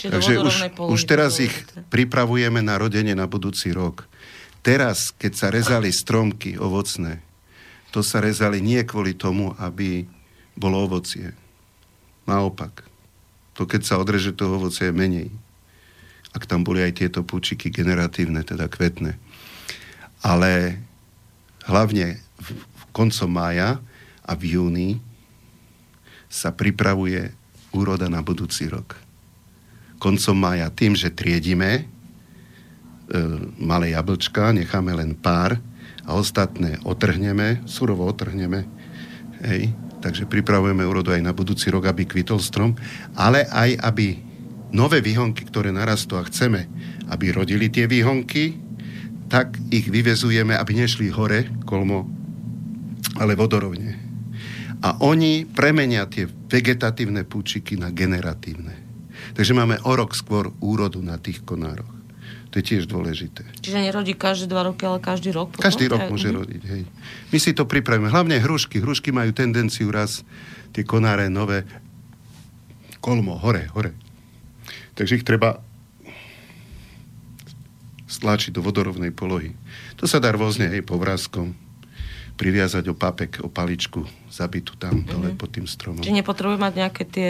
Čiže 0.01 0.12
Takže 0.18 0.34
už, 0.41 0.56
už 0.82 1.01
teraz 1.06 1.38
ich 1.38 1.53
pripravujeme 1.93 2.66
na 2.66 2.82
rodenie 2.82 3.14
na 3.14 3.30
budúci 3.30 3.70
rok. 3.70 4.10
Teraz, 4.66 5.14
keď 5.14 5.34
sa 5.38 5.47
rezali 5.53 5.93
stromky 5.93 6.58
ovocné, 6.58 7.22
to 7.95 8.03
sa 8.03 8.19
rezali 8.19 8.59
nie 8.59 8.83
kvôli 8.83 9.15
tomu, 9.15 9.55
aby 9.55 10.03
bolo 10.59 10.83
ovocie. 10.83 11.31
Naopak 12.27 12.83
to 13.55 13.63
keď 13.63 13.81
sa 13.87 13.95
odreže 13.95 14.35
toho 14.35 14.59
ovoce 14.59 14.83
je 14.83 14.93
menej. 14.93 15.31
Ak 16.35 16.43
tam 16.43 16.67
boli 16.67 16.83
aj 16.83 16.99
tieto 16.99 17.23
púčiky 17.23 17.71
generatívne, 17.71 18.43
teda 18.43 18.67
kvetné. 18.67 19.15
Ale 20.19 20.83
hlavne 21.63 22.19
v, 22.35 22.47
v 22.59 22.83
koncom 22.91 23.31
mája 23.31 23.79
a 24.27 24.31
v 24.35 24.59
júni 24.59 24.89
sa 26.27 26.51
pripravuje 26.51 27.31
úroda 27.71 28.11
na 28.11 28.19
budúci 28.19 28.67
rok. 28.67 28.99
Koncom 29.95 30.35
mája 30.35 30.67
tým, 30.67 30.91
že 30.99 31.07
triedime 31.07 31.71
e, 31.79 31.83
malé 33.55 33.95
jablčka, 33.95 34.51
necháme 34.51 34.91
len 34.91 35.15
pár 35.15 35.55
a 36.06 36.14
ostatné 36.14 36.80
otrhneme, 36.86 37.66
surovo 37.66 38.06
otrhneme, 38.06 38.66
hej, 39.41 39.74
takže 40.06 40.30
pripravujeme 40.30 40.86
úrodu 40.86 41.18
aj 41.18 41.22
na 41.26 41.34
budúci 41.34 41.74
rok, 41.74 41.89
aby 41.89 42.06
kvitol 42.06 42.38
strom, 42.38 42.78
ale 43.18 43.49
aj 43.49 43.82
aby 43.82 44.22
nové 44.70 45.01
výhonky, 45.01 45.49
ktoré 45.49 45.74
narastú 45.74 46.22
a 46.22 46.28
chceme, 46.28 46.70
aby 47.10 47.34
rodili 47.34 47.74
tie 47.74 47.89
výhonky, 47.89 48.62
tak 49.26 49.58
ich 49.74 49.89
vyvezujeme, 49.89 50.53
aby 50.53 50.72
nešli 50.78 51.10
hore 51.10 51.49
kolmo, 51.66 52.06
ale 53.18 53.34
vodorovne. 53.34 53.97
A 54.86 55.01
oni 55.01 55.49
premenia 55.49 56.06
tie 56.06 56.30
vegetatívne 56.30 57.26
púčiky 57.26 57.74
na 57.74 57.89
generatívne. 57.89 58.78
Takže 59.34 59.58
máme 59.58 59.82
o 59.82 59.91
rok 59.97 60.14
skôr 60.14 60.53
úrodu 60.62 61.01
na 61.01 61.18
tých 61.18 61.41
konároch. 61.41 61.94
To 62.56 62.64
je 62.64 62.72
tiež 62.72 62.88
dôležité. 62.88 63.43
Čiže 63.60 63.84
nerodí 63.84 64.16
každé 64.16 64.47
dva 64.47 64.64
roky, 64.64 64.88
ale 64.88 65.03
každý 65.03 65.36
rok? 65.36 65.51
Potom? 65.51 65.60
Každý 65.60 65.91
rok 65.91 66.08
môže 66.08 66.32
mm-hmm. 66.32 66.39
rodiť, 66.39 66.62
hej. 66.72 66.84
My 67.36 67.38
si 67.43 67.51
to 67.51 67.68
pripravíme. 67.68 68.08
Hlavne 68.08 68.39
hrušky. 68.39 68.80
Hrušky 68.80 69.12
majú 69.12 69.36
tendenciu 69.36 69.91
raz 69.91 70.24
tie 70.72 70.88
konáre 70.88 71.28
nové 71.28 71.68
kolmo, 73.03 73.36
hore, 73.36 73.68
hore. 73.76 73.91
Takže 74.95 75.20
ich 75.20 75.28
treba 75.28 75.60
stlačiť 78.08 78.56
do 78.56 78.64
vodorovnej 78.64 79.12
polohy. 79.12 79.51
To 79.99 80.08
sa 80.08 80.24
dá 80.24 80.32
rôzne, 80.32 80.72
hej, 80.72 80.80
povrázkom, 80.88 81.51
priviazať 82.39 82.88
o 82.88 82.95
papek, 82.95 83.43
o 83.43 83.51
paličku, 83.51 84.08
zabitú 84.32 84.80
tam 84.80 85.03
mm-hmm. 85.03 85.12
dole 85.12 85.30
pod 85.36 85.51
tým 85.51 85.68
stromom. 85.68 85.99
Čiže 85.99 86.24
nepotrebuje 86.24 86.56
mať 86.56 86.74
nejaké 86.80 87.03
tie 87.03 87.30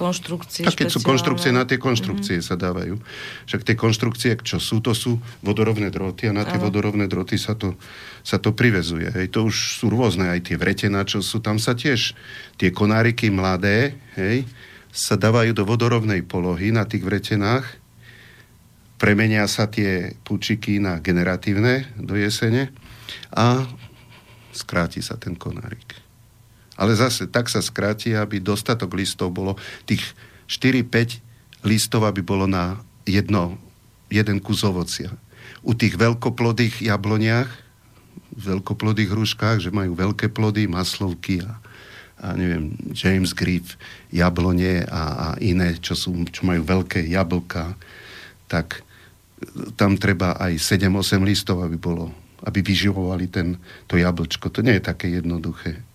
konštrukcie 0.00 0.64
Tak 0.64 0.80
keď 0.80 0.88
sú 0.88 1.04
konštrukcie, 1.04 1.52
na 1.52 1.68
tie 1.68 1.76
konštrukcie 1.76 2.40
mm-hmm. 2.40 2.48
sa 2.48 2.56
dávajú. 2.56 2.96
Však 3.44 3.68
tie 3.68 3.76
konštrukcie, 3.76 4.32
čo 4.40 4.56
sú, 4.56 4.80
to 4.80 4.96
sú 4.96 5.20
vodorovné 5.44 5.92
droty 5.92 6.32
a 6.32 6.32
na 6.32 6.48
tie 6.48 6.56
Aha. 6.56 6.64
vodorovné 6.64 7.04
droty 7.04 7.36
sa 7.36 7.52
to, 7.52 7.76
sa 8.24 8.40
to 8.40 8.56
privezuje. 8.56 9.12
Hej, 9.12 9.36
to 9.36 9.44
už 9.44 9.76
sú 9.76 9.92
rôzne, 9.92 10.32
aj 10.32 10.48
tie 10.48 10.56
vretená, 10.56 11.04
čo 11.04 11.20
sú, 11.20 11.44
tam 11.44 11.60
sa 11.60 11.76
tiež 11.76 12.16
tie 12.56 12.72
konáriky 12.72 13.28
mladé, 13.28 14.00
hej, 14.16 14.48
sa 14.88 15.20
dávajú 15.20 15.52
do 15.52 15.68
vodorovnej 15.68 16.24
polohy 16.24 16.72
na 16.72 16.88
tých 16.88 17.04
vretenách, 17.04 17.78
premenia 18.96 19.44
sa 19.46 19.68
tie 19.68 20.16
púčiky 20.24 20.80
na 20.80 20.98
generatívne 20.98 21.92
do 22.00 22.16
jesene 22.16 22.72
a 23.32 23.68
skráti 24.50 25.04
sa 25.04 25.20
ten 25.20 25.36
konárik. 25.38 26.09
Ale 26.80 26.96
zase 26.96 27.28
tak 27.28 27.52
sa 27.52 27.60
skráti, 27.60 28.16
aby 28.16 28.40
dostatok 28.40 28.96
listov 28.96 29.36
bolo 29.36 29.60
tých 29.84 30.00
4-5 30.48 31.20
listov, 31.68 32.08
aby 32.08 32.24
bolo 32.24 32.48
na 32.48 32.80
jedno, 33.04 33.60
jeden 34.08 34.40
kus 34.40 34.64
ovocia. 34.64 35.12
U 35.60 35.76
tých 35.76 36.00
veľkoplodých 36.00 36.88
jabloniach, 36.88 37.52
veľkoplodých 38.32 39.12
hruškách, 39.12 39.60
že 39.60 39.74
majú 39.74 39.92
veľké 39.92 40.32
plody, 40.32 40.64
maslovky 40.64 41.44
a, 41.44 41.60
a 42.16 42.32
neviem, 42.32 42.72
James 42.96 43.36
Griff, 43.36 43.76
jablone 44.08 44.88
a, 44.88 45.02
a 45.04 45.28
iné, 45.44 45.76
čo, 45.76 45.92
sú, 45.92 46.16
čo 46.32 46.48
majú 46.48 46.64
veľké 46.64 47.04
jablka, 47.12 47.76
tak 48.48 48.80
tam 49.76 50.00
treba 50.00 50.36
aj 50.40 50.56
7-8 50.56 51.20
listov, 51.28 51.60
aby 51.60 51.76
bolo, 51.76 52.08
aby 52.40 52.64
vyživovali 52.64 53.28
ten, 53.28 53.60
to 53.84 54.00
jablčko. 54.00 54.48
To 54.48 54.64
nie 54.64 54.80
je 54.80 54.88
také 54.88 55.12
jednoduché 55.12 55.89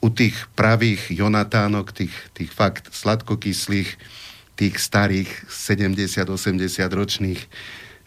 u 0.00 0.08
tých 0.08 0.48
pravých 0.56 1.12
Jonatánok, 1.12 1.92
tých, 1.92 2.14
tých 2.32 2.50
fakt 2.50 2.88
sladkokyslých, 2.88 3.90
tých 4.56 4.74
starých 4.80 5.28
70-80 5.48 6.28
ročných, 6.88 7.40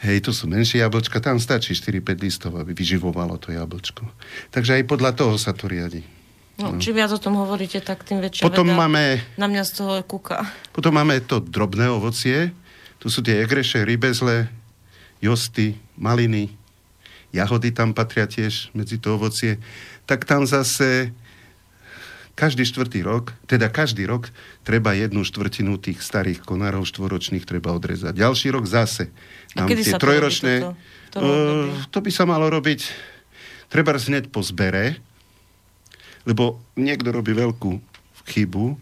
hej, 0.03 0.17
to 0.21 0.33
sú 0.33 0.49
menšie 0.49 0.81
jablčka, 0.81 1.21
tam 1.21 1.37
stačí 1.37 1.77
4-5 1.77 2.25
listov, 2.25 2.51
aby 2.57 2.73
vyživovalo 2.73 3.37
to 3.37 3.53
jablčko. 3.53 4.05
Takže 4.49 4.81
aj 4.81 4.83
podľa 4.89 5.11
toho 5.13 5.37
sa 5.37 5.53
to 5.53 5.69
riadi. 5.69 6.01
No, 6.57 6.77
no. 6.77 6.81
Čím 6.81 7.01
viac 7.01 7.09
o 7.09 7.17
tom 7.17 7.33
hovoríte, 7.37 7.81
tak 7.81 8.05
tým 8.05 8.21
väčšia 8.21 8.45
potom 8.45 8.69
veda 8.69 8.77
máme, 8.77 9.03
na 9.41 9.49
mňa 9.49 9.63
z 9.65 9.71
toho 9.73 9.93
kúka. 10.05 10.45
Potom 10.69 10.93
máme 10.93 11.17
to 11.25 11.41
drobné 11.41 11.89
ovocie, 11.89 12.53
tu 13.01 13.09
sú 13.09 13.25
tie 13.25 13.41
egreše, 13.41 13.81
rybezle, 13.81 14.45
josty, 15.17 15.73
maliny, 15.97 16.53
jahody 17.33 17.73
tam 17.73 17.97
patria 17.97 18.29
tiež 18.29 18.69
medzi 18.77 19.01
to 19.01 19.17
ovocie. 19.17 19.57
Tak 20.05 20.29
tam 20.29 20.45
zase 20.45 21.09
každý 22.33 22.65
štvrtý 22.65 23.05
rok, 23.05 23.37
teda 23.45 23.69
každý 23.69 24.09
rok, 24.09 24.33
treba 24.65 24.97
jednu 24.97 25.21
štvrtinu 25.21 25.77
tých 25.77 26.01
starých 26.01 26.41
konárov 26.41 26.85
štvoročných 26.89 27.45
treba 27.45 27.73
odrezať. 27.77 28.17
Ďalší 28.17 28.47
rok 28.49 28.65
zase. 28.65 29.13
A 29.53 29.69
kedy 29.69 29.81
tie 29.85 29.95
trojročné, 30.01 30.53
to, 31.13 31.21
to, 31.21 31.29
to 31.93 31.99
by 32.01 32.09
sa 32.09 32.25
malo 32.25 32.49
robiť 32.49 32.89
treba 33.69 33.93
hneď 33.97 34.29
po 34.29 34.41
zbere, 34.45 35.01
lebo 36.29 36.61
niekto 36.77 37.09
robí 37.09 37.33
veľkú 37.33 37.81
chybu, 38.29 38.77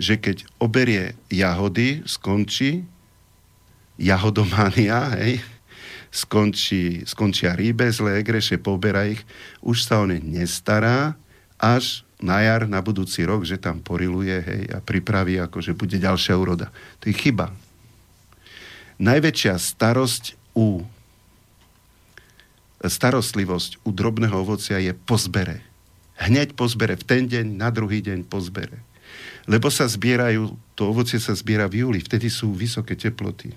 že 0.00 0.16
keď 0.16 0.48
oberie 0.56 1.12
jahody, 1.28 2.00
skončí 2.08 2.88
jahodomania, 4.00 5.12
hej, 5.20 5.44
skončí, 6.08 7.04
skončia 7.04 7.52
rýbe, 7.52 7.92
zlé 7.92 8.24
egreše, 8.24 8.56
pobera 8.56 9.04
ich, 9.06 9.20
už 9.60 9.84
sa 9.84 10.00
o 10.00 10.08
ne 10.08 10.18
nestará, 10.24 11.20
až 11.60 12.02
na 12.20 12.44
jar, 12.44 12.68
na 12.68 12.84
budúci 12.84 13.24
rok, 13.24 13.48
že 13.48 13.56
tam 13.56 13.80
poriluje 13.80 14.36
hej, 14.44 14.62
a 14.76 14.78
pripraví, 14.84 15.40
ako 15.40 15.64
že 15.64 15.72
bude 15.72 15.96
ďalšia 15.96 16.36
úroda. 16.36 16.68
To 17.00 17.08
je 17.08 17.16
chyba. 17.16 17.52
Najväčšia 19.00 19.56
starosť 19.56 20.36
u 20.52 20.84
starostlivosť 22.80 23.84
u 23.84 23.92
drobného 23.92 24.40
ovocia 24.40 24.80
je 24.80 24.96
po 24.96 25.20
zbere. 25.20 25.60
Hneď 26.16 26.56
po 26.56 26.64
zbere, 26.64 26.96
v 26.96 27.04
ten 27.04 27.28
deň, 27.28 27.56
na 27.56 27.68
druhý 27.68 28.00
deň 28.00 28.24
po 28.24 28.40
zbere. 28.40 28.80
Lebo 29.44 29.68
sa 29.68 29.84
zbierajú, 29.84 30.56
to 30.76 30.88
ovocie 30.88 31.20
sa 31.20 31.36
zbiera 31.36 31.68
v 31.68 31.84
júli, 31.84 32.00
vtedy 32.00 32.32
sú 32.32 32.56
vysoké 32.56 32.96
teploty. 32.96 33.52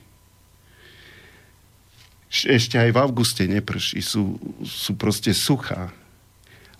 Ešte 2.33 2.75
aj 2.75 2.89
v 2.91 2.99
auguste 2.99 3.47
neprší, 3.47 4.03
sú, 4.03 4.35
sú 4.63 4.91
proste 4.99 5.31
suchá 5.31 5.93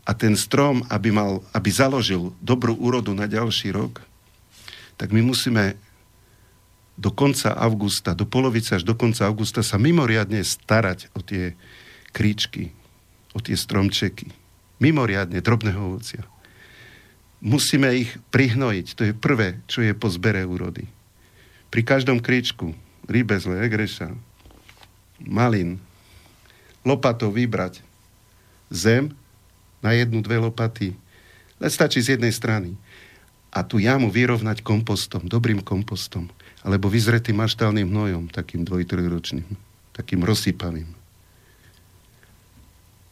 a 0.03 0.11
ten 0.11 0.35
strom, 0.35 0.83
aby, 0.91 1.15
mal, 1.15 1.39
aby 1.55 1.69
založil 1.71 2.35
dobrú 2.43 2.75
úrodu 2.75 3.15
na 3.15 3.23
ďalší 3.23 3.71
rok, 3.71 4.03
tak 4.99 5.15
my 5.15 5.23
musíme 5.23 5.79
do 6.93 7.09
konca 7.09 7.55
augusta, 7.57 8.13
do 8.13 8.27
polovice 8.27 8.77
až 8.77 8.83
do 8.85 8.93
konca 8.93 9.25
augusta 9.25 9.65
sa 9.65 9.81
mimoriadne 9.81 10.43
starať 10.45 11.09
o 11.17 11.23
tie 11.23 11.57
kríčky, 12.13 12.69
o 13.33 13.41
tie 13.41 13.57
stromčeky. 13.57 14.29
Mimoriadne, 14.77 15.41
drobného 15.41 15.79
ovocia. 15.79 16.21
Musíme 17.41 17.89
ich 17.97 18.13
prihnojiť. 18.29 18.87
To 18.99 19.01
je 19.09 19.13
prvé, 19.15 19.63
čo 19.65 19.81
je 19.81 19.91
po 19.97 20.07
zbere 20.11 20.45
úrody. 20.45 20.85
Pri 21.73 21.81
každom 21.81 22.21
kríčku, 22.21 22.77
rybezle, 23.09 23.57
egreša, 23.65 24.13
malin, 25.25 25.81
lopatou 26.85 27.33
vybrať 27.33 27.81
zem, 28.69 29.15
na 29.83 29.91
jednu, 29.91 30.23
dve 30.23 30.39
lopaty. 30.39 30.95
Len 31.59 31.71
stačí 31.71 31.99
z 31.99 32.17
jednej 32.17 32.31
strany. 32.31 32.73
A 33.53 33.61
tú 33.61 33.77
jamu 33.77 34.09
vyrovnať 34.09 34.65
kompostom, 34.65 35.29
dobrým 35.29 35.61
kompostom, 35.61 36.31
alebo 36.65 36.89
vyzretým 36.89 37.37
maštálnym 37.37 37.85
hnojom, 37.85 38.33
takým 38.33 38.65
dvojtrojročným, 38.65 39.45
takým 39.93 40.25
rozsypaným. 40.25 40.89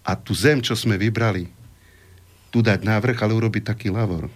A 0.01 0.17
tú 0.17 0.33
zem, 0.33 0.63
čo 0.65 0.73
sme 0.73 0.97
vybrali, 0.97 1.45
tu 2.49 2.65
dať 2.65 2.81
návrh, 2.81 3.17
ale 3.21 3.37
urobiť 3.37 3.63
taký 3.69 3.93
lavor. 3.93 4.33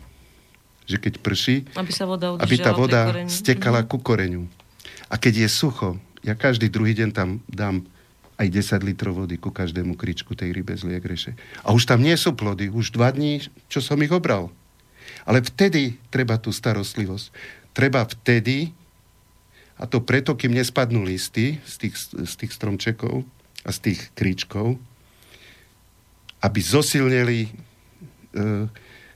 Že 0.85 0.97
keď 1.01 1.13
prší, 1.25 1.55
aby, 1.73 1.89
sa 1.89 2.05
voda 2.05 2.37
aby 2.37 2.55
tá 2.61 2.69
voda 2.69 3.09
stekala 3.25 3.81
mm-hmm. 3.81 3.91
ku 3.91 3.97
koreňu. 3.97 4.43
A 5.09 5.17
keď 5.17 5.45
je 5.45 5.49
sucho, 5.49 5.97
ja 6.21 6.37
každý 6.37 6.69
druhý 6.69 6.93
deň 6.93 7.09
tam 7.09 7.41
dám 7.49 7.81
aj 8.35 8.47
10 8.51 8.83
litrov 8.83 9.15
vody 9.23 9.39
ku 9.39 9.47
každému 9.51 9.95
kričku 9.95 10.35
tej 10.35 10.51
rybe 10.51 10.75
z 10.75 10.83
liegreše. 10.83 11.31
A 11.63 11.71
už 11.71 11.87
tam 11.87 12.03
nie 12.03 12.15
sú 12.19 12.35
plody, 12.35 12.67
už 12.67 12.91
dva 12.91 13.11
dní, 13.15 13.47
čo 13.71 13.79
som 13.79 13.99
ich 14.03 14.11
obral. 14.11 14.51
Ale 15.23 15.39
vtedy 15.39 15.95
treba 16.11 16.35
tú 16.35 16.51
starostlivosť. 16.51 17.31
Treba 17.71 18.03
vtedy, 18.03 18.75
a 19.79 19.87
to 19.87 20.03
preto, 20.03 20.35
kým 20.35 20.51
nespadnú 20.51 21.07
listy 21.07 21.63
z 21.63 21.87
tých, 21.87 21.95
z 22.11 22.33
tých 22.35 22.51
stromčekov 22.51 23.23
a 23.63 23.69
z 23.71 23.91
tých 23.91 23.99
kríčkov, 24.15 24.75
aby 26.43 26.59
zosilneli 26.59 27.39
e, 27.47 27.49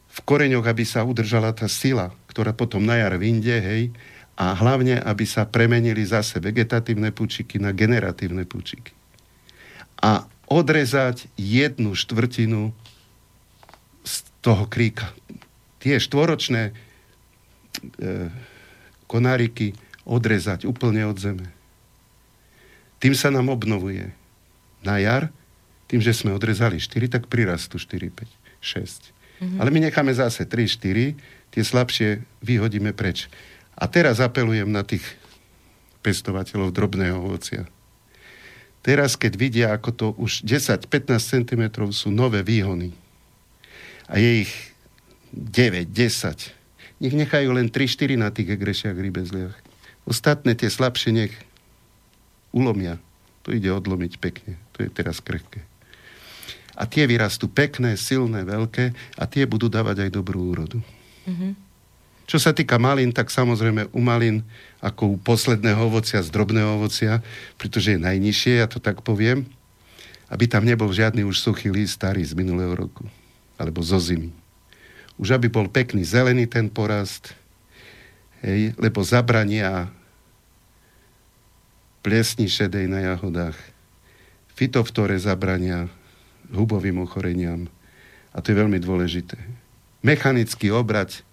v 0.10 0.20
koreňoch, 0.26 0.66
aby 0.66 0.84
sa 0.88 1.04
udržala 1.04 1.52
tá 1.52 1.68
sila, 1.68 2.16
ktorá 2.32 2.56
potom 2.56 2.82
na 2.82 2.98
jar 2.98 3.16
vinde, 3.20 3.54
hej, 3.54 3.92
a 4.40 4.56
hlavne, 4.56 5.04
aby 5.04 5.28
sa 5.28 5.44
premenili 5.44 6.08
zase 6.08 6.40
vegetatívne 6.40 7.12
púčiky 7.12 7.60
na 7.60 7.76
generatívne 7.76 8.48
púčiky 8.48 8.99
a 10.00 10.26
odrezať 10.50 11.30
jednu 11.38 11.94
štvrtinu 11.94 12.74
z 14.02 14.14
toho 14.42 14.66
kríka. 14.66 15.12
Tie 15.84 16.00
štvoročné 16.00 16.72
e, 16.72 16.74
konáriky 19.06 19.78
odrezať 20.08 20.66
úplne 20.66 21.06
od 21.06 21.20
zeme. 21.20 21.48
Tým 23.00 23.16
sa 23.16 23.30
nám 23.32 23.54
obnovuje. 23.54 24.12
Na 24.80 24.96
jar, 25.00 25.28
tým, 25.92 26.00
že 26.00 26.16
sme 26.16 26.32
odrezali 26.32 26.80
4, 26.80 27.20
tak 27.20 27.28
prirastú 27.28 27.76
4, 27.76 28.10
5, 28.10 28.28
6. 28.64 29.12
Mm-hmm. 29.40 29.60
Ale 29.60 29.70
my 29.72 29.80
necháme 29.88 30.12
zase 30.16 30.48
3, 30.48 30.80
4, 30.80 31.16
tie 31.52 31.64
slabšie 31.64 32.24
vyhodíme 32.44 32.96
preč. 32.96 33.28
A 33.76 33.88
teraz 33.92 34.24
apelujem 34.24 34.68
na 34.68 34.84
tých 34.84 35.04
pestovateľov 36.00 36.72
drobného 36.72 37.20
ovocia 37.20 37.68
Teraz, 38.80 39.20
keď 39.20 39.34
vidia, 39.36 39.68
ako 39.76 39.90
to 39.92 40.08
už 40.16 40.48
10-15 40.48 41.20
cm 41.20 41.64
sú 41.92 42.10
nové 42.10 42.40
výhony 42.42 42.96
a 44.08 44.16
je 44.18 44.48
ich 44.48 44.54
9, 45.36 45.92
10, 45.92 47.04
nech 47.04 47.16
nechajú 47.16 47.50
len 47.52 47.68
3-4 47.68 48.16
na 48.16 48.32
tých 48.32 48.56
egrešiach 48.56 48.96
rybezliach. 48.96 49.56
Ostatné 50.08 50.56
tie 50.56 50.72
slabšie 50.72 51.12
nech 51.12 51.34
ulomia. 52.56 52.98
To 53.46 53.54
ide 53.54 53.70
odlomiť 53.70 54.18
pekne. 54.18 54.58
To 54.76 54.84
je 54.84 54.90
teraz 54.90 55.22
krehké. 55.22 55.64
A 56.80 56.88
tie 56.88 57.04
vyrastú 57.04 57.52
pekné, 57.52 58.00
silné, 58.00 58.48
veľké 58.48 58.96
a 59.20 59.24
tie 59.28 59.44
budú 59.44 59.68
dávať 59.68 60.08
aj 60.08 60.16
dobrú 60.16 60.56
úrodu. 60.56 60.80
Mm-hmm. 61.28 61.69
Čo 62.30 62.38
sa 62.38 62.54
týka 62.54 62.78
malín, 62.78 63.10
tak 63.10 63.34
samozrejme 63.34 63.90
u 63.90 64.02
malín 64.06 64.46
ako 64.86 65.04
u 65.08 65.16
posledného 65.18 65.82
ovocia 65.82 66.22
z 66.22 66.30
drobného 66.30 66.78
ovocia, 66.78 67.26
pretože 67.58 67.98
je 67.98 68.06
najnižšie, 68.06 68.62
ja 68.62 68.70
to 68.70 68.78
tak 68.78 69.02
poviem, 69.02 69.50
aby 70.30 70.46
tam 70.46 70.62
nebol 70.62 70.94
žiadny 70.94 71.26
už 71.26 71.42
suchý 71.42 71.74
list 71.74 71.98
starý 71.98 72.22
z 72.22 72.38
minulého 72.38 72.78
roku, 72.78 73.10
alebo 73.58 73.82
zo 73.82 73.98
zimy. 73.98 74.30
Už 75.18 75.34
aby 75.34 75.50
bol 75.50 75.66
pekný 75.74 76.06
zelený 76.06 76.46
ten 76.46 76.70
porast, 76.70 77.34
hej, 78.46 78.78
lebo 78.78 79.02
zabrania 79.02 79.90
plesni 82.06 82.46
šedej 82.46 82.86
na 82.94 83.10
jahodách, 83.10 83.58
fitoftore 84.54 85.18
zabrania 85.18 85.90
hubovým 86.54 87.02
ochoreniam. 87.02 87.66
A 88.30 88.46
to 88.46 88.54
je 88.54 88.60
veľmi 88.62 88.78
dôležité. 88.78 89.42
Mechanický 90.06 90.70
obrať 90.70 91.26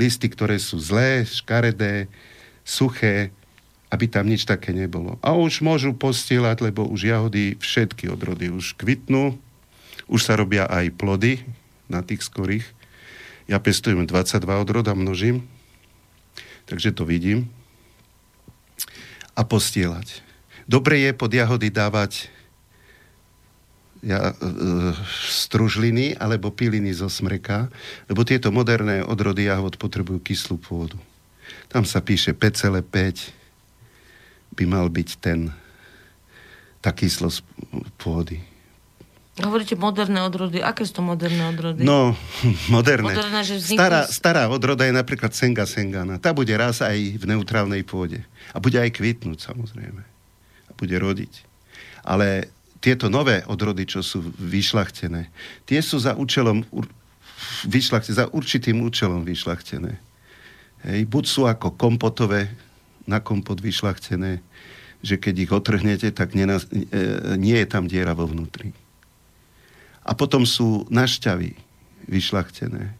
listy, 0.00 0.32
ktoré 0.32 0.56
sú 0.56 0.80
zlé, 0.80 1.28
škaredé, 1.28 2.08
suché, 2.64 3.28
aby 3.92 4.08
tam 4.08 4.24
nič 4.24 4.48
také 4.48 4.72
nebolo. 4.72 5.20
A 5.20 5.36
už 5.36 5.60
môžu 5.60 5.92
postielať, 5.92 6.64
lebo 6.64 6.88
už 6.88 7.10
jahody, 7.10 7.60
všetky 7.60 8.08
odrody 8.08 8.48
už 8.48 8.78
kvitnú, 8.80 9.36
už 10.08 10.20
sa 10.24 10.40
robia 10.40 10.64
aj 10.64 10.96
plody 10.96 11.44
na 11.90 12.00
tých 12.00 12.24
skorých. 12.24 12.64
Ja 13.50 13.58
pestujem 13.58 14.06
22 14.06 14.46
odrod 14.62 14.86
a 14.86 14.94
množím, 14.94 15.42
takže 16.70 16.94
to 16.94 17.02
vidím. 17.02 17.50
A 19.34 19.42
postielať. 19.42 20.22
Dobre 20.70 21.02
je 21.02 21.10
pod 21.10 21.34
jahody 21.34 21.66
dávať 21.66 22.30
ja, 24.00 24.32
e, 24.32 24.34
stružliny 25.20 26.16
alebo 26.16 26.52
piliny 26.52 26.92
zo 26.96 27.08
smreka, 27.08 27.68
lebo 28.08 28.24
tieto 28.24 28.48
moderné 28.48 29.04
odrody 29.04 29.44
jahod 29.48 29.76
potrebujú 29.76 30.20
kyslú 30.24 30.56
pôdu. 30.56 30.96
Tam 31.68 31.84
sa 31.84 32.00
píše 32.00 32.32
5,5 32.32 34.56
by 34.56 34.64
mal 34.66 34.88
byť 34.88 35.08
ten 35.20 35.52
tá 36.80 36.96
kyslosť 36.96 37.44
pôdy. 38.00 38.40
Hovoríte 39.40 39.76
moderné 39.76 40.20
odrody. 40.20 40.60
Aké 40.60 40.84
sú 40.84 41.00
to 41.00 41.02
moderné 41.04 41.48
odrody? 41.48 41.84
No, 41.84 42.16
moderné. 42.74 43.14
moderné 43.14 43.40
že 43.44 43.56
vzniknú... 43.56 43.80
stará, 43.80 44.00
stará 44.08 44.42
odroda 44.48 44.84
je 44.84 44.92
napríklad 44.92 45.32
Senga 45.32 45.64
Sengana. 45.64 46.20
Tá 46.20 46.32
bude 46.32 46.52
raz 46.56 46.84
aj 46.84 47.20
v 47.20 47.24
neutrálnej 47.24 47.84
pôde. 47.84 48.24
A 48.52 48.60
bude 48.60 48.76
aj 48.76 48.96
kvitnúť, 48.96 49.52
samozrejme. 49.52 50.02
A 50.68 50.70
bude 50.76 50.96
rodiť. 50.96 51.44
Ale 52.04 52.52
tieto 52.80 53.12
nové 53.12 53.44
odrody, 53.44 53.84
čo 53.84 54.00
sú 54.00 54.24
vyšlachtené, 54.40 55.28
tie 55.68 55.80
sú 55.84 56.00
za 56.00 56.16
účelom 56.16 56.64
vyšlachtené, 57.68 58.14
za 58.16 58.26
určitým 58.32 58.80
účelom 58.80 59.20
vyšlachtené. 59.22 60.00
Hej, 60.80 61.04
buď 61.12 61.24
sú 61.28 61.44
ako 61.44 61.76
kompotové, 61.76 62.48
na 63.04 63.18
kompot 63.20 63.58
vyšlachtené, 63.60 64.40
že 65.02 65.16
keď 65.18 65.34
ich 65.42 65.52
otrhnete, 65.52 66.08
tak 66.14 66.36
nie, 66.36 66.46
e, 66.46 66.60
nie 67.36 67.56
je 67.58 67.66
tam 67.66 67.90
diera 67.90 68.14
vo 68.14 68.28
vnútri. 68.28 68.70
A 70.06 70.14
potom 70.14 70.46
sú 70.46 70.86
našťavy 70.88 71.56
vyšlachtené. 72.06 72.94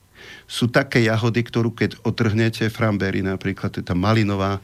Sú 0.50 0.66
také 0.66 1.06
jahody, 1.06 1.46
ktorú 1.46 1.72
keď 1.72 2.00
otrhnete, 2.02 2.66
frambery 2.68 3.22
napríklad, 3.22 3.70
to 3.70 3.80
je 3.80 3.86
tá 3.86 3.94
malinová 3.94 4.58
e, 4.58 4.60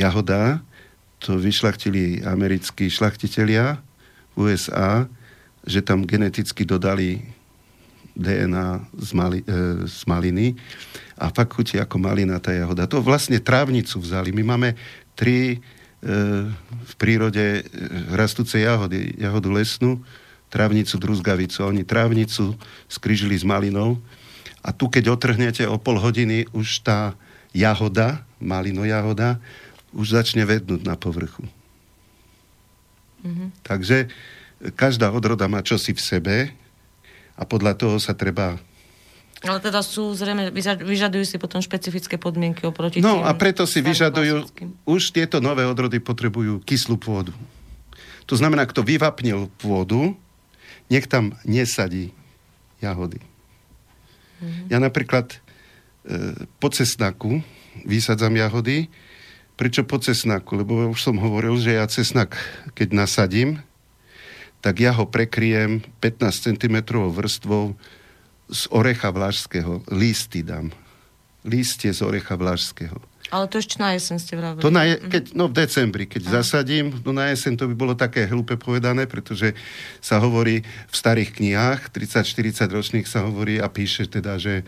jahoda, 0.00 0.60
to 1.22 1.40
vyšlachtili 1.40 2.26
americkí 2.26 2.92
šlachtitelia 2.92 3.80
USA, 4.36 5.08
že 5.66 5.82
tam 5.82 6.06
geneticky 6.06 6.62
dodali 6.62 7.24
DNA 8.16 8.86
z, 8.96 9.10
mali, 9.12 9.38
e, 9.44 9.84
z 9.84 10.02
maliny 10.08 10.56
a 11.20 11.28
fakt 11.28 11.52
chutí 11.52 11.76
ako 11.76 12.00
malina 12.00 12.40
tá 12.40 12.52
jahoda. 12.52 12.88
To 12.88 13.04
vlastne 13.04 13.36
trávnicu 13.36 14.00
vzali. 14.00 14.32
My 14.32 14.56
máme 14.56 14.72
tri 15.12 15.56
e, 15.56 15.56
v 16.56 16.92
prírode 16.96 17.60
e, 17.60 17.62
rastúce 18.16 18.56
jahody. 18.60 19.16
Jahodu 19.20 19.52
lesnú, 19.52 20.00
trávnicu 20.48 20.96
druzgavicu. 20.96 21.60
Oni 21.68 21.84
trávnicu 21.84 22.56
skrižili 22.88 23.36
s 23.36 23.44
malinou 23.44 24.00
a 24.64 24.72
tu, 24.72 24.88
keď 24.88 25.12
otrhnete 25.12 25.64
o 25.68 25.76
pol 25.76 26.00
hodiny, 26.00 26.48
už 26.56 26.82
tá 26.82 27.14
jahoda, 27.52 28.24
malino 28.42 28.82
jahoda, 28.82 29.38
už 29.92 30.16
začne 30.16 30.42
vednúť 30.44 30.82
na 30.84 30.98
povrchu. 30.98 31.44
Mm-hmm. 33.24 33.48
Takže 33.64 34.08
každá 34.76 35.12
odroda 35.12 35.48
má 35.48 35.60
čosi 35.60 35.92
v 35.92 36.02
sebe 36.02 36.36
a 37.36 37.42
podľa 37.44 37.76
toho 37.76 37.96
sa 38.00 38.16
treba 38.16 38.56
ale 39.44 39.60
teda 39.60 39.84
sú 39.84 40.16
zrejme, 40.16 40.48
vyžadujú 40.80 41.24
si 41.28 41.36
potom 41.36 41.60
špecifické 41.60 42.16
podmienky 42.16 42.64
oproti 42.64 43.04
No 43.04 43.20
a 43.20 43.36
preto 43.36 43.68
si 43.68 43.84
vyžadujú, 43.84 44.48
už 44.88 45.12
tieto 45.12 45.44
nové 45.44 45.68
odrody 45.68 46.00
potrebujú 46.00 46.64
kyslú 46.64 46.96
pôdu. 46.96 47.36
To 48.26 48.34
znamená, 48.34 48.64
kto 48.64 48.80
vyvapnil 48.80 49.52
pôdu, 49.60 50.16
nech 50.88 51.04
tam 51.04 51.36
nesadí 51.44 52.16
jahody. 52.80 53.20
Mm-hmm. 54.40 54.66
Ja 54.72 54.78
napríklad 54.80 55.36
e, 55.36 55.38
po 56.56 56.72
cesnaku 56.72 57.44
vysadzam 57.84 58.32
jahody, 58.34 58.88
Prečo 59.56 59.88
po 59.88 59.96
cesnaku? 59.96 60.60
Lebo 60.60 60.92
už 60.92 61.00
som 61.00 61.16
hovoril, 61.16 61.56
že 61.56 61.80
ja 61.80 61.88
cesnak, 61.88 62.36
keď 62.76 62.92
nasadím, 62.92 63.64
tak 64.60 64.84
ja 64.84 64.92
ho 64.92 65.08
prekryjem 65.08 65.80
15 66.04 66.52
cm 66.52 66.76
vrstvou 66.92 67.72
z 68.52 68.62
orecha 68.68 69.08
vlašského. 69.08 69.82
Lísty 69.88 70.44
dám. 70.44 70.70
Lístie 71.46 71.90
z 71.90 72.00
orecha 72.04 72.36
vlašského. 72.36 73.00
Ale 73.26 73.50
to 73.50 73.58
ešte 73.58 73.82
na 73.82 73.90
jeseň 73.98 74.16
ste 74.22 74.34
vravili. 74.38 74.62
To 74.62 74.70
na 74.70 74.86
je, 74.86 75.02
keď, 75.02 75.24
no 75.34 75.50
v 75.50 75.54
decembri, 75.58 76.04
keď 76.06 76.30
Aj. 76.30 76.32
zasadím, 76.42 76.94
no 77.02 77.10
na 77.10 77.34
jeseň 77.34 77.58
to 77.58 77.66
by 77.66 77.74
bolo 77.74 77.94
také 77.98 78.22
hlúpe 78.22 78.54
povedané, 78.54 79.10
pretože 79.10 79.50
sa 79.98 80.22
hovorí 80.22 80.62
v 80.62 80.94
starých 80.94 81.34
knihách, 81.34 81.90
30-40 81.90 82.70
ročných 82.70 83.06
sa 83.10 83.26
hovorí 83.26 83.58
a 83.58 83.66
píše 83.66 84.06
teda, 84.06 84.38
že 84.38 84.62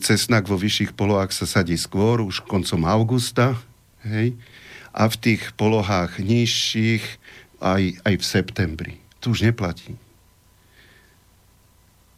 cesnak 0.00 0.48
vo 0.48 0.56
vyšších 0.56 0.96
polohách 0.96 1.36
sa 1.36 1.44
sadí 1.44 1.76
skôr, 1.76 2.24
už 2.24 2.40
koncom 2.48 2.88
augusta, 2.88 3.60
Hej? 4.04 4.36
A 4.94 5.10
v 5.10 5.16
tých 5.18 5.42
polohách 5.56 6.22
nižších 6.22 7.04
aj, 7.58 7.82
aj 8.04 8.14
v 8.20 8.24
septembri. 8.24 8.94
To 9.24 9.32
už 9.32 9.48
neplatí. 9.48 9.96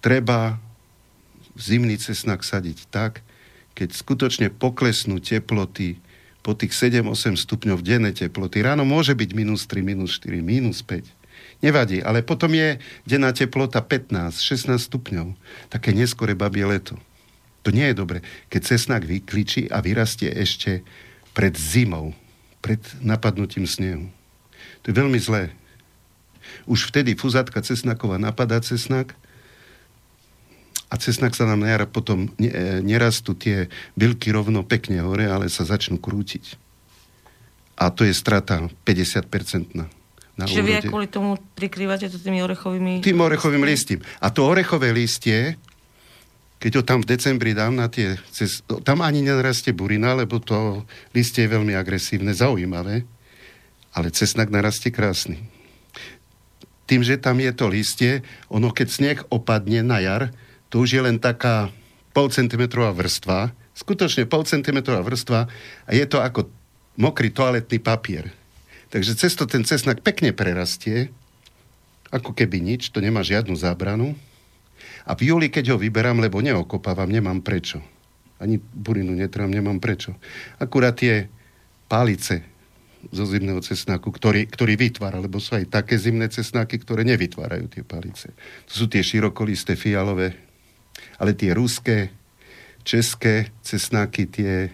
Treba 0.02 0.58
zimný 1.56 1.96
cesnak 1.96 2.44
sadiť 2.44 2.90
tak, 2.92 3.24
keď 3.76 3.92
skutočne 3.92 4.48
poklesnú 4.52 5.18
teploty 5.20 5.98
po 6.46 6.54
tých 6.54 6.78
7-8 6.78 7.34
stupňov 7.34 7.82
denné 7.82 8.14
teploty. 8.14 8.62
Ráno 8.62 8.86
môže 8.86 9.18
byť 9.18 9.30
minus 9.34 9.66
3, 9.66 9.82
minus 9.82 10.22
4, 10.22 10.38
minus 10.46 10.78
5. 10.86 11.02
Nevadí, 11.64 12.04
ale 12.04 12.22
potom 12.22 12.52
je 12.52 12.78
denná 13.02 13.32
teplota 13.32 13.82
15-16 13.82 14.76
stupňov. 14.78 15.34
Také 15.72 15.90
neskore 15.90 16.38
babie 16.38 16.62
leto. 16.62 16.94
To 17.66 17.74
nie 17.74 17.90
je 17.90 17.98
dobre. 17.98 18.22
Keď 18.46 18.62
cesnak 18.62 19.02
vykličí 19.02 19.66
a 19.72 19.82
vyrastie 19.82 20.30
ešte 20.30 20.86
pred 21.36 21.52
zimou, 21.52 22.16
pred 22.64 22.80
napadnutím 23.04 23.68
snehu. 23.68 24.08
To 24.80 24.84
je 24.88 24.94
veľmi 24.96 25.20
zlé. 25.20 25.52
Už 26.64 26.88
vtedy 26.88 27.12
fuzátka 27.12 27.60
cesnaková 27.60 28.16
napadá 28.16 28.56
cesnak 28.64 29.12
a 30.88 30.96
cesnak 30.96 31.36
sa 31.36 31.44
nám 31.44 31.60
na 31.60 31.76
jar 31.76 31.84
potom 31.84 32.32
e, 32.40 32.80
nerastú 32.80 33.36
tie 33.36 33.68
bylky 33.98 34.32
rovno 34.32 34.64
pekne 34.64 35.04
hore, 35.04 35.28
ale 35.28 35.52
sa 35.52 35.68
začnú 35.68 36.00
krútiť. 36.00 36.56
A 37.76 37.92
to 37.92 38.08
je 38.08 38.16
strata 38.16 38.72
50-percentná. 38.88 39.84
Na 40.36 40.44
Čiže 40.48 40.62
úrode. 40.64 40.68
vy 40.72 40.72
aj 40.80 40.84
kvôli 40.88 41.08
tomu 41.12 41.36
prikrývate 41.58 42.08
to 42.08 42.16
tými 42.16 42.40
orechovými... 42.40 43.04
Tým 43.04 43.20
orechovým 43.20 43.66
listím. 43.66 44.00
A 44.22 44.32
to 44.32 44.48
orechové 44.48 44.94
listie, 44.94 45.60
keď 46.56 46.72
ho 46.80 46.82
tam 46.82 47.04
v 47.04 47.10
decembri 47.12 47.52
dám 47.52 47.76
na 47.76 47.92
tie... 47.92 48.16
Cez, 48.32 48.64
tam 48.64 49.04
ani 49.04 49.20
nenarastie 49.20 49.76
burina, 49.76 50.16
lebo 50.16 50.40
to 50.40 50.88
listie 51.12 51.44
je 51.44 51.52
veľmi 51.52 51.76
agresívne, 51.76 52.32
zaujímavé, 52.32 53.04
ale 53.92 54.08
cesnak 54.12 54.48
narastie 54.48 54.88
krásny. 54.88 55.44
Tým, 56.88 57.04
že 57.04 57.20
tam 57.20 57.42
je 57.42 57.52
to 57.52 57.66
listie, 57.68 58.24
ono 58.48 58.72
keď 58.72 58.88
sneh 58.88 59.18
opadne 59.28 59.84
na 59.84 60.00
jar, 60.00 60.32
to 60.72 60.80
už 60.80 60.96
je 60.96 61.02
len 61.02 61.20
taká 61.20 61.68
pol 62.16 62.32
centimetrová 62.32 62.96
vrstva, 62.96 63.52
skutočne 63.76 64.24
pol 64.24 64.48
centimetrová 64.48 65.04
vrstva 65.04 65.44
a 65.84 65.90
je 65.92 66.04
to 66.08 66.24
ako 66.24 66.48
mokrý 66.96 67.28
toaletný 67.28 67.76
papier. 67.76 68.32
Takže 68.88 69.18
cesto 69.18 69.44
ten 69.44 69.66
cesnak 69.66 70.00
pekne 70.00 70.32
prerastie, 70.32 71.12
ako 72.08 72.32
keby 72.32 72.62
nič, 72.62 72.88
to 72.94 73.04
nemá 73.04 73.20
žiadnu 73.20 73.52
zábranu. 73.58 74.16
A 75.06 75.14
v 75.14 75.30
júli, 75.30 75.48
keď 75.48 75.74
ho 75.74 75.76
vyberám, 75.78 76.18
lebo 76.18 76.42
neokopávam, 76.42 77.06
nemám 77.06 77.40
prečo. 77.40 77.78
Ani 78.42 78.58
burinu 78.58 79.14
netrám, 79.14 79.48
nemám 79.48 79.78
prečo. 79.78 80.18
Akurát 80.58 80.98
tie 80.98 81.30
pálice 81.86 82.42
zo 83.14 83.22
zimného 83.22 83.62
cesnaku, 83.62 84.10
ktorý, 84.10 84.50
ktorý 84.50 84.74
vytvára, 84.74 85.22
lebo 85.22 85.38
sú 85.38 85.54
aj 85.54 85.70
také 85.70 85.94
zimné 85.94 86.26
cesnaky, 86.26 86.82
ktoré 86.82 87.06
nevytvárajú 87.06 87.70
tie 87.70 87.86
palice. 87.86 88.34
To 88.66 88.72
sú 88.74 88.84
tie 88.90 89.00
širokolisté 89.00 89.78
fialové 89.78 90.46
ale 91.18 91.32
tie 91.36 91.52
ruské, 91.56 92.12
české 92.84 93.50
cesnáky, 93.62 94.26
tie 94.30 94.70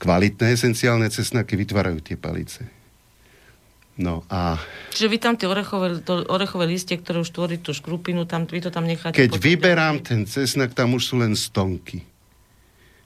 kvalitné 0.00 0.56
esenciálne 0.56 1.10
cesnáky 1.12 1.58
vytvárajú 1.58 2.00
tie 2.00 2.16
palice. 2.16 2.64
No 4.00 4.24
a... 4.32 4.56
Čiže 4.96 5.12
vy 5.12 5.18
tam 5.20 5.36
tie 5.36 5.44
orechové, 5.44 6.00
to, 6.00 6.24
orechové 6.32 6.64
listie, 6.64 6.96
ktoré 6.96 7.20
už 7.20 7.36
tvorí 7.36 7.60
tú 7.60 7.76
škrupinu, 7.76 8.24
tam, 8.24 8.48
vy 8.48 8.64
to 8.64 8.72
tam 8.72 8.88
necháte... 8.88 9.12
Keď 9.12 9.36
vyberám 9.36 10.00
ten 10.00 10.24
cesnak, 10.24 10.72
tam 10.72 10.96
už 10.96 11.12
sú 11.12 11.14
len 11.20 11.36
stonky. 11.36 12.00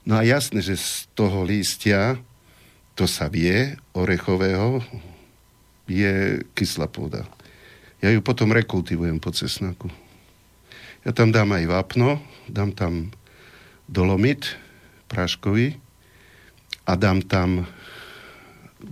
No 0.07 0.15
a 0.15 0.23
jasné, 0.23 0.63
že 0.63 0.79
z 0.79 1.11
toho 1.19 1.43
lístia, 1.43 2.15
to 2.95 3.11
sa 3.11 3.27
vie, 3.27 3.75
orechového, 3.91 4.87
je 5.91 6.47
kyslá 6.55 6.87
pôda. 6.87 7.27
Ja 7.99 8.15
ju 8.15 8.23
potom 8.23 8.55
rekultivujem 8.55 9.19
po 9.19 9.35
cesnaku. 9.35 9.91
Ja 11.03 11.11
tam 11.11 11.35
dám 11.35 11.59
aj 11.59 11.65
vápno, 11.67 12.23
dám 12.47 12.71
tam 12.71 13.11
dolomit 13.91 14.55
práškový 15.11 15.75
a 16.87 16.93
dám 16.95 17.27
tam 17.27 17.67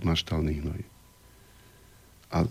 maštálny 0.03 0.53
hnoj. 0.61 0.92
A 2.33 2.49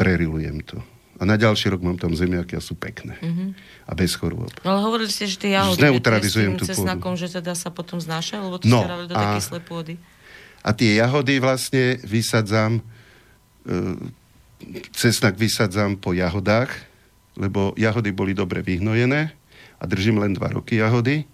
prerilujem 0.00 0.64
to. 0.64 0.80
A 1.20 1.28
na 1.28 1.36
ďalší 1.36 1.68
rok 1.76 1.84
mám 1.84 2.00
tam 2.00 2.16
zemiaky 2.16 2.56
a 2.56 2.64
sú 2.64 2.72
pekné. 2.72 3.20
Mm-hmm. 3.20 3.48
A 3.84 3.92
bez 3.92 4.16
chorôb. 4.16 4.48
No 4.64 4.72
ale 4.72 4.80
hovorili 4.80 5.12
ste, 5.12 5.28
že 5.28 5.36
tie 5.36 5.52
jahody 5.52 5.76
Zneutralizujem 5.76 6.56
tú 6.56 6.64
cesnakom, 6.64 7.12
že 7.20 7.28
teda 7.28 7.52
sa 7.52 7.68
potom 7.68 8.00
znáša, 8.00 8.40
lebo 8.40 8.56
to 8.56 8.64
no, 8.64 8.80
ste 8.80 8.88
do 9.04 9.12
také 9.12 9.28
kyslé 9.36 9.60
pôdy. 9.60 9.94
A 10.64 10.72
tie 10.72 10.96
jahody 10.96 11.36
vlastne 11.36 12.00
vysadzám, 12.08 12.80
e, 12.80 12.82
cesnak 14.96 15.36
vysadzám 15.36 16.00
po 16.00 16.16
jahodách, 16.16 16.72
lebo 17.36 17.76
jahody 17.76 18.16
boli 18.16 18.32
dobre 18.32 18.64
vyhnojené 18.64 19.36
a 19.76 19.84
držím 19.84 20.24
len 20.24 20.32
dva 20.32 20.56
roky 20.56 20.80
jahody, 20.80 21.28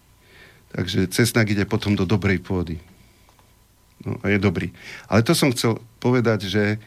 takže 0.75 1.07
cesnak 1.15 1.47
ide 1.47 1.63
potom 1.63 1.95
do 1.95 2.03
dobrej 2.03 2.43
pôdy. 2.43 2.83
No 4.03 4.19
a 4.23 4.35
je 4.35 4.39
dobrý. 4.43 4.75
Ale 5.07 5.23
to 5.23 5.31
som 5.31 5.55
chcel 5.55 5.79
povedať, 6.03 6.51
že 6.51 6.83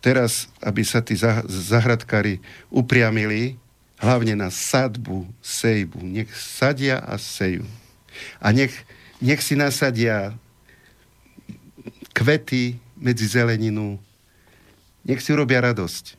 teraz, 0.00 0.48
aby 0.60 0.82
sa 0.84 1.00
tí 1.04 1.16
zah- 1.16 1.44
zahradkári 1.46 2.40
upriamili 2.72 3.56
hlavne 4.00 4.36
na 4.36 4.52
sadbu, 4.52 5.24
sejbu. 5.40 6.00
Nech 6.04 6.30
sadia 6.34 7.00
a 7.00 7.16
sejú. 7.16 7.64
A 8.38 8.52
nech, 8.52 8.72
nech 9.18 9.40
si 9.40 9.56
nasadia 9.56 10.36
kvety 12.14 12.78
medzi 12.98 13.26
zeleninu. 13.26 13.98
Nech 15.04 15.20
si 15.20 15.32
urobia 15.32 15.60
radosť. 15.64 16.16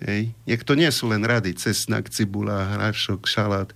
Hej. 0.00 0.32
Nech 0.48 0.62
to 0.64 0.72
nie 0.72 0.88
sú 0.88 1.12
len 1.12 1.24
rady, 1.24 1.52
cesnak, 1.52 2.08
cibula, 2.08 2.64
hrášok, 2.72 3.28
šalát, 3.28 3.68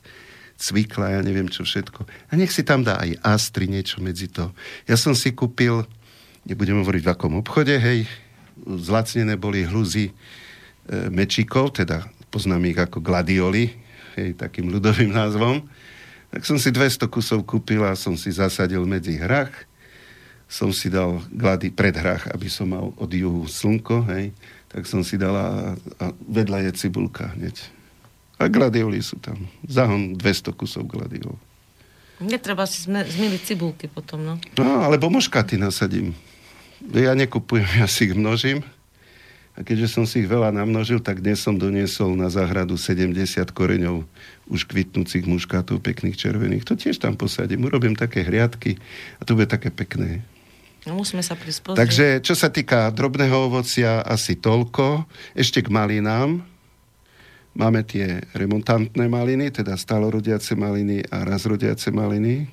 cvikla, 0.57 1.19
ja 1.19 1.21
neviem 1.21 1.53
čo 1.53 1.67
všetko. 1.67 2.09
A 2.31 2.33
nech 2.39 2.49
si 2.49 2.65
tam 2.65 2.81
dá 2.81 2.97
aj 2.97 3.21
astri, 3.21 3.69
niečo 3.69 4.01
medzi 4.01 4.33
to. 4.33 4.49
Ja 4.89 4.97
som 4.97 5.13
si 5.13 5.37
kúpil, 5.37 5.85
nebudem 6.49 6.81
hovoriť 6.81 7.03
v 7.05 7.13
akom 7.13 7.37
obchode, 7.37 7.77
hej, 7.77 8.09
zlacnené 8.65 9.37
boli 9.37 9.65
hluzy 9.65 10.11
e, 10.11 10.13
mečikov, 11.13 11.77
teda 11.77 12.09
poznám 12.33 12.73
ich 12.73 12.79
ako 12.81 12.99
gladioli, 12.99 13.73
hej, 14.19 14.35
takým 14.35 14.73
ľudovým 14.73 15.13
názvom. 15.13 15.63
Tak 16.35 16.43
som 16.43 16.59
si 16.59 16.75
200 16.75 17.07
kusov 17.07 17.47
kúpil 17.47 17.85
a 17.87 17.95
som 17.95 18.19
si 18.19 18.35
zasadil 18.35 18.83
medzi 18.89 19.21
hrách. 19.21 19.55
Som 20.51 20.75
si 20.75 20.91
dal 20.91 21.23
glady 21.31 21.71
pred 21.71 21.95
hrách, 21.95 22.31
aby 22.35 22.51
som 22.51 22.69
mal 22.69 22.91
od 22.99 23.11
juhu 23.11 23.47
slnko, 23.47 24.05
hej 24.11 24.35
tak 24.75 24.91
som 24.91 25.07
si 25.07 25.15
dala 25.15 25.79
a 26.03 26.05
vedľa 26.27 26.67
je 26.67 26.71
cibulka 26.75 27.31
hneď. 27.39 27.55
A 28.43 28.51
gladioli 28.51 28.99
sú 28.99 29.23
tam. 29.23 29.47
Zahon 29.71 30.19
200 30.19 30.51
kusov 30.51 30.91
gladiol. 30.91 31.39
Netreba 32.19 32.67
si 32.67 32.83
zmiliť 32.91 33.43
cibulky 33.47 33.87
potom, 33.87 34.19
no. 34.27 34.35
No, 34.59 34.83
alebo 34.83 35.07
moškaty 35.15 35.55
nasadím. 35.63 36.11
Ja 36.83 37.15
nekupujem, 37.15 37.67
ja 37.83 37.87
si 37.87 38.11
ich 38.11 38.15
množím. 38.17 38.65
A 39.55 39.63
keďže 39.63 39.95
som 39.95 40.03
si 40.03 40.27
ich 40.27 40.27
veľa 40.27 40.51
namnožil, 40.51 40.99
tak 40.99 41.23
dnes 41.23 41.39
som 41.39 41.55
doniesol 41.55 42.19
na 42.19 42.27
záhradu 42.27 42.75
70 42.75 43.15
koreňov 43.55 44.03
už 44.51 44.67
kvitnúcich 44.67 45.31
muškátov, 45.31 45.79
pekných 45.79 46.19
červených. 46.19 46.67
To 46.67 46.75
tiež 46.75 46.99
tam 46.99 47.15
posadím. 47.15 47.63
Urobím 47.63 47.95
také 47.95 48.27
hriadky 48.27 48.75
a 49.19 49.23
to 49.23 49.39
bude 49.39 49.47
také 49.47 49.71
pekné. 49.71 50.27
No, 50.85 50.99
musíme 50.99 51.23
sa 51.23 51.39
prispôsobiť. 51.39 51.79
Takže 51.79 52.07
čo 52.27 52.35
sa 52.35 52.51
týka 52.51 52.91
drobného 52.91 53.47
ovocia, 53.47 54.03
asi 54.03 54.37
toľko. 54.37 55.07
Ešte 55.39 55.63
k 55.63 55.71
malinám. 55.71 56.43
Máme 57.55 57.87
tie 57.87 58.27
remontantné 58.35 59.07
maliny, 59.07 59.55
teda 59.55 59.79
stálorodiace 59.79 60.59
maliny 60.59 61.07
a 61.07 61.23
razrodiace 61.23 61.95
maliny. 61.95 62.51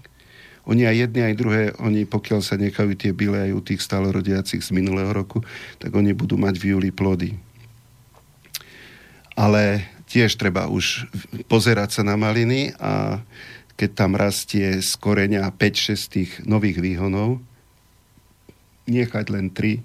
Oni 0.70 0.86
aj 0.86 1.10
jedni, 1.10 1.22
aj 1.26 1.36
druhé, 1.38 1.62
oni 1.82 2.06
pokiaľ 2.06 2.40
sa 2.46 2.54
nechajú 2.58 2.94
tie 2.94 3.12
byle 3.12 3.50
aj 3.50 3.52
u 3.58 3.62
tých 3.66 3.82
stálorodiacich 3.82 4.62
z 4.62 4.70
minulého 4.70 5.10
roku, 5.10 5.42
tak 5.82 5.90
oni 5.94 6.14
budú 6.14 6.38
mať 6.38 6.62
v 6.62 6.78
júli 6.78 6.90
plody. 6.94 7.34
Ale 9.34 9.90
tiež 10.06 10.38
treba 10.38 10.70
už 10.70 11.10
pozerať 11.50 11.98
sa 11.98 12.04
na 12.06 12.14
maliny 12.20 12.76
a 12.78 13.24
keď 13.74 13.90
tam 13.98 14.14
rastie 14.14 14.78
z 14.84 14.92
koreňa 15.02 15.50
5-6 15.50 16.14
tých 16.14 16.32
nových 16.46 16.78
výhonov, 16.78 17.42
nechať 18.86 19.26
len 19.34 19.50
tri, 19.50 19.82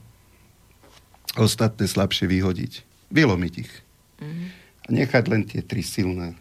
ostatné 1.38 1.88
slabšie 1.88 2.28
vyhodiť. 2.28 2.72
Vylomiť 3.08 3.54
ich. 3.56 3.72
Mm-hmm. 4.20 4.48
A 4.84 4.88
nechať 4.92 5.24
len 5.32 5.42
tie 5.48 5.64
tri 5.64 5.80
silné. 5.80 6.36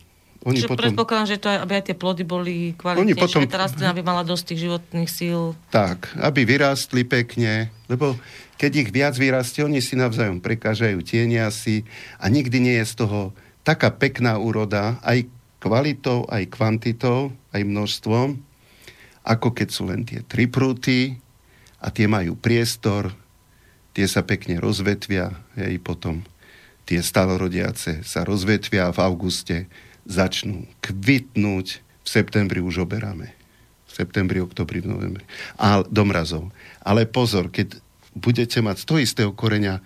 Oni 0.45 0.61
Čiže 0.61 0.69
potom... 0.69 0.81
predpokladám, 0.85 1.27
že 1.27 1.41
to 1.41 1.49
aj, 1.49 1.57
aby 1.65 1.73
aj 1.73 1.83
tie 1.89 1.97
plody 1.97 2.23
boli 2.23 2.55
kvalitnejšie, 2.77 3.17
potom... 3.17 3.49
tá 3.49 3.65
rastlina 3.65 3.89
aby 3.89 4.05
mala 4.05 4.21
dosť 4.21 4.43
tých 4.53 4.69
životných 4.69 5.09
síl. 5.09 5.57
Tak, 5.73 6.13
aby 6.21 6.45
vyrástli 6.45 7.01
pekne, 7.01 7.73
lebo 7.89 8.13
keď 8.61 8.71
ich 8.85 8.89
viac 8.93 9.17
vyrastie, 9.17 9.65
oni 9.65 9.81
si 9.81 9.97
navzájom 9.97 10.39
prekážajú, 10.39 11.01
tienia 11.01 11.49
si 11.49 11.83
a 12.21 12.29
nikdy 12.29 12.61
nie 12.61 12.75
je 12.79 12.85
z 12.85 12.93
toho 13.03 13.33
taká 13.65 13.89
pekná 13.89 14.37
úroda, 14.37 15.01
aj 15.01 15.25
kvalitou, 15.57 16.29
aj 16.29 16.45
kvantitou, 16.53 17.33
aj 17.49 17.65
množstvom, 17.65 18.37
ako 19.25 19.47
keď 19.49 19.67
sú 19.73 19.89
len 19.89 20.05
tie 20.05 20.21
tri 20.21 20.45
prúty, 20.45 21.17
a 21.85 21.93
tie 21.93 22.09
majú 22.09 22.33
priestor, 22.33 23.13
tie 23.93 24.09
sa 24.09 24.25
pekne 24.25 24.57
rozvetvia, 24.57 25.29
hej, 25.61 25.77
potom 25.77 26.25
tie 26.89 26.97
stalorodiace 27.05 28.01
sa 28.01 28.25
rozvetvia 28.25 28.89
v 28.89 28.99
auguste 29.05 29.57
začnú 30.05 30.69
kvitnúť, 30.81 31.85
v 32.05 32.07
septembri 32.07 32.61
už 32.61 32.85
oberáme. 32.85 33.33
V 33.89 33.91
septembri, 33.91 34.37
oktobri, 34.37 34.85
v 34.85 34.93
novembri. 34.93 35.25
A 35.57 35.81
do 35.81 36.03
mrazov. 36.05 36.53
Ale 36.85 37.09
pozor, 37.09 37.49
keď 37.49 37.81
budete 38.13 38.61
mať 38.61 38.77
z 38.81 38.85
toho 38.85 38.99
istého 39.01 39.31
koreňa 39.33 39.81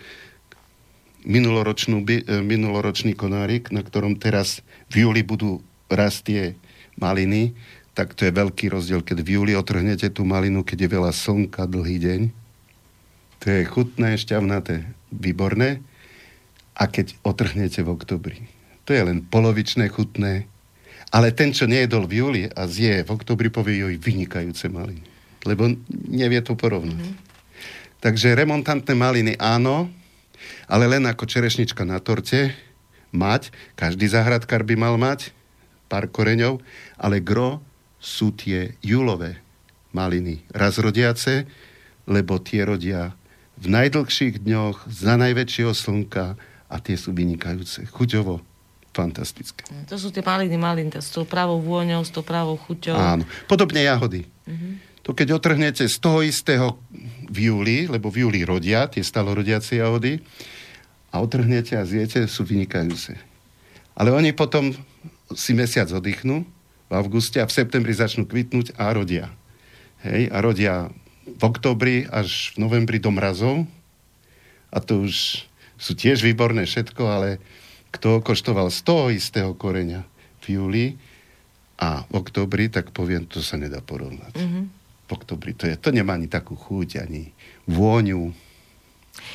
minuloročnú, 1.23 2.03
e, 2.03 2.43
minuloročný 2.43 3.15
konárik, 3.15 3.71
na 3.71 3.79
ktorom 3.79 4.19
teraz 4.19 4.59
v 4.91 5.07
júli 5.07 5.23
budú 5.23 5.63
rastie 5.87 6.59
maliny, 6.99 7.55
tak 7.95 8.15
to 8.15 8.27
je 8.27 8.35
veľký 8.35 8.71
rozdiel, 8.71 9.03
keď 9.03 9.23
v 9.23 9.29
júli 9.39 9.53
otrhnete 9.55 10.07
tú 10.11 10.23
malinu, 10.23 10.63
keď 10.63 10.87
je 10.87 10.93
veľa 10.99 11.11
slnka, 11.11 11.67
dlhý 11.67 11.97
deň. 11.99 12.21
To 13.43 13.45
je 13.47 13.61
chutné, 13.67 14.15
šťavnaté, 14.19 14.87
výborné. 15.11 15.83
A 16.79 16.87
keď 16.87 17.15
otrhnete 17.27 17.83
v 17.83 17.91
oktobri. 17.91 18.58
To 18.89 18.97
je 18.97 19.05
len 19.05 19.21
polovičné 19.21 19.85
chutné. 19.93 20.49
Ale 21.13 21.29
ten, 21.29 21.53
čo 21.53 21.69
nejedol 21.69 22.09
v 22.09 22.25
júli 22.25 22.43
a 22.49 22.65
zje 22.65 23.05
v 23.05 23.13
oktobri, 23.13 23.53
povie 23.53 23.85
joj 23.85 24.01
vynikajúce 24.01 24.65
maliny. 24.65 25.05
Lebo 25.45 25.69
nevie 26.09 26.41
to 26.41 26.57
porovnať. 26.57 26.97
Mm-hmm. 26.97 28.01
Takže 28.01 28.33
remontantné 28.33 28.97
maliny 28.97 29.33
áno, 29.37 29.93
ale 30.65 30.89
len 30.89 31.05
ako 31.05 31.29
čerešnička 31.29 31.85
na 31.85 32.01
torte 32.01 32.57
mať. 33.13 33.53
Každý 33.77 34.09
zahradkár 34.09 34.65
by 34.65 34.73
mal 34.73 34.97
mať 34.97 35.37
pár 35.85 36.09
koreňov, 36.09 36.57
ale 36.97 37.21
gro 37.21 37.61
sú 38.01 38.33
tie 38.33 38.73
júlové 38.81 39.37
maliny 39.93 40.41
razrodiace, 40.49 41.45
lebo 42.09 42.41
tie 42.41 42.65
rodia 42.65 43.13
v 43.53 43.69
najdlhších 43.69 44.41
dňoch 44.41 44.89
za 44.89 45.13
najväčšieho 45.13 45.77
slnka 45.77 46.33
a 46.73 46.75
tie 46.81 46.97
sú 46.97 47.13
vynikajúce. 47.13 47.85
Chuťovo 47.85 48.48
fantastické. 48.91 49.65
To 49.87 49.95
sú 49.95 50.09
tie 50.09 50.25
maliny, 50.25 50.57
maliny, 50.57 50.91
s 50.97 51.13
tou 51.13 51.23
pravou 51.23 51.61
vôňou, 51.61 52.01
s 52.01 52.11
tou 52.11 52.25
pravou 52.25 52.57
chuťou. 52.57 52.97
Áno. 52.97 53.23
Podobne 53.45 53.85
jahody. 53.85 54.25
Mm-hmm. 54.49 54.73
To 55.07 55.17
keď 55.17 55.41
otrhnete 55.41 55.85
z 55.89 55.97
toho 55.97 56.21
istého 56.21 56.77
v 57.29 57.49
júli, 57.49 57.89
lebo 57.89 58.13
v 58.13 58.27
júli 58.27 58.45
rodia 58.45 58.85
tie 58.89 59.01
stalorodiace 59.01 59.81
jahody 59.81 60.21
a 61.09 61.17
otrhnete 61.17 61.73
a 61.73 61.85
zjete, 61.85 62.29
sú 62.29 62.45
vynikajúce. 62.45 63.17
Ale 63.97 64.13
oni 64.13 64.33
potom 64.37 64.73
si 65.33 65.57
mesiac 65.57 65.89
oddychnú 65.89 66.45
v 66.89 66.93
auguste 66.93 67.37
a 67.41 67.49
v 67.49 67.55
septembri 67.55 67.93
začnú 67.93 68.25
kvitnúť 68.25 68.77
a 68.77 68.93
rodia. 68.93 69.29
Hej, 70.05 70.31
a 70.31 70.37
rodia 70.41 70.73
v 71.25 71.41
oktobri 71.41 72.07
až 72.09 72.55
v 72.55 72.65
novembri 72.65 72.97
do 72.97 73.13
mrazov 73.13 73.67
a 74.73 74.77
to 74.81 75.05
už 75.05 75.45
sú 75.79 75.91
tiež 75.95 76.21
výborné 76.21 76.65
všetko, 76.65 77.03
ale 77.05 77.29
kto 77.89 78.21
koštoval 78.21 78.69
z 78.69 78.79
toho 78.85 79.09
istého 79.09 79.51
koreňa 79.57 80.05
v 80.41 80.45
júli 80.57 80.85
a 81.79 82.05
v 82.09 82.13
oktobri, 82.19 82.67
tak 82.67 82.91
poviem, 82.91 83.25
to 83.25 83.39
sa 83.39 83.55
nedá 83.55 83.79
porovnať. 83.79 84.35
Mm-hmm. 84.35 84.63
V 85.07 85.09
oktobri 85.09 85.57
to, 85.57 85.65
je, 85.65 85.75
to 85.79 85.89
nemá 85.89 86.13
ani 86.13 86.29
takú 86.29 86.53
chuť, 86.53 87.01
ani 87.01 87.33
vôňu. 87.65 88.29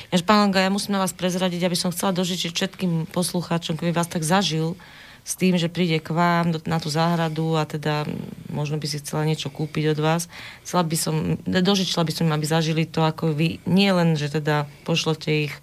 Jež, 0.09 0.23
pán 0.23 0.47
Langa, 0.47 0.63
ja 0.63 0.71
musím 0.71 0.97
na 0.97 1.03
vás 1.03 1.11
prezradiť, 1.11 1.67
aby 1.67 1.77
som 1.77 1.91
chcela 1.91 2.15
dožiť 2.15 2.53
všetkým 2.53 3.11
poslucháčom, 3.11 3.75
keby 3.75 3.91
vás 3.91 4.07
tak 4.07 4.23
zažil, 4.23 4.79
s 5.25 5.33
tým, 5.33 5.57
že 5.57 5.73
príde 5.73 5.97
k 5.97 6.13
vám 6.13 6.53
na 6.69 6.77
tú 6.77 6.93
záhradu 6.93 7.57
a 7.57 7.65
teda 7.65 8.05
možno 8.53 8.77
by 8.77 8.85
si 8.85 9.01
chcela 9.01 9.25
niečo 9.25 9.49
kúpiť 9.49 9.97
od 9.97 9.99
vás. 9.99 10.23
Chcela 10.61 10.85
by 10.85 10.95
som, 10.95 11.15
dožičila 11.49 12.05
by 12.05 12.13
som 12.13 12.29
im, 12.29 12.37
aby 12.37 12.45
zažili 12.45 12.85
to, 12.85 13.01
ako 13.01 13.33
vy, 13.33 13.57
nie 13.65 13.89
len, 13.89 14.13
že 14.13 14.29
teda 14.29 14.69
pošlete 14.85 15.49
ich 15.49 15.53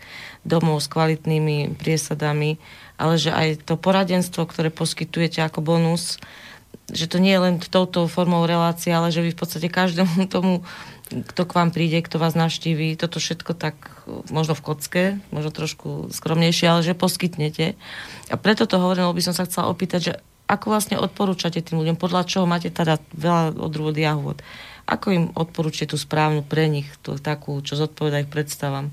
domov 0.43 0.83
s 0.83 0.91
kvalitnými 0.91 1.79
priesadami, 1.79 2.59
ale 2.99 3.15
že 3.15 3.31
aj 3.31 3.63
to 3.63 3.79
poradenstvo, 3.79 4.51
ktoré 4.51 4.75
poskytujete 4.75 5.39
ako 5.47 5.63
bonus, 5.63 6.19
že 6.91 7.07
to 7.07 7.23
nie 7.23 7.31
je 7.31 7.43
len 7.47 7.55
touto 7.63 8.11
formou 8.11 8.43
relácie, 8.43 8.91
ale 8.91 9.15
že 9.15 9.23
vy 9.23 9.31
v 9.31 9.39
podstate 9.39 9.71
každému 9.71 10.27
tomu 10.35 10.67
kto 11.13 11.43
k 11.45 11.53
vám 11.53 11.71
príde, 11.71 12.01
kto 12.01 12.17
vás 12.17 12.33
navštíví, 12.33 12.97
toto 12.97 13.21
všetko 13.21 13.53
tak 13.53 13.77
možno 14.33 14.57
v 14.57 14.65
kocke, 14.65 15.05
možno 15.29 15.53
trošku 15.53 16.09
skromnejšie, 16.09 16.67
ale 16.67 16.81
že 16.81 16.97
poskytnete. 16.97 17.77
A 18.33 18.35
preto 18.41 18.65
to 18.65 18.81
hovorím, 18.81 19.13
by 19.13 19.23
som 19.23 19.37
sa 19.37 19.45
chcela 19.45 19.69
opýtať, 19.69 20.01
že 20.01 20.13
ako 20.49 20.73
vlastne 20.73 20.97
odporúčate 21.01 21.61
tým 21.61 21.81
ľuďom, 21.81 21.97
podľa 21.97 22.29
čoho 22.29 22.45
máte 22.49 22.69
teda 22.69 23.01
veľa 23.17 23.57
odrôd 23.57 23.97
jahôd, 23.97 24.41
ako 24.89 25.07
im 25.15 25.25
odporúčate 25.33 25.95
tú 25.95 25.97
správnu 26.01 26.43
pre 26.45 26.67
nich, 26.69 26.89
tú 27.01 27.17
takú, 27.17 27.61
čo 27.63 27.79
zodpoveda 27.79 28.25
ich 28.25 28.33
predstavám. 28.33 28.93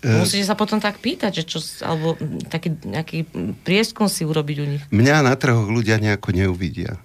E... 0.00 0.16
Musíte 0.16 0.46
sa 0.46 0.56
potom 0.56 0.78
tak 0.80 1.02
pýtať, 1.02 1.42
že 1.42 1.44
čo, 1.44 1.58
alebo 1.82 2.16
taký 2.48 2.72
nejaký 2.84 3.26
prieskum 3.66 4.06
si 4.06 4.24
urobiť 4.24 4.56
u 4.62 4.66
nich. 4.66 4.82
Mňa 4.92 5.26
na 5.26 5.34
trhoch 5.36 5.66
ľudia 5.68 5.98
nejako 5.98 6.32
neuvidia. 6.32 7.00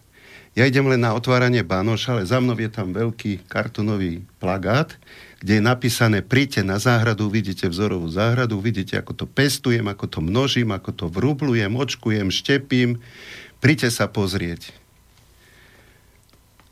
Ja 0.52 0.68
idem 0.68 0.84
len 0.84 1.00
na 1.00 1.16
otváranie 1.16 1.64
Bánoša, 1.64 2.20
ale 2.20 2.28
za 2.28 2.44
mnou 2.44 2.60
je 2.60 2.68
tam 2.68 2.92
veľký 2.92 3.48
kartonový 3.48 4.28
plagát, 4.36 5.00
kde 5.40 5.58
je 5.58 5.64
napísané 5.64 6.20
príďte 6.20 6.68
na 6.68 6.76
záhradu, 6.76 7.32
vidíte 7.32 7.72
vzorovú 7.72 8.12
záhradu, 8.12 8.60
vidíte, 8.60 9.00
ako 9.00 9.24
to 9.24 9.26
pestujem, 9.32 9.88
ako 9.88 10.12
to 10.12 10.20
množím, 10.20 10.76
ako 10.76 10.92
to 10.92 11.06
vrublujem, 11.08 11.72
očkujem, 11.72 12.28
štepím. 12.28 13.00
Príďte 13.64 13.96
sa 13.96 14.12
pozrieť. 14.12 14.76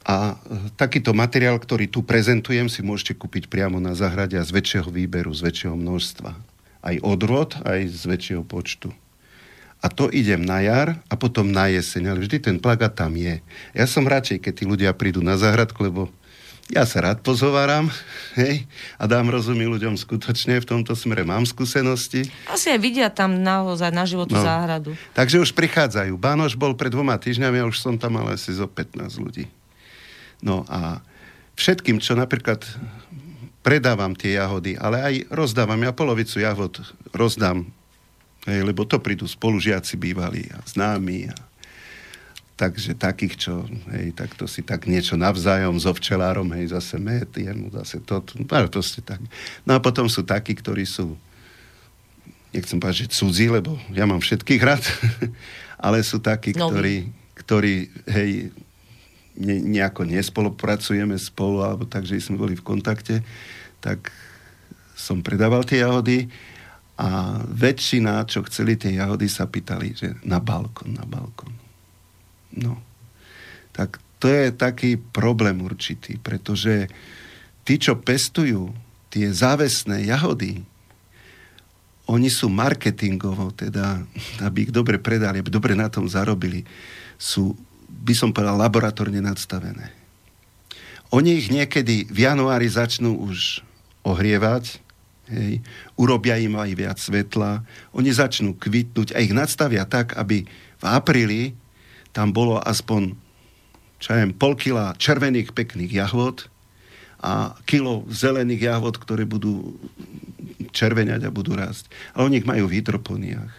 A 0.03 0.35
e, 0.35 0.75
takýto 0.75 1.15
materiál, 1.15 1.55
ktorý 1.55 1.87
tu 1.87 2.03
prezentujem, 2.03 2.67
si 2.67 2.83
môžete 2.83 3.15
kúpiť 3.15 3.47
priamo 3.47 3.79
na 3.79 3.95
záhrade 3.95 4.35
a 4.35 4.43
z 4.43 4.59
väčšieho 4.59 4.91
výberu, 4.91 5.31
z 5.31 5.47
väčšieho 5.47 5.79
množstva. 5.79 6.35
Aj 6.83 6.95
odrod, 6.99 7.55
aj 7.63 7.87
z 7.87 8.03
väčšieho 8.11 8.43
počtu 8.43 8.91
a 9.79 9.87
to 9.87 10.11
idem 10.11 10.43
na 10.43 10.59
jar 10.59 10.99
a 11.07 11.15
potom 11.15 11.47
na 11.47 11.71
jeseň, 11.71 12.11
ale 12.11 12.19
vždy 12.27 12.37
ten 12.43 12.57
plagát 12.59 12.91
tam 12.91 13.15
je. 13.15 13.39
Ja 13.71 13.87
som 13.87 14.03
radšej, 14.03 14.43
keď 14.43 14.53
tí 14.53 14.63
ľudia 14.67 14.91
prídu 14.91 15.23
na 15.23 15.39
záhradku, 15.39 15.79
lebo 15.87 16.11
ja 16.69 16.85
sa 16.85 17.01
rád 17.01 17.25
pozováram 17.25 17.89
hej, 18.39 18.67
a 18.99 19.03
dám 19.07 19.31
rozumí 19.31 19.65
ľuďom 19.65 19.95
skutočne, 19.95 20.59
v 20.59 20.69
tomto 20.69 20.93
smere 20.99 21.23
mám 21.23 21.47
skúsenosti. 21.47 22.27
Asi 22.51 22.69
aj 22.69 22.79
vidia 22.83 23.07
tam 23.07 23.39
naozaj 23.39 23.89
na 23.89 24.03
životu 24.03 24.35
no, 24.35 24.43
záhradu. 24.43 24.93
Takže 25.15 25.41
už 25.41 25.55
prichádzajú. 25.55 26.13
Bánoš 26.19 26.59
bol 26.59 26.75
pred 26.75 26.91
dvoma 26.91 27.15
týždňami 27.15 27.63
a 27.63 27.69
už 27.71 27.79
som 27.79 27.95
tam 27.95 28.19
mal 28.19 28.27
asi 28.29 28.51
zo 28.51 28.67
15 28.67 28.99
ľudí. 29.15 29.47
No 30.43 30.67
a 30.67 30.99
všetkým, 31.55 32.03
čo 32.03 32.19
napríklad 32.19 32.67
predávam 33.63 34.11
tie 34.15 34.35
jahody, 34.35 34.75
ale 34.75 34.97
aj 35.03 35.15
rozdávam, 35.31 35.79
ja 35.83 35.91
polovicu 35.91 36.39
jahod 36.39 36.79
rozdám 37.11 37.67
Hej, 38.47 38.63
lebo 38.63 38.87
to 38.87 39.03
prídu 39.03 39.27
spolužiaci 39.27 39.99
bývalí 39.99 40.47
a 40.55 40.63
známi. 40.63 41.27
A, 41.27 41.35
takže 42.55 42.95
takých, 42.95 43.35
čo, 43.35 43.53
hej, 43.95 44.15
tak 44.15 44.35
to 44.35 44.47
si 44.47 44.63
tak 44.63 44.87
niečo 44.87 45.19
navzájom 45.19 45.79
so 45.79 45.91
včelárom, 45.95 46.47
hej, 46.55 46.71
zase 46.71 46.99
met, 46.99 47.31
jemu 47.31 47.71
zase 47.71 48.03
to, 48.03 48.19
to 48.23 48.39
proste 48.47 49.03
tak. 49.03 49.19
No 49.63 49.75
a 49.75 49.83
potom 49.83 50.07
sú 50.07 50.23
takí, 50.23 50.55
ktorí 50.55 50.83
sú, 50.83 51.15
nechcem 52.51 52.79
povedať, 52.79 53.07
že 53.07 53.15
cudzí, 53.15 53.47
lebo 53.47 53.79
ja 53.95 54.03
mám 54.03 54.23
všetkých 54.23 54.61
rád, 54.63 54.83
ale 55.85 56.03
sú 56.03 56.19
takí, 56.19 56.51
no. 56.55 56.67
ktorí, 56.67 57.07
ktorí, 57.39 57.91
hej, 58.11 58.51
ne, 59.39 59.55
nejako 59.63 60.03
nespolupracujeme 60.03 61.15
spolu, 61.15 61.63
alebo 61.63 61.87
tak, 61.87 62.03
že 62.03 62.19
sme 62.19 62.35
boli 62.35 62.59
v 62.59 62.63
kontakte, 62.63 63.23
tak 63.79 64.11
som 64.99 65.23
predával 65.23 65.63
tie 65.63 65.79
jahody 65.79 66.27
a 66.99 67.39
väčšina, 67.47 68.27
čo 68.27 68.43
chceli 68.43 68.75
tie 68.75 68.99
jahody, 68.99 69.31
sa 69.31 69.47
pýtali, 69.47 69.95
že 69.95 70.19
na 70.27 70.43
balkón, 70.43 70.99
na 70.99 71.07
balkón. 71.07 71.55
No. 72.59 72.75
Tak 73.71 74.03
to 74.19 74.27
je 74.27 74.51
taký 74.51 74.99
problém 74.99 75.63
určitý, 75.63 76.19
pretože 76.19 76.91
tí, 77.63 77.79
čo 77.79 77.95
pestujú 77.95 78.75
tie 79.07 79.31
závesné 79.31 80.11
jahody, 80.11 80.59
oni 82.09 82.27
sú 82.27 82.51
marketingovo, 82.51 83.55
teda, 83.55 84.03
aby 84.43 84.67
ich 84.67 84.73
dobre 84.75 84.99
predali, 84.99 85.39
aby 85.39 85.47
dobre 85.47 85.79
na 85.79 85.87
tom 85.87 86.03
zarobili, 86.09 86.67
sú, 87.15 87.55
by 87.87 88.11
som 88.11 88.35
povedal, 88.35 88.59
laboratórne 88.59 89.23
nadstavené. 89.23 89.95
Oni 91.15 91.39
ich 91.39 91.47
niekedy 91.47 92.11
v 92.11 92.27
januári 92.27 92.67
začnú 92.67 93.23
už 93.23 93.63
ohrievať, 94.03 94.83
hej, 95.29 95.61
urobia 95.95 96.35
im 96.41 96.57
aj 96.57 96.71
viac 96.75 96.97
svetla, 96.97 97.63
oni 97.93 98.09
začnú 98.09 98.57
kvitnúť 98.57 99.13
a 99.15 99.23
ich 99.23 99.33
nadstavia 99.33 99.85
tak, 99.85 100.17
aby 100.17 100.45
v 100.79 100.85
apríli 100.85 101.53
tam 102.11 102.33
bolo 102.33 102.57
aspoň 102.57 103.15
čo 103.99 104.15
ja 104.15 104.23
pol 104.31 104.55
kila 104.55 104.95
červených 104.95 105.51
pekných 105.51 105.91
jahvod 105.91 106.47
a 107.19 107.51
kilo 107.67 108.07
zelených 108.07 108.71
jahvod, 108.71 108.95
ktoré 108.95 109.27
budú 109.27 109.75
červeňať 110.71 111.27
a 111.27 111.35
budú 111.35 111.59
rásť. 111.59 111.91
A 112.15 112.23
oni 112.23 112.39
ich 112.39 112.47
majú 112.47 112.71
v 112.71 112.79
hydroponiách. 112.79 113.51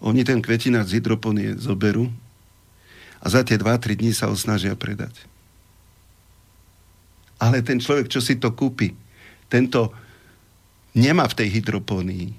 Oni 0.00 0.22
ten 0.22 0.38
kvetinát 0.38 0.86
z 0.86 1.02
hydroponie 1.02 1.58
zoberú 1.58 2.08
a 3.20 3.26
za 3.26 3.42
tie 3.42 3.58
2-3 3.58 3.98
dní 3.98 4.14
sa 4.14 4.30
ho 4.30 4.38
snažia 4.38 4.72
predať. 4.78 5.12
Ale 7.42 7.60
ten 7.66 7.82
človek, 7.82 8.06
čo 8.06 8.22
si 8.22 8.38
to 8.38 8.54
kúpi, 8.54 8.94
tento 9.50 9.90
nemá 10.96 11.26
v 11.30 11.38
tej 11.44 11.48
hydropónii. 11.60 12.34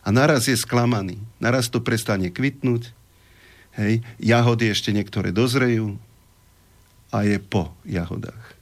A 0.00 0.08
naraz 0.10 0.48
je 0.48 0.56
sklamaný. 0.56 1.20
Naraz 1.36 1.68
to 1.68 1.84
prestane 1.84 2.32
kvitnúť. 2.32 2.90
Hej. 3.76 4.00
Jahody 4.18 4.72
ešte 4.72 4.90
niektoré 4.90 5.30
dozrejú. 5.30 6.00
a 7.10 7.26
je 7.26 7.42
po 7.42 7.74
jahodách. 7.82 8.54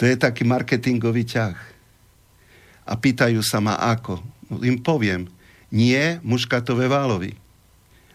To 0.00 0.08
je 0.08 0.16
taký 0.16 0.42
marketingový 0.48 1.28
ťah. 1.28 1.58
A 2.88 2.92
pýtajú 2.96 3.44
sa 3.44 3.60
ma 3.60 3.76
ako. 3.76 4.24
No, 4.48 4.60
im 4.64 4.80
poviem, 4.80 5.28
nie 5.68 6.20
muškatové 6.24 6.88
válovy, 6.88 7.36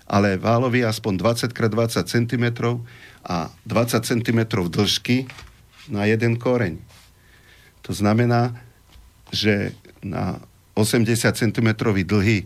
ale 0.09 0.41
válovy 0.41 0.81
aspoň 0.85 1.21
20x20 1.21 2.05
cm 2.05 2.45
a 3.25 3.53
20 3.65 4.09
cm 4.09 4.39
dĺžky 4.47 5.29
na 5.89 6.05
jeden 6.05 6.37
koreň. 6.37 6.81
To 7.89 7.93
znamená, 7.97 8.53
že 9.33 9.73
na 10.05 10.37
80 10.77 11.09
cm 11.33 11.69
dlhý 12.05 12.45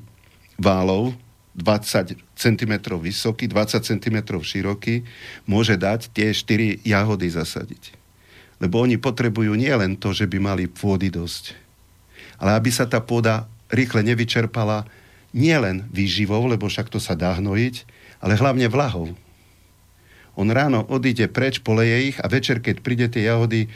válov 0.55 1.11
20 1.53 2.17
cm 2.33 2.73
vysoký, 2.97 3.45
20 3.45 3.83
cm 3.83 4.17
široký, 4.41 5.05
môže 5.45 5.77
dať 5.77 6.09
tie 6.15 6.33
4 6.33 6.81
jahody 6.81 7.27
zasadiť. 7.29 7.93
Lebo 8.57 8.81
oni 8.81 8.97
potrebujú 8.97 9.53
nielen 9.53 9.99
to, 9.99 10.15
že 10.15 10.25
by 10.25 10.39
mali 10.41 10.65
pôdy 10.65 11.13
dosť, 11.13 11.53
ale 12.41 12.57
aby 12.57 12.71
sa 12.73 12.89
tá 12.89 13.03
pôda 13.03 13.45
rýchle 13.69 14.01
nevyčerpala 14.01 14.87
nielen 15.35 15.85
výživou, 15.93 16.47
lebo 16.47 16.71
však 16.71 16.89
to 16.89 16.97
sa 16.97 17.13
dá 17.13 17.37
hnojiť, 17.37 17.85
ale 18.23 18.39
hlavne 18.39 18.65
vlahou. 18.71 19.13
On 20.33 20.47
ráno 20.49 20.87
odíde 20.89 21.29
preč, 21.29 21.61
poleje 21.61 22.13
ich 22.13 22.17
a 22.17 22.25
večer, 22.25 22.57
keď 22.63 22.75
príde 22.81 23.05
tie 23.11 23.29
jahody, 23.29 23.69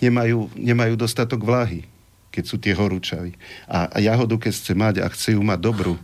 nemajú, 0.00 0.50
nemajú 0.56 0.94
dostatok 0.96 1.44
vlahy, 1.44 1.84
keď 2.32 2.44
sú 2.44 2.56
tie 2.60 2.76
horúčavy. 2.76 3.36
A, 3.68 3.88
a 3.88 3.98
jahodu, 4.00 4.36
keď 4.36 4.52
chce 4.52 4.72
mať 4.76 4.94
a 5.00 5.06
chce 5.08 5.36
ju 5.36 5.42
mať 5.42 5.60
dobrú, 5.60 5.94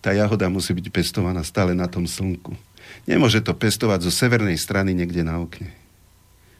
tá 0.00 0.16
jahoda 0.16 0.48
musí 0.48 0.72
byť 0.72 0.86
pestovaná 0.88 1.44
stále 1.44 1.76
na 1.76 1.84
tom 1.84 2.08
slnku. 2.08 2.56
Nemôže 3.04 3.40
to 3.44 3.52
pestovať 3.52 4.08
zo 4.08 4.12
severnej 4.12 4.56
strany 4.56 4.96
niekde 4.96 5.20
na 5.24 5.40
okne. 5.40 5.70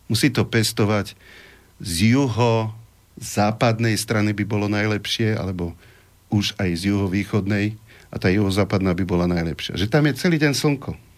Musí 0.09 0.28
to 0.28 0.45
pestovať 0.45 1.16
z 1.80 2.16
juho, 2.16 2.72
západnej 3.16 3.97
strany 3.97 4.36
by 4.36 4.45
bolo 4.45 4.66
najlepšie, 4.68 5.36
alebo 5.36 5.72
už 6.32 6.57
aj 6.57 6.70
z 6.76 6.82
juhovýchodnej 6.95 7.76
a 8.11 8.16
tá 8.18 8.28
juhozápadná 8.30 8.93
by 8.97 9.05
bola 9.07 9.26
najlepšia. 9.30 9.78
Že 9.78 9.91
tam 9.91 10.07
je 10.09 10.18
celý 10.18 10.36
deň 10.41 10.53
slnko. 10.55 11.09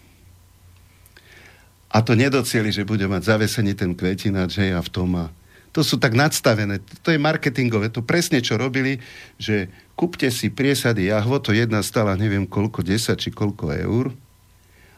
A 1.93 2.01
to 2.01 2.17
nedocieli, 2.17 2.73
že 2.73 2.89
bude 2.89 3.05
mať 3.05 3.37
zavesený 3.37 3.77
ten 3.77 3.93
kvetinač 3.93 4.57
a 4.73 4.81
v 4.81 4.89
tom 4.89 5.13
a 5.13 5.25
to 5.73 5.81
sú 5.81 5.97
tak 5.97 6.13
nadstavené, 6.13 6.85
to 7.01 7.09
je 7.09 7.17
marketingové, 7.17 7.89
to 7.89 8.05
presne 8.05 8.37
čo 8.45 8.61
robili, 8.61 9.01
že 9.41 9.73
kúpte 9.97 10.29
si 10.29 10.53
priesady 10.53 11.09
jahvo, 11.09 11.41
to 11.41 11.49
jedna 11.49 11.81
stala 11.81 12.13
neviem 12.13 12.45
koľko, 12.45 12.85
10 12.85 13.17
či 13.17 13.33
koľko 13.33 13.73
eur, 13.73 14.13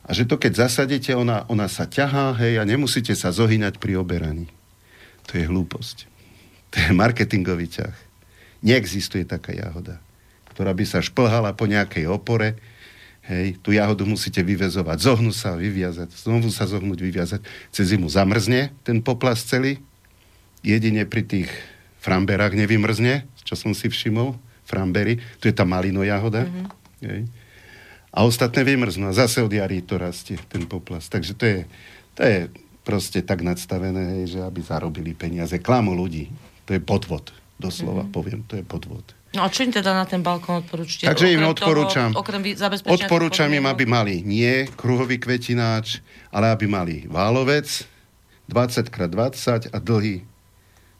a 0.06 0.10
že 0.14 0.28
to 0.28 0.36
keď 0.38 0.68
zasadíte, 0.68 1.16
ona, 1.18 1.48
ona 1.50 1.66
sa 1.72 1.88
ťahá, 1.90 2.36
hej, 2.44 2.62
a 2.62 2.68
nemusíte 2.68 3.16
sa 3.18 3.34
zohýňať 3.34 3.82
pri 3.82 3.98
oberaní. 3.98 4.52
To 5.32 5.42
je 5.42 5.48
hlúposť. 5.48 5.98
To 6.76 6.84
je 6.84 6.92
marketingový 6.92 7.72
ťah. 7.72 7.96
Neexistuje 8.60 9.24
taká 9.24 9.56
jahoda, 9.56 9.96
ktorá 10.52 10.76
by 10.76 10.84
sa 10.84 11.00
šplhala 11.00 11.56
po 11.56 11.72
nejakej 11.72 12.04
opore, 12.12 12.60
hej, 13.30 13.58
tú 13.62 13.74
jahodu 13.74 14.06
musíte 14.06 14.42
vyvezovať, 14.46 14.98
zohnú 15.02 15.34
sa, 15.34 15.58
vyviazať, 15.58 16.14
znovu 16.14 16.54
sa 16.54 16.70
zohnúť, 16.70 17.00
vyviazať, 17.02 17.42
cez 17.74 17.94
zimu 17.94 18.10
zamrzne 18.10 18.74
ten 18.86 19.02
poplas 19.02 19.46
celý, 19.46 19.82
jedine 20.62 21.06
pri 21.06 21.26
tých 21.26 21.50
framberách 22.02 22.54
nevymrzne, 22.54 23.26
čo 23.46 23.58
som 23.58 23.74
si 23.74 23.90
všimol, 23.90 24.38
frambery, 24.66 25.22
to 25.42 25.50
je 25.50 25.54
tá 25.54 25.66
malino 25.66 26.02
jahoda. 26.02 26.46
Mm-hmm. 26.46 27.46
A 28.16 28.24
ostatné 28.26 28.66
vymrznú 28.66 29.12
a 29.12 29.18
zase 29.18 29.44
od 29.46 29.54
jary 29.54 29.86
to 29.86 30.02
rastie, 30.02 30.42
ten 30.50 30.66
poplas. 30.66 31.06
Takže 31.12 31.34
to 31.38 31.46
je, 31.46 31.60
to 32.18 32.22
je 32.24 32.38
proste 32.82 33.22
tak 33.26 33.46
nadstavené, 33.46 34.22
hej, 34.22 34.38
že 34.38 34.40
aby 34.42 34.62
zarobili 34.64 35.12
peniaze. 35.14 35.60
Klamu 35.60 35.94
ľudí. 35.94 36.32
To 36.66 36.74
je 36.74 36.82
podvod. 36.82 37.30
Doslova 37.62 38.08
mm-hmm. 38.08 38.16
poviem, 38.16 38.42
to 38.48 38.56
je 38.58 38.64
podvod. 38.66 39.06
No 39.36 39.44
a 39.44 39.52
čo 39.52 39.68
im 39.68 39.76
teda 39.76 39.92
na 39.92 40.08
ten 40.08 40.24
balkón 40.24 40.64
odporúčite? 40.64 41.12
Takže 41.12 41.36
im 41.36 41.44
odporúčam, 41.44 42.16
toho, 42.16 42.24
okrem 42.24 42.42
odporúčam 42.88 43.52
im, 43.52 43.68
aby 43.68 43.84
mali 43.84 44.24
nie 44.24 44.66
kruhový 44.80 45.20
kvetináč, 45.20 46.00
ale 46.32 46.56
aby 46.56 46.66
mali 46.66 46.96
válovec 47.12 47.68
20x20 48.48 49.76
a 49.76 49.78
dlhý 49.84 50.24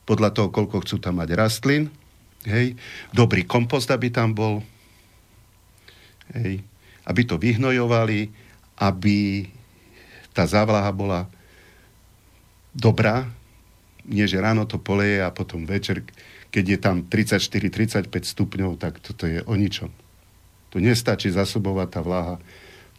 podľa 0.06 0.30
toho, 0.36 0.48
koľko 0.54 0.86
chcú 0.86 1.02
tam 1.02 1.24
mať 1.24 1.34
rastlín. 1.34 1.90
Hej. 2.46 2.78
Dobrý 3.10 3.42
kompost, 3.48 3.90
aby 3.90 4.14
tam 4.14 4.36
bol. 4.38 4.62
Hej. 6.38 6.62
Aby 7.08 7.22
to 7.26 7.42
vyhnojovali, 7.42 8.30
aby 8.78 9.50
tá 10.36 10.46
závlaha 10.46 10.92
bola 10.94 11.22
dobrá, 12.76 13.26
nie 14.06 14.28
že 14.28 14.38
ráno 14.38 14.68
to 14.70 14.78
poleje 14.78 15.24
a 15.24 15.34
potom 15.34 15.64
večer, 15.66 16.06
keď 16.56 16.66
je 16.72 16.80
tam 16.80 17.04
34-35 17.04 18.08
stupňov, 18.08 18.80
tak 18.80 19.04
toto 19.04 19.28
je 19.28 19.44
o 19.44 19.54
ničom. 19.60 19.92
Tu 20.72 20.80
nestačí 20.80 21.28
zasobovať 21.28 21.88
tá 21.92 22.00
vláha, 22.00 22.40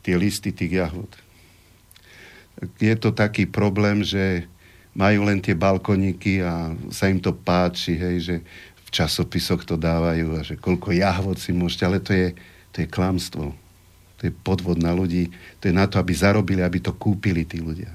tie 0.05 0.13
listy 0.13 0.53
tých 0.53 0.85
jahod. 0.85 1.09
Je 2.77 2.93
to 3.01 3.17
taký 3.17 3.49
problém, 3.49 4.05
že 4.05 4.45
majú 4.93 5.25
len 5.25 5.41
tie 5.41 5.57
balkoníky 5.57 6.45
a 6.45 6.77
sa 6.93 7.09
im 7.09 7.17
to 7.17 7.33
páči, 7.33 7.97
hej, 7.97 8.17
že 8.21 8.37
v 8.85 8.89
časopisoch 8.93 9.65
to 9.65 9.81
dávajú 9.81 10.37
a 10.37 10.41
že 10.45 10.61
koľko 10.61 10.93
jahvod 10.93 11.41
si 11.41 11.57
môžete, 11.57 11.85
ale 11.89 11.99
to 12.05 12.13
je, 12.13 12.37
to 12.77 12.85
je 12.85 12.89
klamstvo. 12.93 13.57
To 14.17 14.23
je 14.25 14.33
podvod 14.33 14.81
na 14.81 14.93
ľudí. 14.97 15.33
To 15.61 15.69
je 15.69 15.75
na 15.77 15.89
to, 15.89 15.97
aby 16.01 16.13
zarobili, 16.13 16.61
aby 16.61 16.81
to 16.81 16.97
kúpili 16.97 17.45
tí 17.45 17.61
ľudia. 17.61 17.93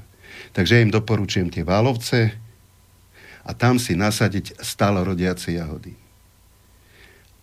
Takže 0.54 0.82
im 0.82 0.94
doporučujem 0.94 1.50
tie 1.54 1.66
válovce 1.66 2.34
a 3.42 3.52
tam 3.58 3.82
si 3.82 3.98
nasadiť 3.98 4.62
stalorodiace 4.62 5.54
jahody. 5.58 5.98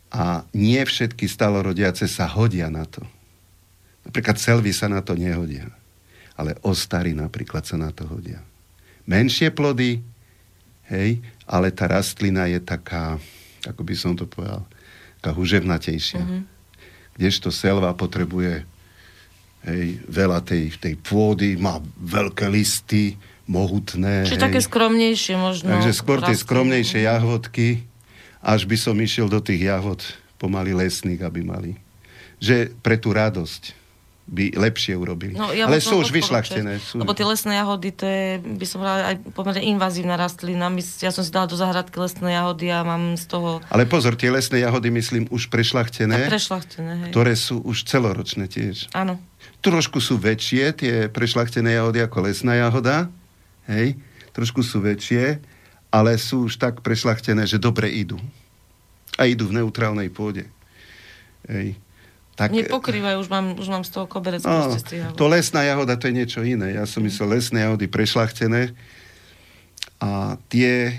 A 0.09 0.47
nie 0.57 0.81
všetky 0.81 1.29
stalorodiace 1.29 2.09
sa 2.09 2.25
hodia 2.25 2.73
na 2.73 2.89
to. 2.89 3.05
Napríklad 4.09 4.41
selvy 4.41 4.73
sa 4.73 4.89
na 4.89 5.05
to 5.05 5.13
nehodia. 5.13 5.69
Ale 6.39 6.57
ostary 6.65 7.13
napríklad 7.13 7.67
sa 7.67 7.77
na 7.77 7.93
to 7.93 8.09
hodia 8.09 8.41
menšie 9.09 9.49
plody, 9.49 10.05
hej, 10.93 11.25
ale 11.49 11.73
tá 11.73 11.89
rastlina 11.89 12.45
je 12.53 12.61
taká, 12.61 13.17
ako 13.65 13.81
by 13.81 13.95
som 13.97 14.13
to 14.13 14.29
povedal, 14.29 14.69
taká 15.19 15.33
huževnatejšia. 15.33 16.21
Mm-hmm. 16.21 16.43
Kdežto 17.17 17.49
selva 17.49 17.97
potrebuje 17.97 18.69
hej, 19.65 19.87
veľa 20.05 20.45
tej, 20.45 20.77
tej 20.77 20.95
pôdy, 21.01 21.57
má 21.57 21.81
veľké 22.05 22.53
listy, 22.53 23.17
mohutné. 23.49 24.29
Čiže 24.29 24.45
také 24.45 24.61
skromnejšie 24.61 25.35
možno. 25.41 25.73
Takže 25.73 25.93
skôr 25.97 26.21
tie 26.21 26.37
skromnejšie 26.37 27.09
jahodky, 27.09 27.89
až 28.45 28.69
by 28.69 28.77
som 28.77 28.95
išiel 29.01 29.27
do 29.27 29.41
tých 29.41 29.67
jahod 29.67 30.05
pomaly 30.37 30.77
lesných, 30.77 31.25
aby 31.25 31.41
mali. 31.43 31.73
Že 32.39 32.71
pre 32.85 33.01
tú 33.01 33.11
radosť 33.11 33.75
by 34.29 34.61
lepšie 34.61 34.93
urobili. 34.93 35.33
No, 35.33 35.49
ja 35.57 35.65
Ale 35.65 35.81
sú 35.81 36.05
už 36.05 36.13
vyšľachtené. 36.13 36.85
Sú... 36.85 37.01
Lebo 37.01 37.17
tie 37.17 37.25
lesné 37.25 37.57
jahody, 37.65 37.89
to 37.97 38.05
je, 38.05 38.37
by 38.45 38.67
som 38.69 38.85
povedala, 38.85 39.17
aj 39.17 39.17
pomerne 39.33 39.63
invazívna 39.65 40.21
rastlina. 40.21 40.69
Ja 41.01 41.09
som 41.09 41.25
si 41.25 41.33
dala 41.33 41.49
do 41.49 41.57
záhradky 41.57 41.97
lesné 41.97 42.37
jahody 42.37 42.69
a 42.69 42.85
mám 42.85 43.17
z 43.17 43.25
toho... 43.25 43.65
Ale 43.73 43.89
pozor, 43.89 44.21
tie 44.21 44.29
lesné 44.29 44.61
jahody, 44.61 44.93
myslím, 44.93 45.25
už 45.33 45.49
prešľachtené. 45.49 46.29
A 46.29 46.29
prešľachtené, 46.29 46.93
hej. 47.09 47.11
Ktoré 47.17 47.33
sú 47.41 47.65
už 47.65 47.89
celoročné 47.89 48.53
tiež. 48.53 48.93
Áno. 48.93 49.17
Trošku 49.65 49.99
sú 49.99 50.21
väčšie, 50.21 50.77
tie 50.77 50.95
prešľachtené 51.09 51.81
jahody 51.81 52.05
ako 52.05 52.29
lesná 52.29 52.53
jahoda. 52.61 53.09
Hej. 53.69 54.01
Trošku 54.33 54.65
sú 54.65 54.81
väčšie, 54.81 55.39
ale 55.93 56.17
sú 56.17 56.49
už 56.49 56.57
tak 56.57 56.81
prešľachtené, 56.81 57.45
že 57.45 57.61
dobre 57.61 57.93
idú. 57.93 58.17
A 59.21 59.29
idú 59.29 59.49
v 59.49 59.61
neutrálnej 59.61 60.09
pôde. 60.09 60.49
Hej. 61.47 61.77
Tak, 62.39 62.55
Nepokrývajú, 62.55 63.19
už 63.19 63.29
mám, 63.35 63.59
už 63.59 63.67
mám 63.67 63.83
z 63.83 63.91
toho 63.99 64.07
koberec. 64.07 64.47
No, 64.47 64.71
to 65.19 65.27
lesná 65.27 65.67
jahoda, 65.67 65.99
to 65.99 66.07
je 66.07 66.15
niečo 66.23 66.41
iné. 66.47 66.71
Ja 66.79 66.87
som 66.87 67.03
myslel 67.03 67.35
lesné 67.35 67.67
jahody 67.67 67.91
prešlachtené 67.91 68.79
a 69.99 70.39
tie 70.47 70.71
e, 70.87 70.95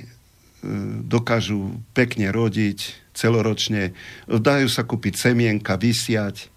dokážu 1.08 1.80
pekne 1.96 2.28
rodiť 2.36 2.92
celoročne. 3.16 3.96
Dajú 4.28 4.68
sa 4.68 4.84
kúpiť 4.84 5.16
semienka, 5.16 5.80
vysiať. 5.80 6.52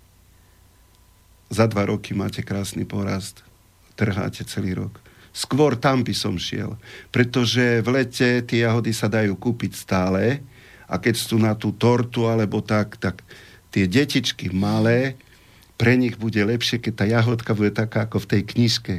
Za 1.47 1.71
dva 1.71 1.87
roky 1.87 2.11
máte 2.11 2.43
krásny 2.43 2.83
porast. 2.83 3.47
Trháte 3.95 4.43
celý 4.43 4.75
rok. 4.75 5.02
Skôr 5.33 5.81
tam 5.81 6.05
by 6.05 6.13
som 6.13 6.37
šiel. 6.37 6.77
Pretože 7.09 7.81
v 7.81 7.89
lete 7.89 8.45
tie 8.45 8.69
jahody 8.69 8.93
sa 8.93 9.09
dajú 9.09 9.33
kúpiť 9.41 9.73
stále 9.73 10.45
a 10.85 11.01
keď 11.01 11.15
sú 11.17 11.41
na 11.41 11.57
tú 11.57 11.73
tortu 11.73 12.29
alebo 12.29 12.61
tak, 12.61 13.01
tak 13.01 13.25
tie 13.73 13.89
detičky 13.89 14.53
malé, 14.53 15.17
pre 15.81 15.97
nich 15.97 16.21
bude 16.21 16.39
lepšie, 16.39 16.79
keď 16.79 16.93
tá 16.95 17.05
jahodka 17.09 17.57
bude 17.57 17.73
taká 17.73 18.05
ako 18.05 18.23
v 18.23 18.29
tej 18.29 18.43
knižke. 18.45 18.95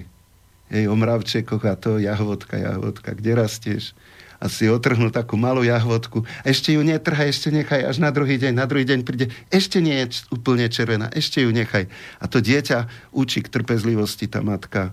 Hej, 0.74 0.90
o 0.90 0.98
mravčekoch 0.98 1.64
a 1.70 1.78
to 1.78 2.02
jahodka, 2.02 2.58
jahodka, 2.58 3.14
kde 3.14 3.38
rastieš? 3.38 3.94
A 4.42 4.52
si 4.52 4.68
otrhnú 4.68 5.08
takú 5.14 5.40
malú 5.40 5.64
jahodku. 5.64 6.28
Ešte 6.44 6.76
ju 6.76 6.84
netrhaj, 6.84 7.32
ešte 7.32 7.54
nechaj, 7.54 7.88
až 7.88 8.04
na 8.04 8.12
druhý 8.12 8.36
deň. 8.36 8.52
Na 8.58 8.68
druhý 8.68 8.84
deň 8.84 9.08
príde, 9.08 9.32
ešte 9.48 9.80
nie 9.80 9.96
je 10.04 10.28
úplne 10.34 10.68
červená, 10.68 11.08
ešte 11.16 11.46
ju 11.46 11.54
nechaj. 11.54 11.88
A 12.20 12.26
to 12.28 12.44
dieťa 12.44 12.90
učí 13.16 13.40
k 13.46 13.54
trpezlivosti 13.54 14.28
tá 14.28 14.44
matka 14.44 14.92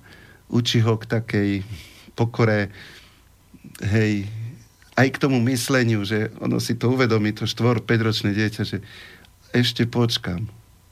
učí 0.50 0.82
ho 0.82 0.98
k 0.98 1.04
takej 1.06 1.50
pokore, 2.18 2.68
hej, 3.80 4.26
aj 4.98 5.08
k 5.16 5.20
tomu 5.22 5.40
mysleniu, 5.48 6.04
že 6.04 6.28
ono 6.42 6.60
si 6.60 6.76
to 6.76 6.92
uvedomí, 6.92 7.32
to 7.32 7.48
4-5 7.48 7.86
ročné 7.86 8.30
dieťa, 8.36 8.62
že 8.66 8.84
ešte 9.56 9.88
počkam. 9.88 10.50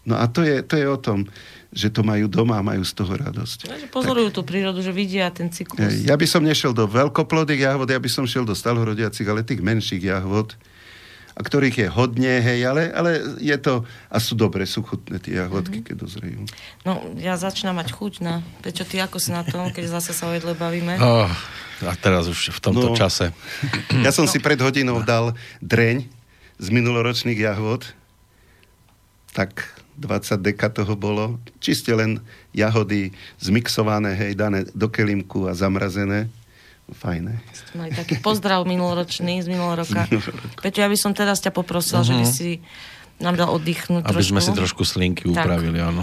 No 0.09 0.17
a 0.17 0.25
to 0.25 0.41
je, 0.41 0.65
to 0.65 0.81
je 0.81 0.87
o 0.89 0.97
tom, 0.97 1.29
že 1.69 1.93
to 1.93 2.01
majú 2.01 2.33
doma 2.33 2.57
a 2.57 2.65
majú 2.65 2.81
z 2.81 2.97
toho 2.97 3.13
radosť. 3.13 3.69
Ja, 3.69 3.77
pozorujú 3.93 4.33
tak, 4.33 4.37
tú 4.41 4.43
prírodu, 4.49 4.81
že 4.81 4.89
vidia 4.89 5.29
ten 5.29 5.53
cyklus. 5.53 6.01
Ja 6.01 6.17
by 6.17 6.25
som 6.25 6.41
nešiel 6.41 6.73
do 6.73 6.89
veľkoplodých 6.89 7.69
jahod, 7.69 7.93
ja 7.93 8.01
by 8.01 8.09
som 8.09 8.25
šiel 8.25 8.49
do 8.49 8.57
stalohorodiacich, 8.57 9.29
ale 9.29 9.45
tých 9.45 9.61
menších 9.61 10.01
jahod, 10.01 10.57
a 11.39 11.41
ktorých 11.41 11.87
je 11.87 11.89
hodne, 11.95 12.43
hej, 12.43 12.67
ale, 12.67 12.91
ale 12.91 13.39
je 13.39 13.55
to, 13.63 13.87
a 14.11 14.19
sú 14.19 14.35
dobre, 14.35 14.67
sú 14.67 14.83
chutné 14.83 15.23
tie 15.23 15.39
jahodky, 15.39 15.79
mm-hmm. 15.79 15.87
keď 15.87 15.95
dozrejú. 15.95 16.41
No, 16.83 16.99
ja 17.15 17.39
začínam 17.39 17.79
mať 17.79 17.95
chuť 17.95 18.13
na, 18.27 18.43
Pečo, 18.59 18.83
ty 18.83 18.99
ako 18.99 19.23
si 19.23 19.31
na 19.31 19.47
tom, 19.47 19.71
keď 19.71 20.03
zase 20.03 20.11
sa 20.11 20.27
o 20.27 20.35
jedle 20.35 20.59
bavíme? 20.59 20.99
Oh, 20.99 21.31
a 21.87 21.95
teraz 21.95 22.27
už 22.27 22.51
v 22.51 22.59
tomto 22.59 22.91
no, 22.91 22.99
čase. 22.99 23.31
Ja 24.07 24.11
som 24.11 24.27
no. 24.27 24.31
si 24.35 24.43
pred 24.43 24.59
hodinou 24.59 24.99
dal 25.07 25.39
dreň 25.63 26.11
z 26.59 26.67
minuloročných 26.75 27.39
jahod, 27.39 27.87
tak 29.31 29.63
20 29.95 30.43
deka 30.43 30.75
toho 30.75 30.99
bolo. 30.99 31.39
Čiste 31.63 31.95
len 31.95 32.19
jahody 32.51 33.15
zmixované, 33.39 34.19
hej, 34.19 34.35
dané 34.35 34.67
do 34.75 34.91
kelimku 34.91 35.47
a 35.47 35.55
zamrazené 35.55 36.27
fajné. 36.93 37.37
Mali 37.77 37.91
taký 37.93 38.17
pozdrav 38.21 38.65
minuloročný 38.65 39.45
z 39.45 39.49
minulého 39.49 39.85
roka. 39.85 40.09
Peťo, 40.65 40.81
ja 40.81 40.89
by 40.89 40.99
som 40.99 41.13
teraz 41.13 41.41
ťa 41.45 41.53
poprosila, 41.53 42.01
uh-huh. 42.01 42.09
že 42.09 42.15
by 42.17 42.25
mhm. 42.25 42.33
si 42.33 42.51
nám 43.19 43.35
dal 43.35 43.51
oddychnúť 43.51 44.07
Aby 44.07 44.23
trošku. 44.23 44.31
sme 44.31 44.41
si 44.41 44.51
trošku 44.55 44.83
slinky 44.87 45.27
upravili, 45.27 45.83
tak. 45.83 45.91
áno. 45.91 46.03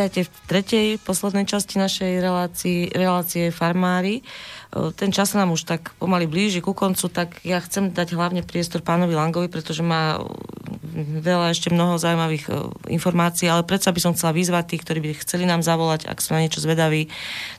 Vítajte 0.00 0.32
v 0.32 0.44
tretej, 0.48 0.88
poslednej 1.04 1.44
časti 1.44 1.76
našej 1.76 2.24
relácie, 2.24 2.88
relácie 2.88 3.52
Farmári. 3.52 4.24
Ten 4.96 5.12
čas 5.12 5.36
sa 5.36 5.44
nám 5.44 5.52
už 5.52 5.68
tak 5.68 5.92
pomaly 6.00 6.24
blíži 6.24 6.64
ku 6.64 6.72
koncu, 6.72 7.12
tak 7.12 7.36
ja 7.44 7.60
chcem 7.60 7.92
dať 7.92 8.16
hlavne 8.16 8.40
priestor 8.40 8.80
pánovi 8.80 9.12
Langovi, 9.12 9.52
pretože 9.52 9.84
má 9.84 10.16
veľa 11.04 11.50
ešte 11.52 11.70
mnoho 11.72 11.96
zaujímavých 11.96 12.46
informácií, 12.90 13.48
ale 13.48 13.66
predsa 13.66 13.92
by 13.92 14.00
som 14.00 14.14
chcela 14.16 14.32
vyzvať 14.36 14.64
tých, 14.74 14.82
ktorí 14.86 15.00
by 15.00 15.14
chceli 15.22 15.46
nám 15.48 15.62
zavolať, 15.64 16.06
ak 16.06 16.20
sú 16.22 16.34
na 16.36 16.40
niečo 16.44 16.60
zvedaví, 16.62 17.08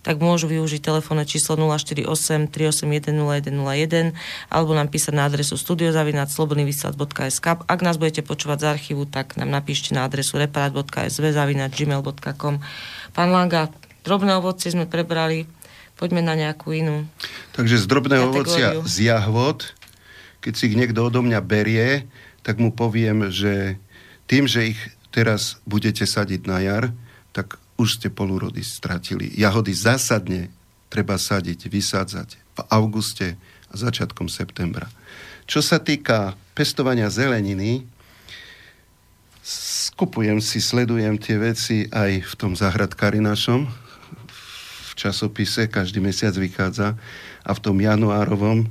tak 0.05 0.21
môžu 0.21 0.47
využiť 0.47 0.81
telefónne 0.81 1.25
číslo 1.27 1.55
048 1.57 2.47
381 2.47 3.21
0101 3.21 4.13
alebo 4.49 4.73
nám 4.75 4.87
písať 4.89 5.13
na 5.15 5.25
adresu 5.27 5.57
studiozavinaclobodnyvysielac.sk 5.57 7.47
Ak 7.65 7.81
nás 7.81 7.97
budete 7.97 8.21
počúvať 8.25 8.59
z 8.63 8.65
archívu, 8.71 9.05
tak 9.05 9.37
nám 9.37 9.49
napíšte 9.51 9.93
na 9.93 10.05
adresu 10.07 10.37
reparát.sv.gmail.com 10.39 12.59
Pán 13.11 13.29
Langa, 13.29 13.69
drobné 14.07 14.35
ovocie 14.39 14.71
sme 14.71 14.87
prebrali, 14.87 15.45
poďme 15.99 16.23
na 16.25 16.33
nejakú 16.33 16.73
inú 16.73 17.05
Takže 17.51 17.77
z 17.77 17.85
drobného 17.85 18.31
ovocia 18.31 18.79
z 18.87 19.11
jahvod. 19.11 19.75
Keď 20.41 20.53
si 20.57 20.73
niekto 20.73 21.05
odo 21.05 21.21
mňa 21.21 21.37
berie, 21.45 22.09
tak 22.41 22.57
mu 22.57 22.73
poviem, 22.73 23.29
že 23.29 23.77
tým, 24.25 24.49
že 24.49 24.73
ich 24.73 24.81
teraz 25.13 25.59
budete 25.67 26.07
sadiť 26.07 26.41
na 26.47 26.63
jar, 26.63 26.85
tak 27.35 27.59
už 27.77 27.99
ste 27.99 28.07
polurody 28.13 28.61
stratili. 28.61 29.31
Jahody 29.33 29.73
zásadne 29.73 30.53
treba 30.91 31.15
sadiť, 31.15 31.71
vysádzať 31.71 32.29
v 32.37 32.59
auguste 32.67 33.39
a 33.71 33.73
začiatkom 33.73 34.27
septembra. 34.27 34.91
Čo 35.47 35.63
sa 35.63 35.79
týka 35.79 36.35
pestovania 36.53 37.07
zeleniny, 37.07 37.87
skupujem 39.41 40.39
si, 40.43 40.61
sledujem 40.61 41.17
tie 41.17 41.35
veci 41.39 41.77
aj 41.89 42.23
v 42.27 42.33
tom 42.37 42.53
zahradkári 42.53 43.19
našom, 43.23 43.67
v 44.91 44.91
časopise, 44.93 45.71
každý 45.71 46.03
mesiac 46.03 46.35
vychádza 46.35 46.99
a 47.41 47.51
v 47.55 47.59
tom 47.63 47.79
januárovom, 47.79 48.67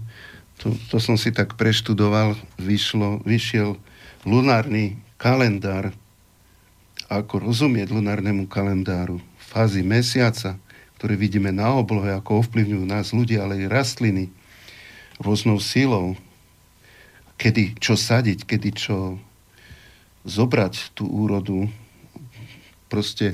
to, 0.60 0.76
to 0.92 1.00
som 1.00 1.16
si 1.16 1.32
tak 1.32 1.56
preštudoval, 1.56 2.36
vyšlo, 2.60 3.24
vyšiel 3.24 3.80
lunárny 4.28 5.00
kalendár, 5.16 5.96
ako 7.08 7.48
rozumieť 7.48 7.90
lunárnemu 7.90 8.44
kalendáru, 8.46 9.18
fázy 9.40 9.80
mesiaca, 9.80 10.60
ktoré 11.00 11.16
vidíme 11.16 11.48
na 11.48 11.72
oblohe, 11.72 12.12
ako 12.12 12.44
ovplyvňujú 12.44 12.84
nás 12.84 13.16
ľudia, 13.16 13.48
ale 13.48 13.64
aj 13.64 13.72
rastliny 13.72 14.28
rôznou 15.16 15.56
sílou, 15.56 16.12
kedy 17.40 17.80
čo 17.80 17.96
sadiť, 17.96 18.44
kedy 18.44 18.68
čo 18.76 19.16
zobrať 20.28 20.92
tú 20.92 21.08
úrodu. 21.08 21.72
Proste 22.92 23.32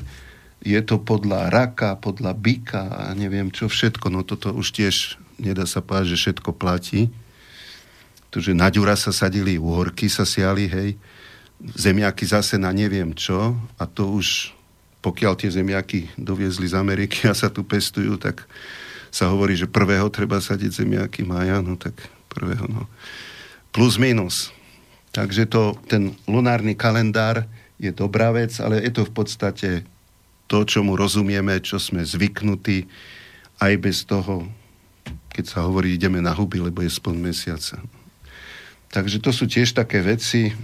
je 0.62 0.78
to 0.86 1.03
podľa 1.03 1.51
raka, 1.51 1.98
podľa 1.98 2.39
byka 2.39 2.82
a 2.86 3.03
neviem 3.19 3.51
čo 3.51 3.66
všetko. 3.66 4.15
No 4.15 4.23
toto 4.23 4.55
už 4.55 4.70
tiež 4.70 5.19
nedá 5.36 5.64
sa 5.68 5.84
povedať, 5.84 6.16
že 6.16 6.20
všetko 6.28 6.50
platí. 6.56 7.08
To, 8.34 8.42
že 8.42 8.52
na 8.52 8.68
ďura 8.68 8.98
sa 8.98 9.14
sadili, 9.14 9.56
uhorky 9.56 10.10
sa 10.10 10.26
siali, 10.28 10.68
hej, 10.68 10.98
zemiaky 11.56 12.24
zase 12.28 12.60
na 12.60 12.68
neviem 12.68 13.16
čo 13.16 13.56
a 13.80 13.84
to 13.88 14.12
už 14.12 14.52
pokiaľ 15.00 15.38
tie 15.38 15.54
zemiaky 15.54 16.10
doviezli 16.18 16.66
z 16.66 16.74
Ameriky 16.74 17.30
a 17.30 17.32
sa 17.38 17.46
tu 17.46 17.62
pestujú, 17.62 18.18
tak 18.18 18.42
sa 19.14 19.30
hovorí, 19.30 19.54
že 19.54 19.70
prvého 19.70 20.10
treba 20.10 20.42
sadiť 20.42 20.82
zemiaky 20.82 21.22
maja, 21.22 21.62
no 21.62 21.78
tak 21.78 21.94
prvého, 22.26 22.66
no. 22.66 22.90
Plus 23.70 24.02
minus. 24.02 24.50
Takže 25.14 25.46
to, 25.46 25.78
ten 25.86 26.18
lunárny 26.26 26.74
kalendár 26.74 27.46
je 27.78 27.94
dobrá 27.94 28.34
vec, 28.34 28.58
ale 28.58 28.82
je 28.82 28.92
to 28.92 29.06
v 29.06 29.12
podstate 29.14 29.70
to, 30.50 30.66
čomu 30.66 30.98
rozumieme, 30.98 31.62
čo 31.62 31.78
sme 31.78 32.02
zvyknutí, 32.02 32.90
aj 33.62 33.72
bez 33.78 34.04
toho, 34.04 34.44
keď 35.36 35.44
sa 35.44 35.68
hovorí, 35.68 35.92
ideme 35.92 36.24
na 36.24 36.32
huby, 36.32 36.64
lebo 36.64 36.80
je 36.80 36.88
spln 36.88 37.20
mesiaca. 37.20 37.76
Takže 38.88 39.20
to 39.20 39.28
sú 39.36 39.44
tiež 39.44 39.76
také 39.76 40.00
veci, 40.00 40.56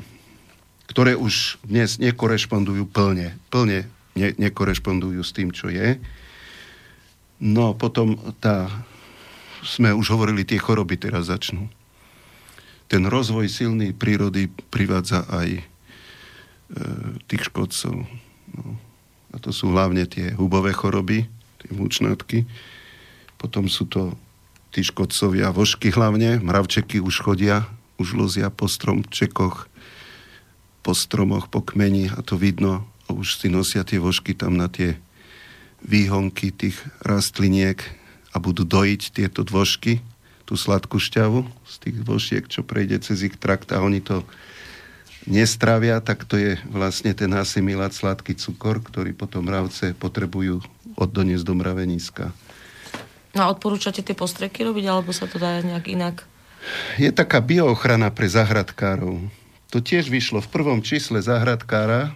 ktoré 0.88 1.12
už 1.12 1.60
dnes 1.60 2.00
nekorešpondujú 2.00 2.88
plne. 2.88 3.36
Plne 3.52 3.84
ne, 4.16 4.28
nekorešpondujú 4.40 5.20
s 5.20 5.36
tým, 5.36 5.52
čo 5.52 5.68
je. 5.68 6.00
No 7.36 7.76
potom 7.76 8.16
tá, 8.40 8.72
sme 9.60 9.92
už 9.92 10.16
hovorili, 10.16 10.48
tie 10.48 10.56
choroby 10.56 10.96
teraz 10.96 11.28
začnú 11.28 11.68
ten 12.92 13.08
rozvoj 13.08 13.48
silný 13.48 13.96
prírody 13.96 14.52
privádza 14.68 15.24
aj 15.32 15.48
e, 15.56 15.62
tých 17.24 17.48
škodcov. 17.48 18.04
No. 18.52 18.76
A 19.32 19.40
to 19.40 19.48
sú 19.48 19.72
hlavne 19.72 20.04
tie 20.04 20.36
hubové 20.36 20.76
choroby, 20.76 21.24
tie 21.64 21.70
mučnatky. 21.72 22.44
Potom 23.40 23.64
sú 23.64 23.88
to 23.88 24.12
tí 24.72 24.80
škodcovia, 24.80 25.52
vožky 25.52 25.92
hlavne, 25.92 26.40
mravčeky 26.40 26.98
už 26.98 27.20
chodia, 27.20 27.68
už 28.00 28.16
lozia 28.16 28.48
po 28.48 28.66
stromčekoch, 28.66 29.68
po 30.82 30.92
stromoch, 30.96 31.52
po 31.52 31.60
kmeni 31.60 32.08
a 32.10 32.24
to 32.24 32.40
vidno. 32.40 32.88
A 33.06 33.14
už 33.14 33.36
si 33.38 33.52
nosia 33.52 33.84
tie 33.84 34.00
vožky 34.00 34.32
tam 34.32 34.56
na 34.56 34.72
tie 34.72 34.96
výhonky 35.84 36.50
tých 36.50 36.80
rastliniek 37.04 37.84
a 38.32 38.40
budú 38.40 38.64
dojiť 38.64 39.12
tieto 39.12 39.44
dvožky 39.44 40.00
tú 40.48 40.56
sladkú 40.56 40.98
šťavu 40.98 41.46
z 41.68 41.74
tých 41.78 41.96
vošiek, 42.02 42.44
čo 42.48 42.66
prejde 42.66 42.98
cez 43.04 43.22
ich 43.22 43.36
trakt 43.36 43.70
a 43.70 43.84
oni 43.84 44.02
to 44.02 44.26
nestravia, 45.26 46.02
tak 46.02 46.26
to 46.26 46.34
je 46.34 46.58
vlastne 46.66 47.14
ten 47.14 47.30
asimilat 47.34 47.94
sladký 47.94 48.34
cukor, 48.34 48.82
ktorý 48.82 49.14
potom 49.14 49.46
mravce 49.46 49.94
potrebujú 49.94 50.58
oddoniesť 50.98 51.44
do 51.46 51.54
mraveniska. 51.54 52.24
A 53.32 53.48
odporúčate 53.48 54.04
tie 54.04 54.12
postreky 54.12 54.60
robiť, 54.64 54.84
alebo 54.88 55.10
sa 55.16 55.24
to 55.24 55.40
dá 55.40 55.64
nejak 55.64 55.88
inak? 55.88 56.16
Je 57.00 57.09
taká 57.10 57.40
bioochrana 57.40 58.12
pre 58.12 58.28
zahradkárov. 58.28 59.18
To 59.72 59.78
tiež 59.80 60.12
vyšlo 60.12 60.44
v 60.44 60.52
prvom 60.52 60.84
čísle 60.84 61.24
zahradkára 61.24 62.12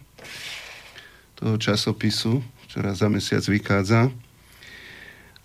toho 1.41 1.57
časopisu, 1.57 2.45
čo 2.69 2.77
za 2.81 3.09
mesiac 3.09 3.41
vychádza. 3.49 4.13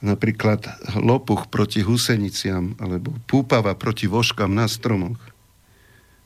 Napríklad 0.02 0.66
lopuch 0.98 1.48
proti 1.48 1.86
huseniciam 1.86 2.74
alebo 2.82 3.14
púpava 3.30 3.78
proti 3.78 4.10
voškam 4.10 4.50
na 4.50 4.66
stromoch, 4.66 5.22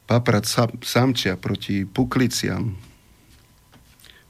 paprat 0.08 0.48
sam, 0.48 0.72
samčia 0.80 1.36
proti 1.36 1.84
pukliciam, 1.84 2.80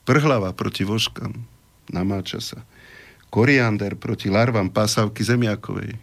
prhlava 0.01 0.49
proti 0.51 0.81
voškam, 0.81 1.45
namáča 1.93 2.41
sa, 2.41 2.59
koriander 3.35 3.99
proti 3.99 4.31
larvám 4.31 4.71
pásavky 4.71 5.19
zemiakovej, 5.19 5.99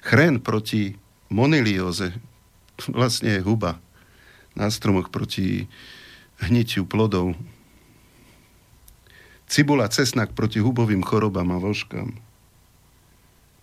chren 0.00 0.40
proti 0.40 0.96
monilióze, 1.28 2.16
vlastne 2.96 3.36
je 3.36 3.44
huba. 3.44 3.76
Na 4.56 4.70
stromoch 4.72 5.12
proti 5.12 5.68
hnitiu 6.40 6.88
plodov, 6.88 7.36
Cibula 9.44 9.92
cesnak 9.92 10.32
proti 10.32 10.56
hubovým 10.56 11.04
chorobám 11.04 11.52
a 11.52 11.60
vožkám. 11.60 12.16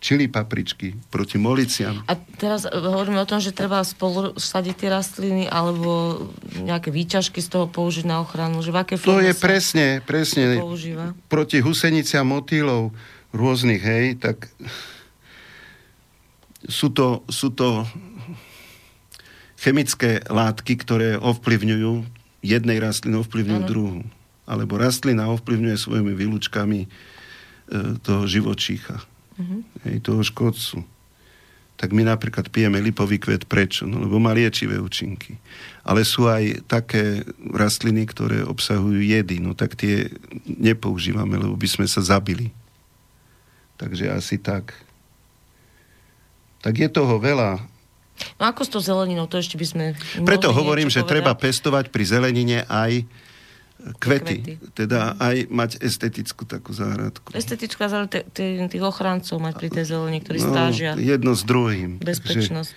Čili 0.02 0.26
papričky 0.26 0.98
proti 1.14 1.38
moliciam. 1.38 2.02
A 2.10 2.18
teraz 2.18 2.66
hovoríme 2.66 3.22
o 3.22 3.30
tom, 3.30 3.38
že 3.38 3.54
treba 3.54 3.86
spolu 3.86 4.34
sadiť 4.34 4.76
tie 4.82 4.90
rastliny 4.90 5.46
alebo 5.46 6.26
nejaké 6.58 6.90
výťažky 6.90 7.38
z 7.38 7.54
toho 7.54 7.66
použiť 7.70 8.10
na 8.10 8.26
ochranu. 8.26 8.66
Že 8.66 8.74
v 8.74 8.78
aké 8.82 8.96
to 8.98 9.22
je 9.22 9.38
presne, 9.38 10.02
presne. 10.02 10.58
Používa? 10.58 11.14
Proti 11.30 11.62
huseniciam 11.62 12.26
motýlov 12.26 12.90
rôznych, 13.30 13.82
hej, 13.86 14.06
tak 14.18 14.50
sú 16.66 16.90
to, 16.90 17.22
sú 17.30 17.54
to 17.54 17.86
chemické 19.62 20.26
látky, 20.26 20.82
ktoré 20.82 21.22
ovplyvňujú 21.22 21.94
jednej 22.42 22.82
rastliny, 22.82 23.22
ovplyvňujú 23.22 23.62
ano. 23.62 23.70
druhú 23.70 24.02
alebo 24.52 24.76
rastlina 24.76 25.30
ovplyvňuje 25.32 25.78
svojimi 25.80 26.12
výlučkami 26.12 26.80
e, 26.84 26.88
toho 28.04 28.24
živočícha, 28.28 29.00
mm-hmm. 29.42 29.62
hej, 29.90 29.96
toho 30.06 30.22
škodcu. 30.22 30.86
Tak 31.82 31.98
my 31.98 32.06
napríklad 32.06 32.54
pijeme 32.54 32.78
lipový 32.78 33.18
kvet 33.18 33.50
prečo? 33.50 33.90
No, 33.90 34.06
lebo 34.06 34.22
má 34.22 34.38
liečivé 34.38 34.78
účinky. 34.78 35.42
Ale 35.82 36.06
sú 36.06 36.30
aj 36.30 36.70
také 36.70 37.26
rastliny, 37.42 38.06
ktoré 38.06 38.46
obsahujú 38.46 39.02
jedy, 39.02 39.42
no 39.42 39.58
tak 39.58 39.74
tie 39.74 40.14
nepoužívame, 40.46 41.42
lebo 41.42 41.58
by 41.58 41.66
sme 41.66 41.90
sa 41.90 42.06
zabili. 42.06 42.54
Takže 43.82 44.14
asi 44.14 44.38
tak. 44.38 44.78
Tak 46.62 46.78
je 46.78 46.86
toho 46.86 47.18
veľa. 47.18 47.66
No 48.38 48.44
ako 48.46 48.62
s 48.62 48.70
tou 48.70 48.82
zeleninou, 48.86 49.26
to 49.26 49.42
ešte 49.42 49.58
by 49.58 49.66
sme... 49.66 49.86
Preto 50.22 50.54
hovorím, 50.54 50.94
že 50.94 51.02
povedať. 51.02 51.12
treba 51.18 51.34
pestovať 51.34 51.90
pri 51.90 52.04
zelenine 52.06 52.62
aj 52.70 53.02
kvety. 53.98 54.36
kvety. 54.42 54.54
Teda 54.78 55.18
aj 55.18 55.50
mať 55.50 55.82
estetickú 55.82 56.46
takú 56.46 56.72
záhradku. 56.72 57.34
T- 57.34 58.28
t- 58.30 58.68
tých 58.70 58.84
ochrancov 58.86 59.42
mať 59.42 59.54
pri 59.58 59.70
tej 59.74 59.86
zelení, 59.98 60.22
ktorí 60.22 60.40
no, 60.42 60.48
strážia. 60.54 60.92
Jedno 60.98 61.34
s 61.34 61.44
druhým. 61.44 61.98
Bezpečnosť. 62.02 62.76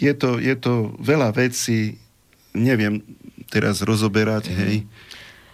je 0.00 0.12
to, 0.16 0.40
je 0.40 0.54
to 0.56 0.96
veľa 0.98 1.36
vecí, 1.36 2.00
neviem 2.56 3.04
teraz 3.50 3.82
rozoberať, 3.82 4.48
mm. 4.48 4.56
hej. 4.62 4.74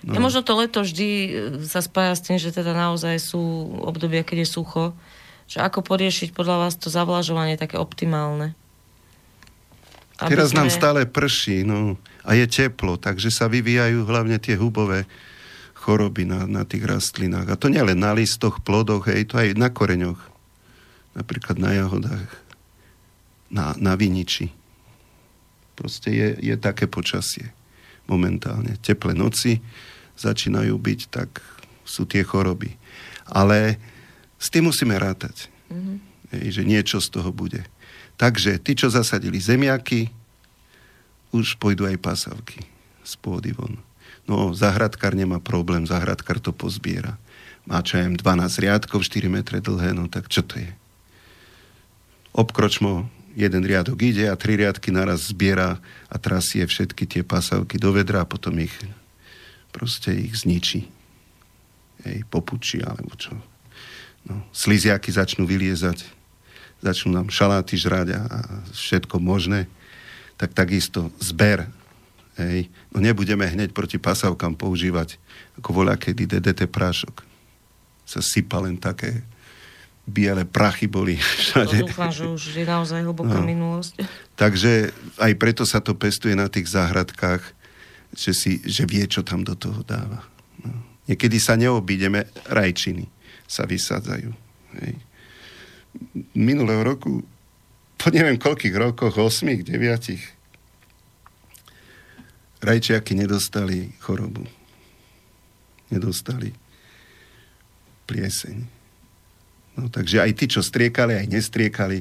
No. 0.06 0.14
Ja 0.14 0.20
možno 0.22 0.47
to 0.47 0.55
leto 0.55 0.86
vždy 0.86 1.09
e, 1.09 1.28
sa 1.66 1.82
spája 1.82 2.14
s 2.14 2.22
tým, 2.22 2.38
že 2.38 2.55
teda 2.55 2.76
naozaj 2.76 3.18
sú 3.18 3.43
obdobia, 3.82 4.22
keď 4.22 4.47
je 4.47 4.48
sucho. 4.55 4.94
Že 5.51 5.66
ako 5.66 5.82
poriešiť 5.82 6.30
podľa 6.30 6.68
vás 6.68 6.78
to 6.78 6.93
zavlažovanie 6.93 7.59
také 7.59 7.74
optimálne? 7.74 8.55
Aby 10.22 10.38
Teraz 10.38 10.55
sme... 10.55 10.62
nám 10.62 10.68
stále 10.70 11.10
prší, 11.10 11.66
no 11.66 11.98
a 12.26 12.34
je 12.34 12.44
teplo, 12.50 12.98
takže 12.98 13.30
sa 13.30 13.46
vyvíjajú 13.46 14.02
hlavne 14.02 14.42
tie 14.42 14.58
hubové 14.58 15.06
choroby 15.78 16.26
na, 16.26 16.50
na 16.50 16.66
tých 16.66 16.82
rastlinách. 16.82 17.46
A 17.46 17.60
to 17.60 17.70
nie 17.70 17.78
len 17.78 18.02
na 18.02 18.10
listoch, 18.10 18.58
plodoch, 18.66 19.06
hej, 19.06 19.30
to 19.30 19.38
aj 19.38 19.54
na 19.54 19.70
koreňoch. 19.70 20.18
Napríklad 21.14 21.62
na 21.62 21.70
jahodách, 21.78 22.26
na, 23.46 23.78
na 23.78 23.94
viniči. 23.94 24.50
Proste 25.78 26.10
je, 26.10 26.28
je 26.42 26.54
také 26.58 26.90
počasie 26.90 27.54
momentálne. 28.10 28.74
Teplé 28.82 29.14
noci 29.14 29.62
začínajú 30.18 30.74
byť, 30.74 31.00
tak 31.14 31.38
sú 31.86 32.02
tie 32.10 32.26
choroby. 32.26 32.74
Ale 33.30 33.78
s 34.42 34.50
tým 34.50 34.66
musíme 34.66 34.98
rátať. 34.98 35.46
Mm-hmm. 35.70 35.96
Hej, 36.34 36.46
že 36.58 36.62
niečo 36.66 36.98
z 36.98 37.08
toho 37.14 37.30
bude. 37.30 37.62
Takže 38.18 38.58
tí, 38.58 38.74
čo 38.74 38.90
zasadili 38.90 39.38
zemiaky, 39.38 40.10
už 41.36 41.60
pôjdu 41.60 41.84
aj 41.84 42.00
pasavky 42.00 42.64
z 43.06 43.12
pôdy 43.20 43.52
von. 43.52 43.78
No, 44.26 44.50
zahradkár 44.50 45.14
nemá 45.14 45.38
problém, 45.38 45.86
zahradkár 45.86 46.42
to 46.42 46.50
pozbiera. 46.50 47.14
Má 47.66 47.82
čo 47.82 47.98
aj 47.98 48.18
12 48.18 48.62
riadkov, 48.62 49.06
4 49.06 49.30
metre 49.30 49.58
dlhé, 49.62 49.94
no 49.94 50.10
tak 50.10 50.26
čo 50.26 50.42
to 50.42 50.58
je? 50.58 50.70
Obkročmo 52.34 53.06
jeden 53.36 53.62
riadok 53.62 54.00
ide 54.00 54.32
a 54.32 54.34
tri 54.34 54.56
riadky 54.56 54.88
naraz 54.88 55.28
zbiera 55.30 55.78
a 56.08 56.16
trasie 56.16 56.64
všetky 56.64 57.04
tie 57.04 57.22
pasavky 57.22 57.76
do 57.76 57.92
vedra 57.92 58.24
a 58.24 58.28
potom 58.28 58.56
ich 58.56 58.72
proste 59.70 60.16
ich 60.16 60.32
zničí. 60.32 60.88
Hej, 62.08 62.24
popučí 62.32 62.80
alebo 62.80 63.12
čo. 63.14 63.36
No, 64.26 64.42
sliziaky 64.50 65.12
začnú 65.12 65.46
vyliezať, 65.46 66.02
začnú 66.82 67.14
nám 67.14 67.28
šaláty 67.30 67.78
žrať 67.78 68.16
a 68.16 68.20
všetko 68.72 69.22
možné, 69.22 69.70
tak 70.36 70.52
takisto 70.52 71.12
zber 71.18 71.68
Hej. 72.36 72.68
No 72.92 73.00
nebudeme 73.00 73.48
hneď 73.48 73.72
proti 73.72 73.96
pasavkám 73.96 74.60
používať 74.60 75.16
ako 75.56 75.72
voľa 75.72 75.96
kedy 75.96 76.28
DDT 76.28 76.68
prášok. 76.68 77.24
Sa 78.04 78.20
sypa 78.20 78.60
len 78.60 78.76
také 78.76 79.24
biele 80.04 80.44
prachy 80.44 80.86
boli 80.86 81.16
všade. 81.40 81.82
To 81.82 81.88
dúfam, 81.88 82.12
že 82.12 82.24
už 82.28 82.42
je 82.60 82.64
naozaj 82.68 83.00
hlboká 83.08 83.40
no. 83.40 83.48
minulosť. 83.48 84.04
Takže 84.36 84.92
aj 85.16 85.32
preto 85.40 85.64
sa 85.64 85.80
to 85.80 85.96
pestuje 85.96 86.36
na 86.36 86.52
tých 86.52 86.68
záhradkách, 86.68 87.42
že, 88.12 88.32
si, 88.36 88.60
že 88.62 88.84
vie, 88.84 89.02
čo 89.08 89.24
tam 89.24 89.40
do 89.40 89.56
toho 89.56 89.80
dáva. 89.82 90.20
No. 90.60 90.76
Niekedy 91.08 91.40
sa 91.40 91.56
neobídeme, 91.56 92.28
rajčiny 92.52 93.08
sa 93.48 93.64
vysádzajú. 93.64 94.30
Hej. 94.84 94.92
Minulého 96.36 96.84
roku, 96.84 97.24
po 97.97 98.12
neviem 98.12 98.39
koľkých 98.39 98.77
rokoch, 98.77 99.16
8, 99.18 99.64
9, 99.64 99.73
rajčiaky 102.62 103.12
nedostali 103.14 103.93
chorobu. 104.02 104.44
Nedostali 105.93 106.51
plieseň. 108.06 108.56
No, 109.77 109.93
takže 109.93 110.24
aj 110.24 110.32
tí, 110.35 110.48
čo 110.48 110.64
striekali, 110.64 111.14
aj 111.20 111.27
nestriekali, 111.28 112.01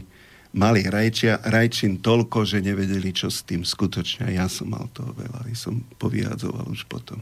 mali 0.56 0.88
rajčia, 0.88 1.44
rajčin 1.44 2.00
toľko, 2.00 2.48
že 2.48 2.64
nevedeli, 2.64 3.12
čo 3.12 3.28
s 3.28 3.44
tým 3.44 3.68
skutočne. 3.68 4.32
Ja 4.32 4.48
som 4.48 4.72
mal 4.72 4.88
toho 4.96 5.12
veľa, 5.12 5.52
aj 5.52 5.56
som 5.60 5.84
povyhadzoval 6.00 6.72
už 6.72 6.88
potom. 6.88 7.20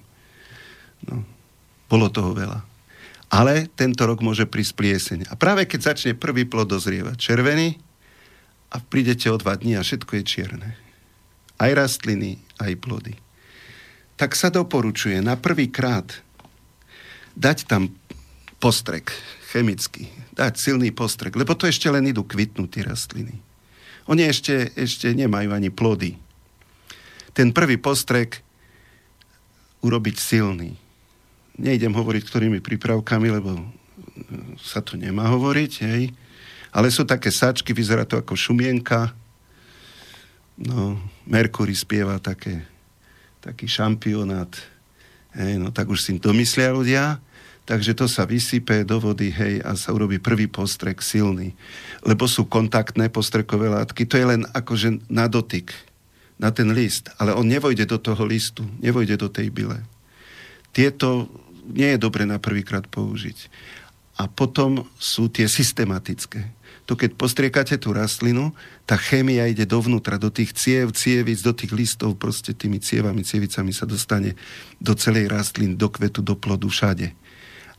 No, 1.09 1.25
bolo 1.89 2.07
toho 2.13 2.31
veľa. 2.37 2.61
Ale 3.33 3.65
tento 3.73 4.05
rok 4.05 4.21
môže 4.21 4.45
prísť 4.45 4.73
plieseň. 4.77 5.19
A 5.27 5.33
práve 5.33 5.65
keď 5.65 5.97
začne 5.97 6.13
prvý 6.13 6.45
plod 6.45 6.69
dozrievať 6.69 7.17
červený 7.17 7.81
a 8.73 8.81
prídete 8.81 9.29
o 9.29 9.37
dva 9.37 9.53
dní 9.53 9.77
a 9.77 9.85
všetko 9.85 10.17
je 10.19 10.23
čierne. 10.25 10.69
Aj 11.61 11.69
rastliny, 11.69 12.41
aj 12.57 12.73
plody 12.81 13.13
tak 14.15 14.37
sa 14.37 14.53
doporučuje 14.53 15.19
na 15.19 15.35
prvý 15.35 15.69
krát 15.69 16.07
dať 17.33 17.65
tam 17.65 17.89
postrek 18.61 19.11
chemický, 19.51 20.07
dať 20.31 20.53
silný 20.55 20.93
postrek, 20.93 21.35
lebo 21.35 21.57
to 21.57 21.67
ešte 21.67 21.89
len 21.89 22.07
idú 22.07 22.23
kvitnúť 22.23 22.87
rastliny. 22.87 23.35
Oni 24.07 24.23
ešte, 24.23 24.71
ešte 24.79 25.11
nemajú 25.11 25.51
ani 25.51 25.67
plody. 25.67 26.15
Ten 27.35 27.51
prvý 27.51 27.75
postrek 27.75 28.39
urobiť 29.83 30.15
silný. 30.15 30.79
Nejdem 31.59 31.91
hovoriť 31.91 32.23
ktorými 32.23 32.59
prípravkami, 32.63 33.27
lebo 33.27 33.59
sa 34.61 34.79
to 34.79 34.95
nemá 34.95 35.27
hovoriť, 35.35 35.71
hej. 35.83 36.15
Ale 36.73 36.89
sú 36.89 37.05
také 37.05 37.29
sačky, 37.29 37.69
vyzerá 37.71 38.03
to 38.03 38.17
ako 38.17 38.33
šumienka. 38.33 39.13
No, 40.57 40.97
Merkury 41.29 41.77
spieva 41.77 42.17
také 42.17 42.65
taký 43.43 43.67
šampionát. 43.67 44.49
Hej, 45.35 45.59
no 45.59 45.69
tak 45.69 45.91
už 45.91 45.99
si 45.99 46.15
to 46.17 46.31
myslia 46.31 46.71
ľudia, 46.71 47.19
takže 47.67 47.91
to 47.93 48.07
sa 48.07 48.23
vysype 48.23 48.87
do 48.87 49.01
vody, 49.01 49.33
hej, 49.33 49.59
a 49.65 49.75
sa 49.75 49.91
urobí 49.91 50.21
prvý 50.21 50.47
postrek 50.47 51.03
silný. 51.03 51.51
Lebo 52.07 52.25
sú 52.29 52.47
kontaktné 52.47 53.11
postrekové 53.11 53.67
látky, 53.67 54.07
to 54.07 54.15
je 54.15 54.25
len 54.25 54.41
akože 54.55 55.11
na 55.11 55.27
dotyk, 55.27 55.75
na 56.39 56.55
ten 56.55 56.71
list, 56.71 57.11
ale 57.19 57.35
on 57.35 57.45
nevojde 57.45 57.83
do 57.83 57.99
toho 57.99 58.23
listu, 58.23 58.63
nevojde 58.79 59.19
do 59.19 59.27
tej 59.27 59.51
byle. 59.51 59.83
Tieto 60.71 61.29
nie 61.67 61.95
je 61.95 61.99
dobre 61.99 62.25
na 62.25 62.39
prvýkrát 62.39 62.87
použiť. 62.87 63.49
A 64.21 64.29
potom 64.29 64.85
sú 65.01 65.25
tie 65.27 65.49
systematické 65.49 66.53
to 66.83 66.99
keď 66.99 67.15
postriekate 67.15 67.75
tú 67.79 67.95
rastlinu, 67.95 68.51
tá 68.83 68.99
chémia 68.99 69.47
ide 69.47 69.63
dovnútra, 69.63 70.19
do 70.19 70.27
tých 70.27 70.51
ciev, 70.51 70.91
cievic, 70.91 71.39
do 71.39 71.55
tých 71.55 71.71
listov, 71.71 72.19
proste 72.19 72.51
tými 72.51 72.83
cievami, 72.83 73.23
cievicami 73.23 73.71
sa 73.71 73.87
dostane 73.87 74.35
do 74.83 74.91
celej 74.91 75.31
rastliny, 75.31 75.79
do 75.79 75.87
kvetu, 75.87 76.19
do 76.19 76.35
plodu, 76.35 76.67
všade. 76.67 77.15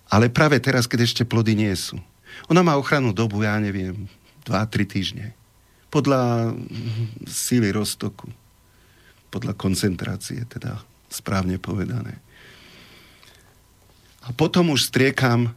Ale 0.09 0.33
práve 0.33 0.57
teraz, 0.61 0.89
keď 0.89 1.05
ešte 1.05 1.23
plody 1.29 1.53
nie 1.53 1.73
sú. 1.77 2.01
Ona 2.49 2.65
má 2.65 2.81
ochranu 2.81 3.13
dobu, 3.13 3.45
ja 3.45 3.61
neviem, 3.61 4.09
2-3 4.49 4.89
týždne. 4.89 5.27
Podľa 5.93 6.57
síly 7.29 7.69
roztoku. 7.77 8.33
Podľa 9.29 9.53
koncentrácie, 9.53 10.49
teda 10.49 10.81
správne 11.13 11.61
povedané. 11.61 12.25
A 14.25 14.33
potom 14.33 14.73
už 14.73 14.89
striekam, 14.89 15.53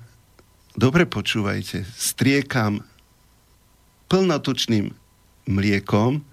dobre 0.76 1.07
počúvajte, 1.07 1.88
striekam 1.95 2.84
plnotučným 4.08 4.92
mliekom, 5.48 6.24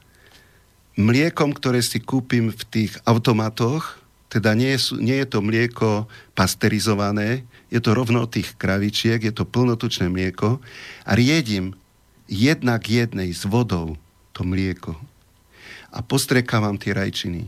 mliekom, 0.98 1.50
ktoré 1.54 1.82
si 1.82 2.02
kúpim 2.02 2.50
v 2.50 2.62
tých 2.70 2.92
automatoch, 3.06 3.98
teda 4.30 4.58
nie 4.58 4.74
je, 4.74 4.98
nie 4.98 5.22
je 5.22 5.28
to 5.30 5.38
mlieko 5.38 6.10
pasterizované, 6.34 7.46
je 7.70 7.78
to 7.78 7.94
rovno 7.94 8.26
od 8.26 8.34
tých 8.34 8.58
kravičiek, 8.58 9.22
je 9.22 9.30
to 9.30 9.46
plnotučné 9.46 10.10
mlieko 10.10 10.58
a 11.06 11.10
riedím 11.14 11.78
jednak 12.26 12.86
jednej 12.90 13.30
s 13.30 13.46
vodou 13.46 13.94
to 14.34 14.42
mlieko 14.42 14.98
a 15.94 16.02
postriekávam 16.02 16.74
tie 16.74 16.90
rajčiny, 16.90 17.46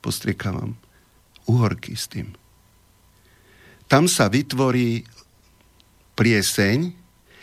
postriekávam 0.00 0.72
uhorky 1.44 1.92
s 1.92 2.08
tým. 2.08 2.32
Tam 3.84 4.08
sa 4.08 4.32
vytvorí 4.32 5.04
prieseň, 6.16 7.01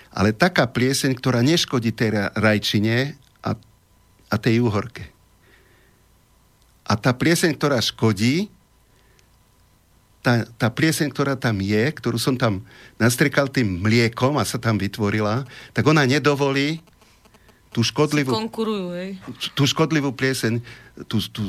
ale 0.09 0.33
taká 0.33 0.65
plieseň, 0.65 1.13
ktorá 1.17 1.45
neškodí 1.45 1.93
tej 1.93 2.29
rajčine 2.33 3.17
a, 3.45 3.53
a 4.29 4.35
tej 4.35 4.61
úhorke. 4.61 5.09
A 6.89 6.97
tá 6.97 7.13
plieseň, 7.13 7.53
ktorá 7.53 7.77
škodí, 7.77 8.49
tá, 10.25 10.43
tá 10.57 10.67
plieseň, 10.67 11.07
ktorá 11.13 11.37
tam 11.37 11.61
je, 11.61 11.83
ktorú 11.93 12.17
som 12.19 12.35
tam 12.35 12.65
nastrekal 12.97 13.47
tým 13.47 13.79
mliekom 13.79 14.35
a 14.35 14.43
sa 14.43 14.59
tam 14.59 14.75
vytvorila, 14.75 15.47
tak 15.71 15.85
ona 15.85 16.03
nedovolí 16.03 16.81
tú 17.69 17.85
škodlivú, 17.85 18.33
hej. 18.97 19.21
tú 19.53 19.69
škodlivú 19.69 20.09
plieseň 20.09 20.57
tú, 21.05 21.21
tú 21.29 21.43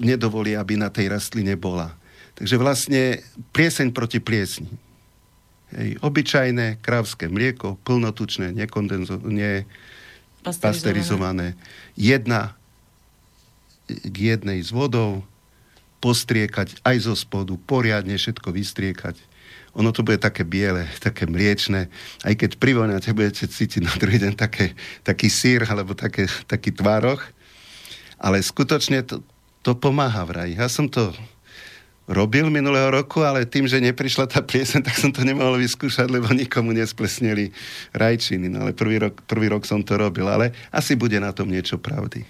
nedovolí, 0.00 0.56
aby 0.56 0.80
na 0.80 0.88
tej 0.88 1.12
rastline 1.12 1.54
bola. 1.54 1.94
Takže 2.34 2.56
vlastne 2.56 3.20
plieseň 3.52 3.92
proti 3.92 4.18
pliesni. 4.18 4.72
Hej, 5.70 6.02
obyčajné 6.02 6.82
krávské 6.82 7.30
mlieko, 7.30 7.78
plnotučné, 7.86 8.50
nekondenzo- 8.50 9.22
ne 9.22 9.66
pasterizované. 10.42 11.54
Jedna 11.94 12.56
k 13.86 14.16
jednej 14.34 14.62
s 14.62 14.70
vodou, 14.70 15.22
postriekať 16.00 16.80
aj 16.80 16.96
zo 17.04 17.14
spodu, 17.14 17.52
poriadne 17.60 18.16
všetko 18.16 18.50
vystriekať. 18.56 19.20
Ono 19.78 19.94
to 19.94 20.02
bude 20.02 20.18
také 20.18 20.42
biele, 20.42 20.88
také 21.06 21.28
mliečne. 21.28 21.86
Aj 22.24 22.34
keď 22.34 22.56
privoňate, 22.56 23.14
budete 23.14 23.46
cítiť 23.46 23.82
na 23.84 23.94
druhý 23.94 24.18
deň 24.18 24.34
také, 24.34 24.74
taký 25.04 25.28
sír 25.28 25.62
alebo 25.68 25.92
také, 25.94 26.26
taký 26.48 26.74
tvároch. 26.74 27.22
Ale 28.20 28.40
skutočne 28.40 29.04
to, 29.04 29.22
to 29.60 29.76
pomáha 29.76 30.24
vraj. 30.24 30.52
Ja 30.52 30.68
som 30.68 30.88
to 30.88 31.12
robil 32.10 32.50
minulého 32.50 32.90
roku, 32.90 33.22
ale 33.22 33.46
tým, 33.46 33.70
že 33.70 33.78
neprišla 33.78 34.26
tá 34.26 34.42
piesen, 34.42 34.82
tak 34.86 34.98
som 34.98 35.14
to 35.14 35.22
nemohol 35.22 35.54
vyskúšať, 35.56 36.10
lebo 36.10 36.26
nikomu 36.34 36.74
nesplesnili 36.74 37.54
rajčiny. 37.94 38.50
No 38.50 38.66
ale 38.66 38.74
prvý 38.74 38.98
rok, 38.98 39.22
prvý 39.30 39.46
rok 39.46 39.62
som 39.62 39.80
to 39.80 39.94
robil, 39.94 40.26
ale 40.26 40.50
asi 40.74 40.98
bude 40.98 41.16
na 41.22 41.30
tom 41.30 41.48
niečo 41.48 41.78
pravdy. 41.78 42.26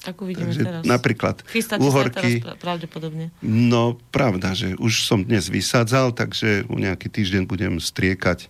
Tak 0.00 0.16
uvidíme 0.24 0.48
Takže 0.48 0.64
teraz. 0.64 0.82
Napríklad 0.88 1.44
Chystáte 1.52 1.84
uhorky. 1.84 2.40
Sa 2.40 2.56
teraz 2.56 2.60
pravdepodobne. 2.60 3.28
No, 3.44 4.00
pravda, 4.08 4.56
že 4.56 4.72
už 4.80 5.04
som 5.04 5.20
dnes 5.20 5.52
vysádzal, 5.52 6.16
takže 6.16 6.64
u 6.72 6.80
nejaký 6.80 7.12
týždeň 7.12 7.44
budem 7.44 7.76
striekať 7.76 8.48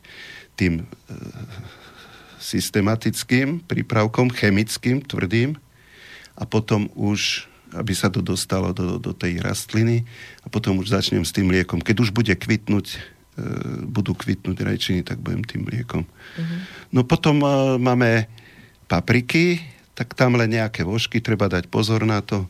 tým 0.55 0.86
e, 0.86 0.94
systematickým 2.39 3.66
prípravkom, 3.66 4.31
chemickým, 4.31 5.02
tvrdým 5.02 5.59
a 6.39 6.47
potom 6.47 6.86
už 6.94 7.49
aby 7.75 7.93
sa 7.95 8.11
to 8.11 8.19
dostalo 8.19 8.75
do, 8.75 8.99
do 8.99 9.13
tej 9.15 9.39
rastliny 9.39 10.03
a 10.43 10.51
potom 10.51 10.79
už 10.83 10.91
začnem 10.91 11.23
s 11.23 11.35
tým 11.35 11.51
mliekom. 11.51 11.79
Keď 11.79 11.97
už 12.03 12.11
bude 12.11 12.35
kvitnúť, 12.35 12.87
e, 12.95 12.99
budú 13.87 14.15
kvitnúť 14.15 14.57
rajčiny, 14.59 15.01
tak 15.07 15.23
budem 15.23 15.47
tým 15.47 15.67
mliekom. 15.67 16.03
Uh-huh. 16.03 16.59
No 16.91 17.07
potom 17.07 17.43
e, 17.43 17.79
máme 17.79 18.27
papriky, 18.91 19.63
tak 19.95 20.17
tam 20.19 20.35
len 20.35 20.51
nejaké 20.51 20.83
vožky, 20.83 21.23
treba 21.23 21.47
dať 21.47 21.71
pozor 21.71 22.03
na 22.03 22.19
to. 22.25 22.49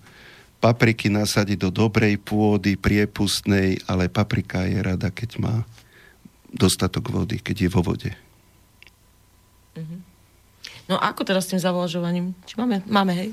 Papriky 0.61 1.09
nasadiť 1.09 1.69
do 1.69 1.71
dobrej 1.73 2.21
pôdy, 2.21 2.77
priepustnej, 2.77 3.81
ale 3.89 4.13
paprika 4.13 4.65
je 4.69 4.81
rada, 4.81 5.09
keď 5.09 5.41
má 5.41 5.55
dostatok 6.53 7.13
vody, 7.13 7.41
keď 7.41 7.57
je 7.67 7.71
vo 7.73 7.81
vode. 7.81 8.13
Mm-hmm. 9.77 10.01
No 10.91 10.99
ako 10.99 11.23
teraz 11.23 11.47
s 11.47 11.55
tým 11.55 11.63
zavlažovaním? 11.63 12.35
Či 12.45 12.59
máme, 12.59 12.83
máme 12.91 13.15
hej? 13.15 13.31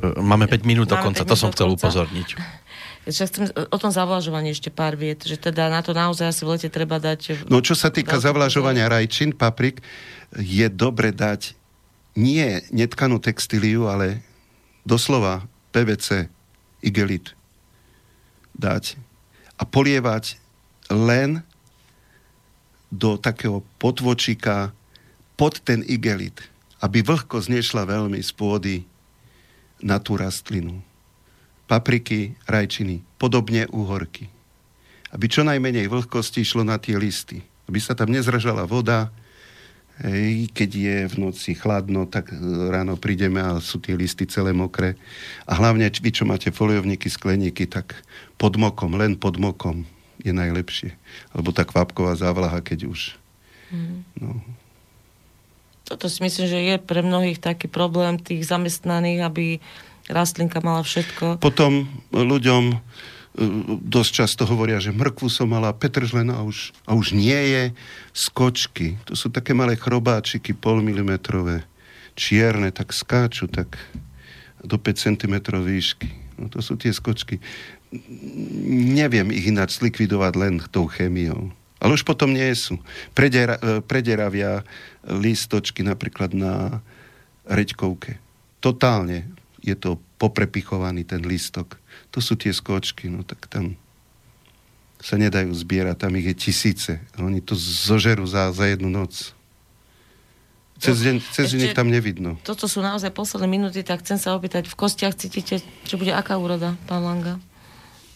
Máme 0.00 0.48
5 0.48 0.64
minút 0.64 0.88
do 0.88 0.96
konca, 0.96 1.22
to 1.22 1.36
som 1.36 1.52
chcel 1.52 1.72
upozorniť. 1.76 2.28
Ešte 3.08 3.24
chcem 3.32 3.44
o 3.48 3.78
tom 3.80 3.88
zavlažovaní 3.88 4.52
ešte 4.52 4.68
pár 4.68 4.92
viet, 4.92 5.24
že 5.24 5.40
teda 5.40 5.72
na 5.72 5.80
to 5.80 5.96
naozaj 5.96 6.36
asi 6.36 6.44
v 6.44 6.52
lete 6.52 6.68
treba 6.68 7.00
dať... 7.00 7.48
No 7.48 7.64
čo 7.64 7.72
sa 7.72 7.88
týka 7.88 8.20
zavlažovania 8.20 8.92
rajčín, 8.92 9.32
paprik, 9.32 9.80
je 10.36 10.68
dobre 10.68 11.08
dať 11.08 11.56
nie 12.12 12.60
netkanú 12.68 13.16
textíliu, 13.16 13.88
ale 13.88 14.20
doslova 14.84 15.48
PVC, 15.72 16.28
igelit 16.84 17.32
dať 18.52 19.00
a 19.56 19.64
polievať 19.64 20.36
len 20.92 21.40
do 22.92 23.16
takého 23.16 23.64
potvočika 23.80 24.76
pod 25.40 25.62
ten 25.64 25.80
igelit, 25.86 26.36
aby 26.84 27.00
vlhko 27.00 27.40
znešla 27.40 27.88
veľmi 27.88 28.20
z 28.20 28.30
pôdy 28.36 28.74
na 29.80 29.98
tú 29.98 30.16
rastlinu 30.16 30.80
papriky, 31.70 32.34
rajčiny, 32.50 33.06
podobne 33.14 33.70
uhorky. 33.70 34.26
Aby 35.14 35.30
čo 35.30 35.46
najmenej 35.46 35.86
vlhkosti 35.86 36.42
išlo 36.42 36.66
na 36.66 36.82
tie 36.82 36.98
listy. 36.98 37.46
Aby 37.70 37.78
sa 37.78 37.94
tam 37.94 38.10
nezražala 38.10 38.66
voda, 38.66 39.14
hej, 40.02 40.50
keď 40.50 40.70
je 40.74 40.96
v 41.06 41.14
noci 41.22 41.54
chladno, 41.54 42.10
tak 42.10 42.34
ráno 42.74 42.98
prídeme 42.98 43.38
a 43.38 43.62
sú 43.62 43.78
tie 43.78 43.94
listy 43.94 44.26
celé 44.26 44.50
mokré. 44.50 44.98
A 45.46 45.54
hlavne 45.62 45.86
vy, 45.86 46.10
čo 46.10 46.26
máte 46.26 46.50
foliovníky, 46.50 47.06
skleníky, 47.06 47.70
tak 47.70 47.94
pod 48.34 48.58
mokom, 48.58 48.98
len 48.98 49.14
pod 49.14 49.38
mokom 49.38 49.86
je 50.18 50.34
najlepšie. 50.34 50.98
Alebo 51.30 51.54
tá 51.54 51.62
kvapková 51.62 52.18
závlaha, 52.18 52.58
keď 52.66 52.90
už. 52.90 53.14
Mm. 53.70 54.02
No. 54.18 54.42
Toto 55.90 56.06
si 56.06 56.22
myslím, 56.22 56.46
že 56.46 56.58
je 56.62 56.76
pre 56.78 57.02
mnohých 57.02 57.42
taký 57.42 57.66
problém 57.66 58.14
tých 58.14 58.46
zamestnaných, 58.46 59.26
aby 59.26 59.44
rastlinka 60.06 60.62
mala 60.62 60.86
všetko. 60.86 61.42
Potom 61.42 61.90
ľuďom 62.14 62.62
e, 62.70 62.76
dosť 63.82 64.10
často 64.22 64.46
hovoria, 64.46 64.78
že 64.78 64.94
mrkvu 64.94 65.26
som 65.26 65.50
mala 65.50 65.74
petržlena 65.74 66.38
a 66.38 66.46
už, 66.46 66.70
a 66.86 66.94
už 66.94 67.18
nie 67.18 67.34
je 67.34 67.64
skočky. 68.14 69.02
To 69.10 69.18
sú 69.18 69.34
také 69.34 69.50
malé 69.50 69.74
chrobáčiky, 69.74 70.54
pol 70.54 70.78
milimetrové, 70.78 71.66
čierne, 72.14 72.70
tak 72.70 72.94
skáču 72.94 73.50
tak 73.50 73.74
do 74.62 74.78
5 74.78 74.94
cm 74.94 75.34
výšky. 75.58 76.38
No 76.38 76.46
to 76.46 76.62
sú 76.62 76.78
tie 76.78 76.94
skočky. 76.94 77.42
Neviem 78.94 79.34
ich 79.34 79.50
ináč 79.50 79.82
zlikvidovať 79.82 80.32
len 80.38 80.54
tou 80.70 80.86
chémiou. 80.86 81.50
Ale 81.80 81.96
už 81.96 82.04
potom 82.04 82.30
nie 82.36 82.52
sú. 82.52 82.76
Predera, 83.16 83.56
e, 83.56 83.80
prederavia 83.80 84.62
lístočky 85.08 85.80
napríklad 85.80 86.36
na 86.36 86.84
reďkovke. 87.48 88.20
Totálne 88.60 89.32
je 89.64 89.72
to 89.72 89.96
poprepichovaný 90.20 91.08
ten 91.08 91.24
listok. 91.24 91.80
To 92.12 92.20
sú 92.20 92.36
tie 92.36 92.52
skočky, 92.52 93.08
no 93.08 93.24
tak 93.24 93.48
tam 93.48 93.80
sa 95.00 95.16
nedajú 95.16 95.48
zbierať, 95.56 95.96
tam 95.96 96.12
ich 96.20 96.28
je 96.28 96.36
tisíce. 96.36 96.92
Oni 97.16 97.40
to 97.40 97.56
zožerú 97.56 98.28
za, 98.28 98.52
za 98.52 98.68
jednu 98.68 98.92
noc. 98.92 99.32
Cez 100.80 100.96
no, 101.00 101.04
deň, 101.04 101.16
cez 101.32 101.46
deň 101.56 101.72
tam 101.76 101.88
nevidno. 101.92 102.40
Toto 102.40 102.64
sú 102.64 102.80
naozaj 102.80 103.12
posledné 103.12 103.48
minúty, 103.48 103.80
tak 103.84 104.04
chcem 104.04 104.16
sa 104.16 104.32
opýtať, 104.36 104.68
v 104.68 104.76
kostiach 104.76 105.16
cítite, 105.16 105.60
čo 105.84 106.00
bude 106.00 106.12
aká 106.12 106.36
úroda, 106.40 106.76
pán 106.88 107.04
Langa? 107.04 107.36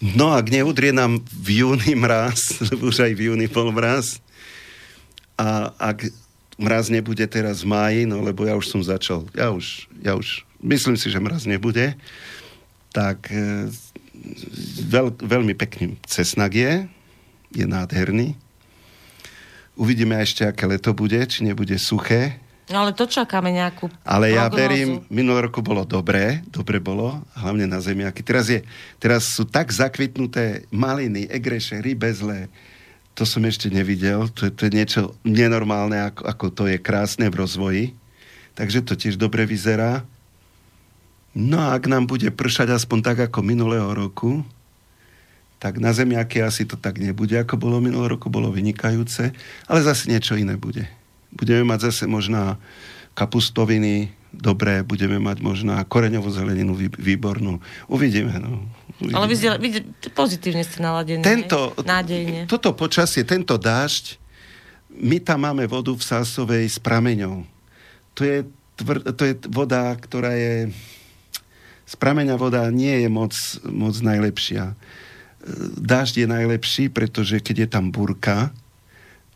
No, 0.05 0.37
ak 0.37 0.53
neudrie 0.53 0.93
nám 0.93 1.25
v 1.33 1.65
júni 1.65 1.97
mraz, 1.97 2.61
už 2.93 3.09
aj 3.09 3.17
v 3.17 3.33
júni 3.33 3.49
bol 3.49 3.73
mraz, 3.73 4.21
a 5.41 5.73
ak 5.81 6.13
mraz 6.61 6.93
nebude 6.93 7.25
teraz 7.25 7.65
v 7.65 7.73
máji, 7.73 8.01
no 8.05 8.21
lebo 8.21 8.45
ja 8.45 8.53
už 8.53 8.69
som 8.69 8.85
začal, 8.85 9.25
ja 9.33 9.49
už, 9.49 9.89
ja 10.05 10.13
už 10.13 10.45
myslím 10.61 11.01
si, 11.01 11.09
že 11.09 11.25
mraz 11.25 11.49
nebude, 11.49 11.97
tak 12.93 13.33
e, 13.33 13.73
veľ, 14.93 15.25
veľmi 15.25 15.57
pekný 15.57 15.97
cesnak 16.05 16.53
je, 16.53 16.85
je 17.57 17.65
nádherný. 17.65 18.37
Uvidíme 19.75 20.21
ešte, 20.21 20.45
aké 20.45 20.69
leto 20.69 20.93
bude, 20.93 21.19
či 21.27 21.49
nebude 21.49 21.81
suché. 21.81 22.44
No 22.65 22.81
ale 22.81 22.97
to 22.97 23.05
čakáme 23.05 23.53
nejakú 23.53 23.93
Ale 24.09 24.33
ja 24.33 24.49
prognózu. 24.49 24.57
verím, 24.57 24.91
minulý 25.13 25.53
roku 25.53 25.61
bolo 25.61 25.85
dobré, 25.85 26.41
dobre 26.49 26.81
bolo, 26.81 27.21
hlavne 27.37 27.69
na 27.69 27.77
zemiaky. 27.77 28.25
Teraz, 28.25 28.49
je, 28.49 28.65
teraz 28.97 29.37
sú 29.37 29.45
tak 29.45 29.69
zakvitnuté 29.69 30.65
maliny, 30.73 31.29
egreše, 31.29 31.85
rybezle, 31.85 32.49
to 33.15 33.23
som 33.29 33.45
ešte 33.45 33.69
nevidel, 33.69 34.27
to, 34.33 34.49
to 34.49 34.67
je 34.67 34.73
niečo 34.73 35.01
nenormálne, 35.23 36.09
ako, 36.11 36.23
ako 36.25 36.47
to 36.51 36.63
je 36.73 36.79
krásne 36.81 37.29
v 37.29 37.39
rozvoji. 37.39 37.85
Takže 38.57 38.81
to 38.83 38.97
tiež 38.97 39.21
dobre 39.21 39.45
vyzerá. 39.45 40.03
No 41.37 41.61
a 41.61 41.77
ak 41.77 41.85
nám 41.85 42.09
bude 42.09 42.31
pršať 42.33 42.75
aspoň 42.75 42.99
tak 43.05 43.19
ako 43.31 43.45
minulého 43.45 43.91
roku, 43.93 44.41
tak 45.61 45.79
na 45.79 45.93
zemiaky 45.93 46.41
asi 46.41 46.65
to 46.65 46.81
tak 46.81 46.97
nebude, 46.97 47.35
ako 47.37 47.61
bolo 47.61 47.77
minulého 47.79 48.17
roku, 48.19 48.33
bolo 48.33 48.49
vynikajúce, 48.49 49.37
ale 49.69 49.81
zase 49.85 50.09
niečo 50.09 50.35
iné 50.35 50.57
bude. 50.57 50.89
Budeme 51.35 51.67
mať 51.67 51.91
zase 51.91 52.05
možná 52.07 52.57
kapustoviny, 53.15 54.11
dobré, 54.35 54.83
budeme 54.83 55.23
mať 55.23 55.39
možná 55.39 55.79
koreňovú 55.87 56.31
zeleninu 56.31 56.75
výbornú. 56.99 57.63
Uvidíme, 57.87 58.39
no. 58.43 58.67
Uvidíme. 58.99 59.19
Ale 59.19 59.27
vy, 59.31 59.37
vy 59.59 59.69
pozitívne 60.11 60.67
ste 60.67 60.83
naladení, 60.83 61.23
tento, 61.23 61.75
nádejne. 61.83 62.51
Toto 62.51 62.75
počasie, 62.75 63.23
tento 63.23 63.55
dážď, 63.55 64.19
my 64.95 65.19
tam 65.23 65.47
máme 65.47 65.67
vodu 65.67 65.91
v 65.95 66.03
Sásovej 66.03 66.67
s 66.71 66.79
prameňou. 66.79 67.47
To 68.15 68.21
je, 68.23 68.47
tvr, 68.79 68.97
to 69.15 69.23
je 69.27 69.35
voda, 69.51 69.95
ktorá 69.99 70.35
je 70.35 70.71
z 71.85 71.95
prameňa 72.01 72.35
voda 72.41 72.65
nie 72.73 73.05
je 73.05 73.09
moc, 73.13 73.35
moc 73.69 73.95
najlepšia. 74.01 74.73
Dážď 75.79 76.25
je 76.25 76.29
najlepší, 76.29 76.85
pretože 76.89 77.39
keď 77.39 77.57
je 77.67 77.69
tam 77.69 77.93
burka, 77.93 78.51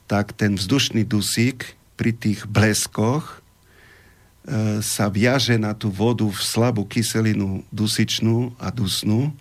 tak 0.08 0.32
ten 0.32 0.56
vzdušný 0.56 1.04
dusík 1.04 1.77
pri 1.98 2.14
tých 2.14 2.46
bleskoch 2.46 3.26
e, 3.26 4.78
sa 4.78 5.10
viaže 5.10 5.58
na 5.58 5.74
tú 5.74 5.90
vodu 5.90 6.22
v 6.22 6.38
slabú 6.38 6.86
kyselinu 6.86 7.66
dusičnú 7.74 8.54
a 8.62 8.70
dusnú 8.70 9.34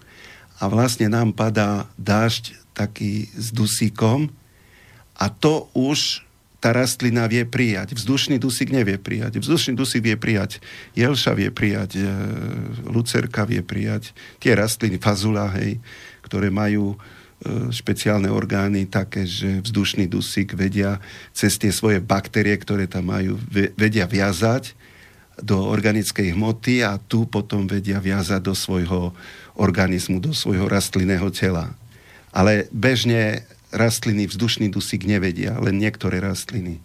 a 0.58 0.66
vlastne 0.66 1.06
nám 1.06 1.38
padá 1.38 1.86
dážď 2.02 2.58
taký 2.74 3.30
s 3.38 3.54
dusíkom 3.54 4.34
a 5.14 5.30
to 5.30 5.70
už 5.78 6.26
tá 6.58 6.74
rastlina 6.74 7.30
vie 7.30 7.46
prijať. 7.46 7.94
Vzdušný 7.94 8.42
dusík 8.42 8.74
nevie 8.74 8.98
prijať. 8.98 9.38
Vzdušný 9.38 9.78
dusík 9.78 10.02
vie 10.02 10.18
prijať. 10.18 10.58
Jelša 10.98 11.38
vie 11.38 11.54
prijať, 11.54 12.02
e, 12.02 12.10
lucerka 12.90 13.46
vie 13.46 13.62
prijať. 13.62 14.10
Tie 14.42 14.58
rastliny, 14.58 14.98
fazula, 14.98 15.54
hej, 15.54 15.78
ktoré 16.26 16.50
majú 16.50 16.98
špeciálne 17.70 18.34
orgány 18.34 18.90
také, 18.90 19.30
že 19.30 19.62
vzdušný 19.62 20.10
dusík 20.10 20.58
vedia 20.58 20.98
cez 21.38 21.62
tie 21.62 21.70
svoje 21.70 22.02
baktérie, 22.02 22.58
ktoré 22.58 22.90
tam 22.90 23.14
majú, 23.14 23.38
vedia 23.78 24.10
viazať 24.10 24.74
do 25.38 25.70
organickej 25.70 26.34
hmoty 26.34 26.82
a 26.82 26.98
tu 26.98 27.30
potom 27.30 27.70
vedia 27.70 28.02
viazať 28.02 28.42
do 28.42 28.58
svojho 28.58 29.14
organizmu, 29.54 30.18
do 30.18 30.34
svojho 30.34 30.66
rastlinného 30.66 31.30
tela. 31.30 31.78
Ale 32.34 32.66
bežne 32.74 33.46
rastliny 33.70 34.26
vzdušný 34.26 34.74
dusík 34.74 35.06
nevedia, 35.06 35.54
len 35.62 35.78
niektoré 35.78 36.18
rastliny. 36.18 36.82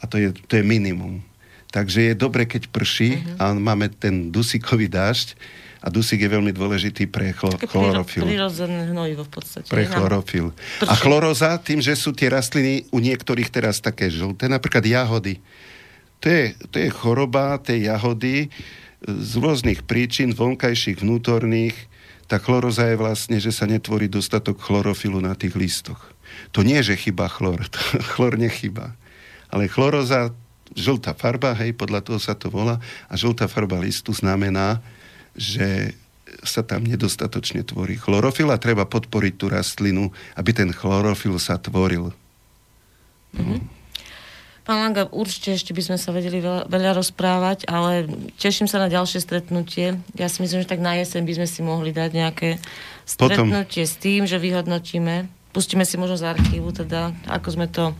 A 0.00 0.04
to 0.04 0.20
je, 0.20 0.36
to 0.44 0.60
je 0.60 0.64
minimum. 0.64 1.24
Takže 1.70 2.12
je 2.12 2.14
dobre, 2.18 2.44
keď 2.44 2.68
prší 2.68 3.16
uh-huh. 3.16 3.36
a 3.40 3.44
máme 3.56 3.88
ten 3.88 4.28
dusíkový 4.28 4.90
dážď 4.90 5.38
a 5.80 5.88
dusík 5.88 6.20
je 6.20 6.30
veľmi 6.30 6.52
dôležitý 6.52 7.08
pre 7.08 7.32
chlo- 7.32 7.56
chlorofil. 7.56 8.28
Prirodzené 8.28 8.92
hnojivo 8.92 9.24
v 9.24 9.32
podstate. 9.32 9.68
Pre 9.68 9.84
chlorofil. 9.88 10.52
A 10.84 10.94
chloroza, 10.96 11.56
tým, 11.56 11.80
že 11.80 11.96
sú 11.96 12.12
tie 12.12 12.28
rastliny 12.28 12.88
u 12.92 13.00
niektorých 13.00 13.48
teraz 13.48 13.80
také 13.80 14.12
žlté, 14.12 14.46
napríklad 14.52 14.84
jahody. 14.84 15.40
To 16.20 16.26
je, 16.28 16.44
to 16.68 16.76
je 16.76 16.88
choroba 16.92 17.56
tej 17.56 17.88
jahody 17.88 18.52
z 19.00 19.32
rôznych 19.40 19.88
príčin, 19.88 20.36
vonkajších, 20.36 21.00
vnútorných, 21.00 21.88
tá 22.30 22.38
chloroza 22.38 22.86
je 22.86 22.94
vlastne, 22.94 23.42
že 23.42 23.50
sa 23.50 23.66
netvorí 23.66 24.06
dostatok 24.06 24.62
chlorofilu 24.62 25.18
na 25.18 25.34
tých 25.34 25.58
listoch. 25.58 25.98
To 26.54 26.62
nie, 26.62 26.78
že 26.78 26.94
chyba 26.94 27.26
chlor, 27.26 27.66
chlor 28.14 28.38
nechyba. 28.38 28.94
Ale 29.50 29.66
chloroza, 29.66 30.30
žltá 30.78 31.16
farba, 31.16 31.56
hej, 31.58 31.74
podľa 31.74 32.06
toho 32.06 32.22
sa 32.22 32.38
to 32.38 32.46
volá, 32.46 32.78
a 33.10 33.18
žltá 33.18 33.50
farba 33.50 33.82
listu 33.82 34.14
znamená, 34.14 34.78
že 35.40 35.96
sa 36.44 36.60
tam 36.60 36.84
nedostatočne 36.84 37.64
tvorí 37.64 37.96
chlorofil 37.96 38.52
a 38.52 38.60
treba 38.60 38.84
podporiť 38.84 39.34
tú 39.40 39.48
rastlinu, 39.48 40.12
aby 40.36 40.50
ten 40.52 40.70
chlorofil 40.70 41.40
sa 41.40 41.56
tvoril. 41.56 42.12
Mm-hmm. 43.32 43.80
Pán 44.60 44.78
Langa, 44.86 45.08
určite 45.10 45.56
ešte 45.56 45.72
by 45.72 45.82
sme 45.82 45.98
sa 45.98 46.12
vedeli 46.12 46.38
veľa, 46.38 46.68
veľa 46.68 46.92
rozprávať, 47.00 47.66
ale 47.66 48.06
teším 48.38 48.68
sa 48.68 48.78
na 48.78 48.92
ďalšie 48.92 49.18
stretnutie. 49.18 49.98
Ja 50.14 50.28
si 50.30 50.44
myslím, 50.44 50.62
že 50.62 50.70
tak 50.70 50.84
na 50.84 50.94
jeseň 51.00 51.26
by 51.26 51.34
sme 51.42 51.48
si 51.48 51.60
mohli 51.64 51.90
dať 51.90 52.10
nejaké 52.12 52.60
stretnutie 53.08 53.82
Potom... 53.82 53.90
s 53.90 53.94
tým, 53.98 54.28
že 54.28 54.38
vyhodnotíme 54.38 55.39
pustíme 55.50 55.82
si 55.82 55.98
možno 55.98 56.18
z 56.18 56.30
archívu, 56.30 56.70
teda 56.70 57.14
ako 57.26 57.48
sme 57.50 57.66
to 57.66 57.94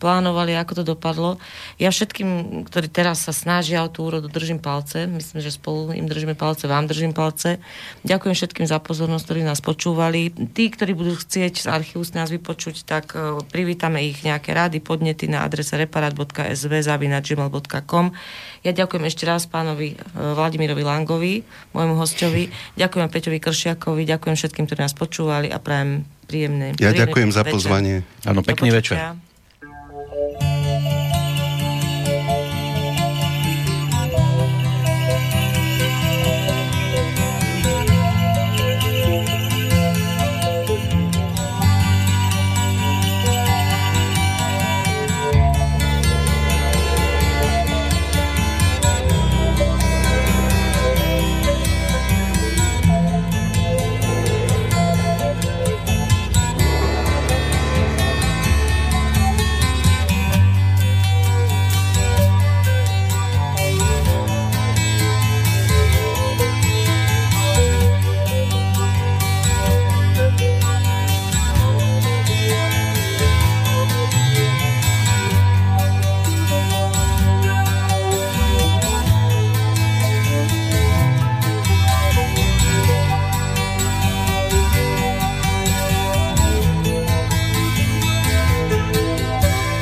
plánovali, 0.00 0.56
ako 0.56 0.80
to 0.80 0.84
dopadlo. 0.84 1.40
Ja 1.80 1.92
všetkým, 1.92 2.62
ktorí 2.68 2.88
teraz 2.92 3.24
sa 3.24 3.32
snažia 3.32 3.84
o 3.84 3.92
tú 3.92 4.08
úrodu, 4.08 4.28
držím 4.28 4.60
palce. 4.60 5.08
Myslím, 5.08 5.40
že 5.40 5.52
spolu 5.52 5.92
im 5.96 6.08
držíme 6.08 6.36
palce, 6.36 6.68
vám 6.68 6.88
držím 6.88 7.16
palce. 7.16 7.60
Ďakujem 8.04 8.34
všetkým 8.36 8.66
za 8.68 8.80
pozornosť, 8.80 9.24
ktorí 9.24 9.40
nás 9.44 9.60
počúvali. 9.64 10.32
Tí, 10.32 10.72
ktorí 10.72 10.92
budú 10.96 11.16
chcieť 11.16 11.64
z 11.64 11.66
archívu 11.68 12.04
s 12.04 12.12
nás 12.16 12.28
vypočuť, 12.28 12.84
tak 12.84 13.16
uh, 13.16 13.40
privítame 13.48 14.04
ich 14.04 14.20
nejaké 14.24 14.52
rady, 14.52 14.80
podnety 14.80 15.28
na 15.28 15.44
adrese 15.44 15.76
reparat.sv 15.76 16.72
zavinačgmail.com 16.72 18.06
Ja 18.64 18.72
ďakujem 18.76 19.04
ešte 19.08 19.24
raz 19.24 19.48
pánovi 19.48 19.96
uh, 19.96 20.36
Vladimirovi 20.36 20.84
Langovi, 20.84 21.34
môjmu 21.72 21.96
hostovi. 21.96 22.52
Ďakujem 22.76 23.08
Peťovi 23.08 23.38
Kršiakovi, 23.40 24.02
ďakujem 24.04 24.36
všetkým, 24.36 24.64
ktorí 24.68 24.80
nás 24.84 24.96
počúvali 24.96 25.48
a 25.48 25.60
prajem 25.60 26.19
príjemné. 26.30 26.66
Ja 26.78 26.94
príjemné 26.94 26.94
ďakujem 26.94 27.34
za 27.34 27.42
pozvanie. 27.42 28.06
Áno, 28.22 28.46
pekný 28.46 28.70
večer. 28.70 29.18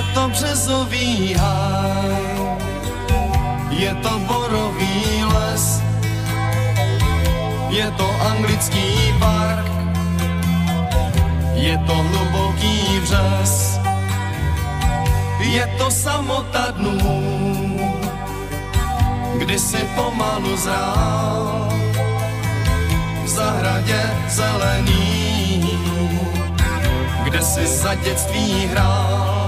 Je 0.00 0.06
to 0.14 0.28
březový 0.28 1.34
háj, 1.34 2.24
je 3.68 3.94
to 3.94 4.18
borový 4.18 5.24
les, 5.28 5.82
je 7.68 7.90
to 7.90 8.08
anglický 8.32 9.12
park, 9.20 9.66
je 11.52 11.78
to 11.86 11.94
hluboký 11.94 13.00
vřes, 13.04 13.80
je 15.40 15.68
to 15.78 15.90
samota 15.90 16.72
dnů, 16.80 16.96
kdy 19.36 19.58
si 19.58 19.84
pomalu 19.94 20.56
zrál. 20.56 21.68
V 23.24 23.28
zahradě 23.28 24.00
zelený, 24.28 25.70
kde 27.24 27.42
si 27.42 27.66
za 27.66 27.94
dětství 27.94 28.66
hrál. 28.72 29.39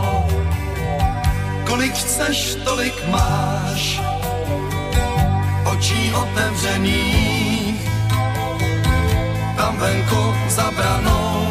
Kolik 1.72 1.96
chceš, 1.96 2.60
tolik 2.68 2.92
máš. 3.08 3.96
Očí 5.64 6.12
otevřených 6.12 7.80
Tam 9.56 9.76
venko 9.80 10.36
za 10.52 10.68
branou. 10.76 11.48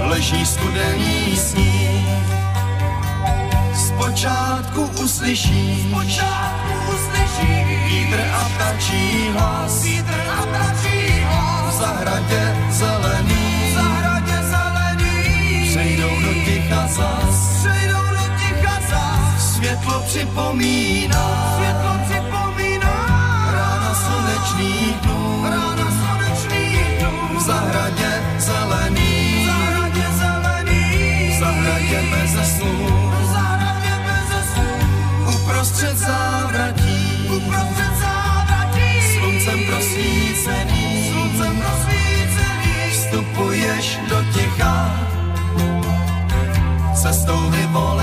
Leží 0.00 0.46
studený 0.46 1.36
sníh. 1.36 2.08
Zpočátku 3.76 4.80
uslyšíš 5.04 5.92
Zpočátku 5.92 6.72
uslyšíš. 6.88 7.68
Vítr 7.84 8.20
a 8.32 8.42
ptačí 8.56 9.28
hlas. 9.36 9.84
Vítr 9.84 10.16
a 10.32 10.40
ptačí 10.48 11.20
hlas. 11.20 11.74
V 11.74 11.78
zahradě 11.84 12.42
zelený. 12.70 13.44
V 13.68 13.74
zahradě 13.76 14.36
zelený. 14.40 15.68
Přejdou 15.68 16.14
do 16.24 16.32
ticha 16.48 16.86
zas. 16.88 17.36
Přejdou 17.60 17.81
Světlo 19.72 20.02
připomíná, 20.06 21.54
světlo 21.56 21.92
připomíná. 22.04 22.94
Rána 23.52 23.94
slunečných 23.94 24.96
dnů, 25.02 25.44
rána 25.50 25.86
slunečných 25.90 26.98
dnů. 26.98 27.38
V 27.38 27.40
zahradě 27.40 28.22
zelený, 28.38 29.42
v 29.42 29.46
zahradě 29.46 30.06
zelený, 30.18 31.30
v 31.30 31.40
zahradě 31.40 32.02
bez 32.10 32.56
snů, 32.56 32.72
v 33.20 33.32
zahradě 33.32 33.94
bez 34.04 34.52
snů, 34.52 34.68
uprostřed 35.34 35.96
závratí, 35.98 37.28
uprostřed 37.36 37.94
závratí, 38.00 38.88
sluncem 39.14 39.58
prosvícený, 39.66 41.10
sluncem 41.12 41.62
prosvícený, 41.62 42.90
vstupuješ 42.90 43.98
do 44.08 44.16
ticha, 44.34 45.00
cestou 46.94 47.50
vyvolený. 47.50 48.01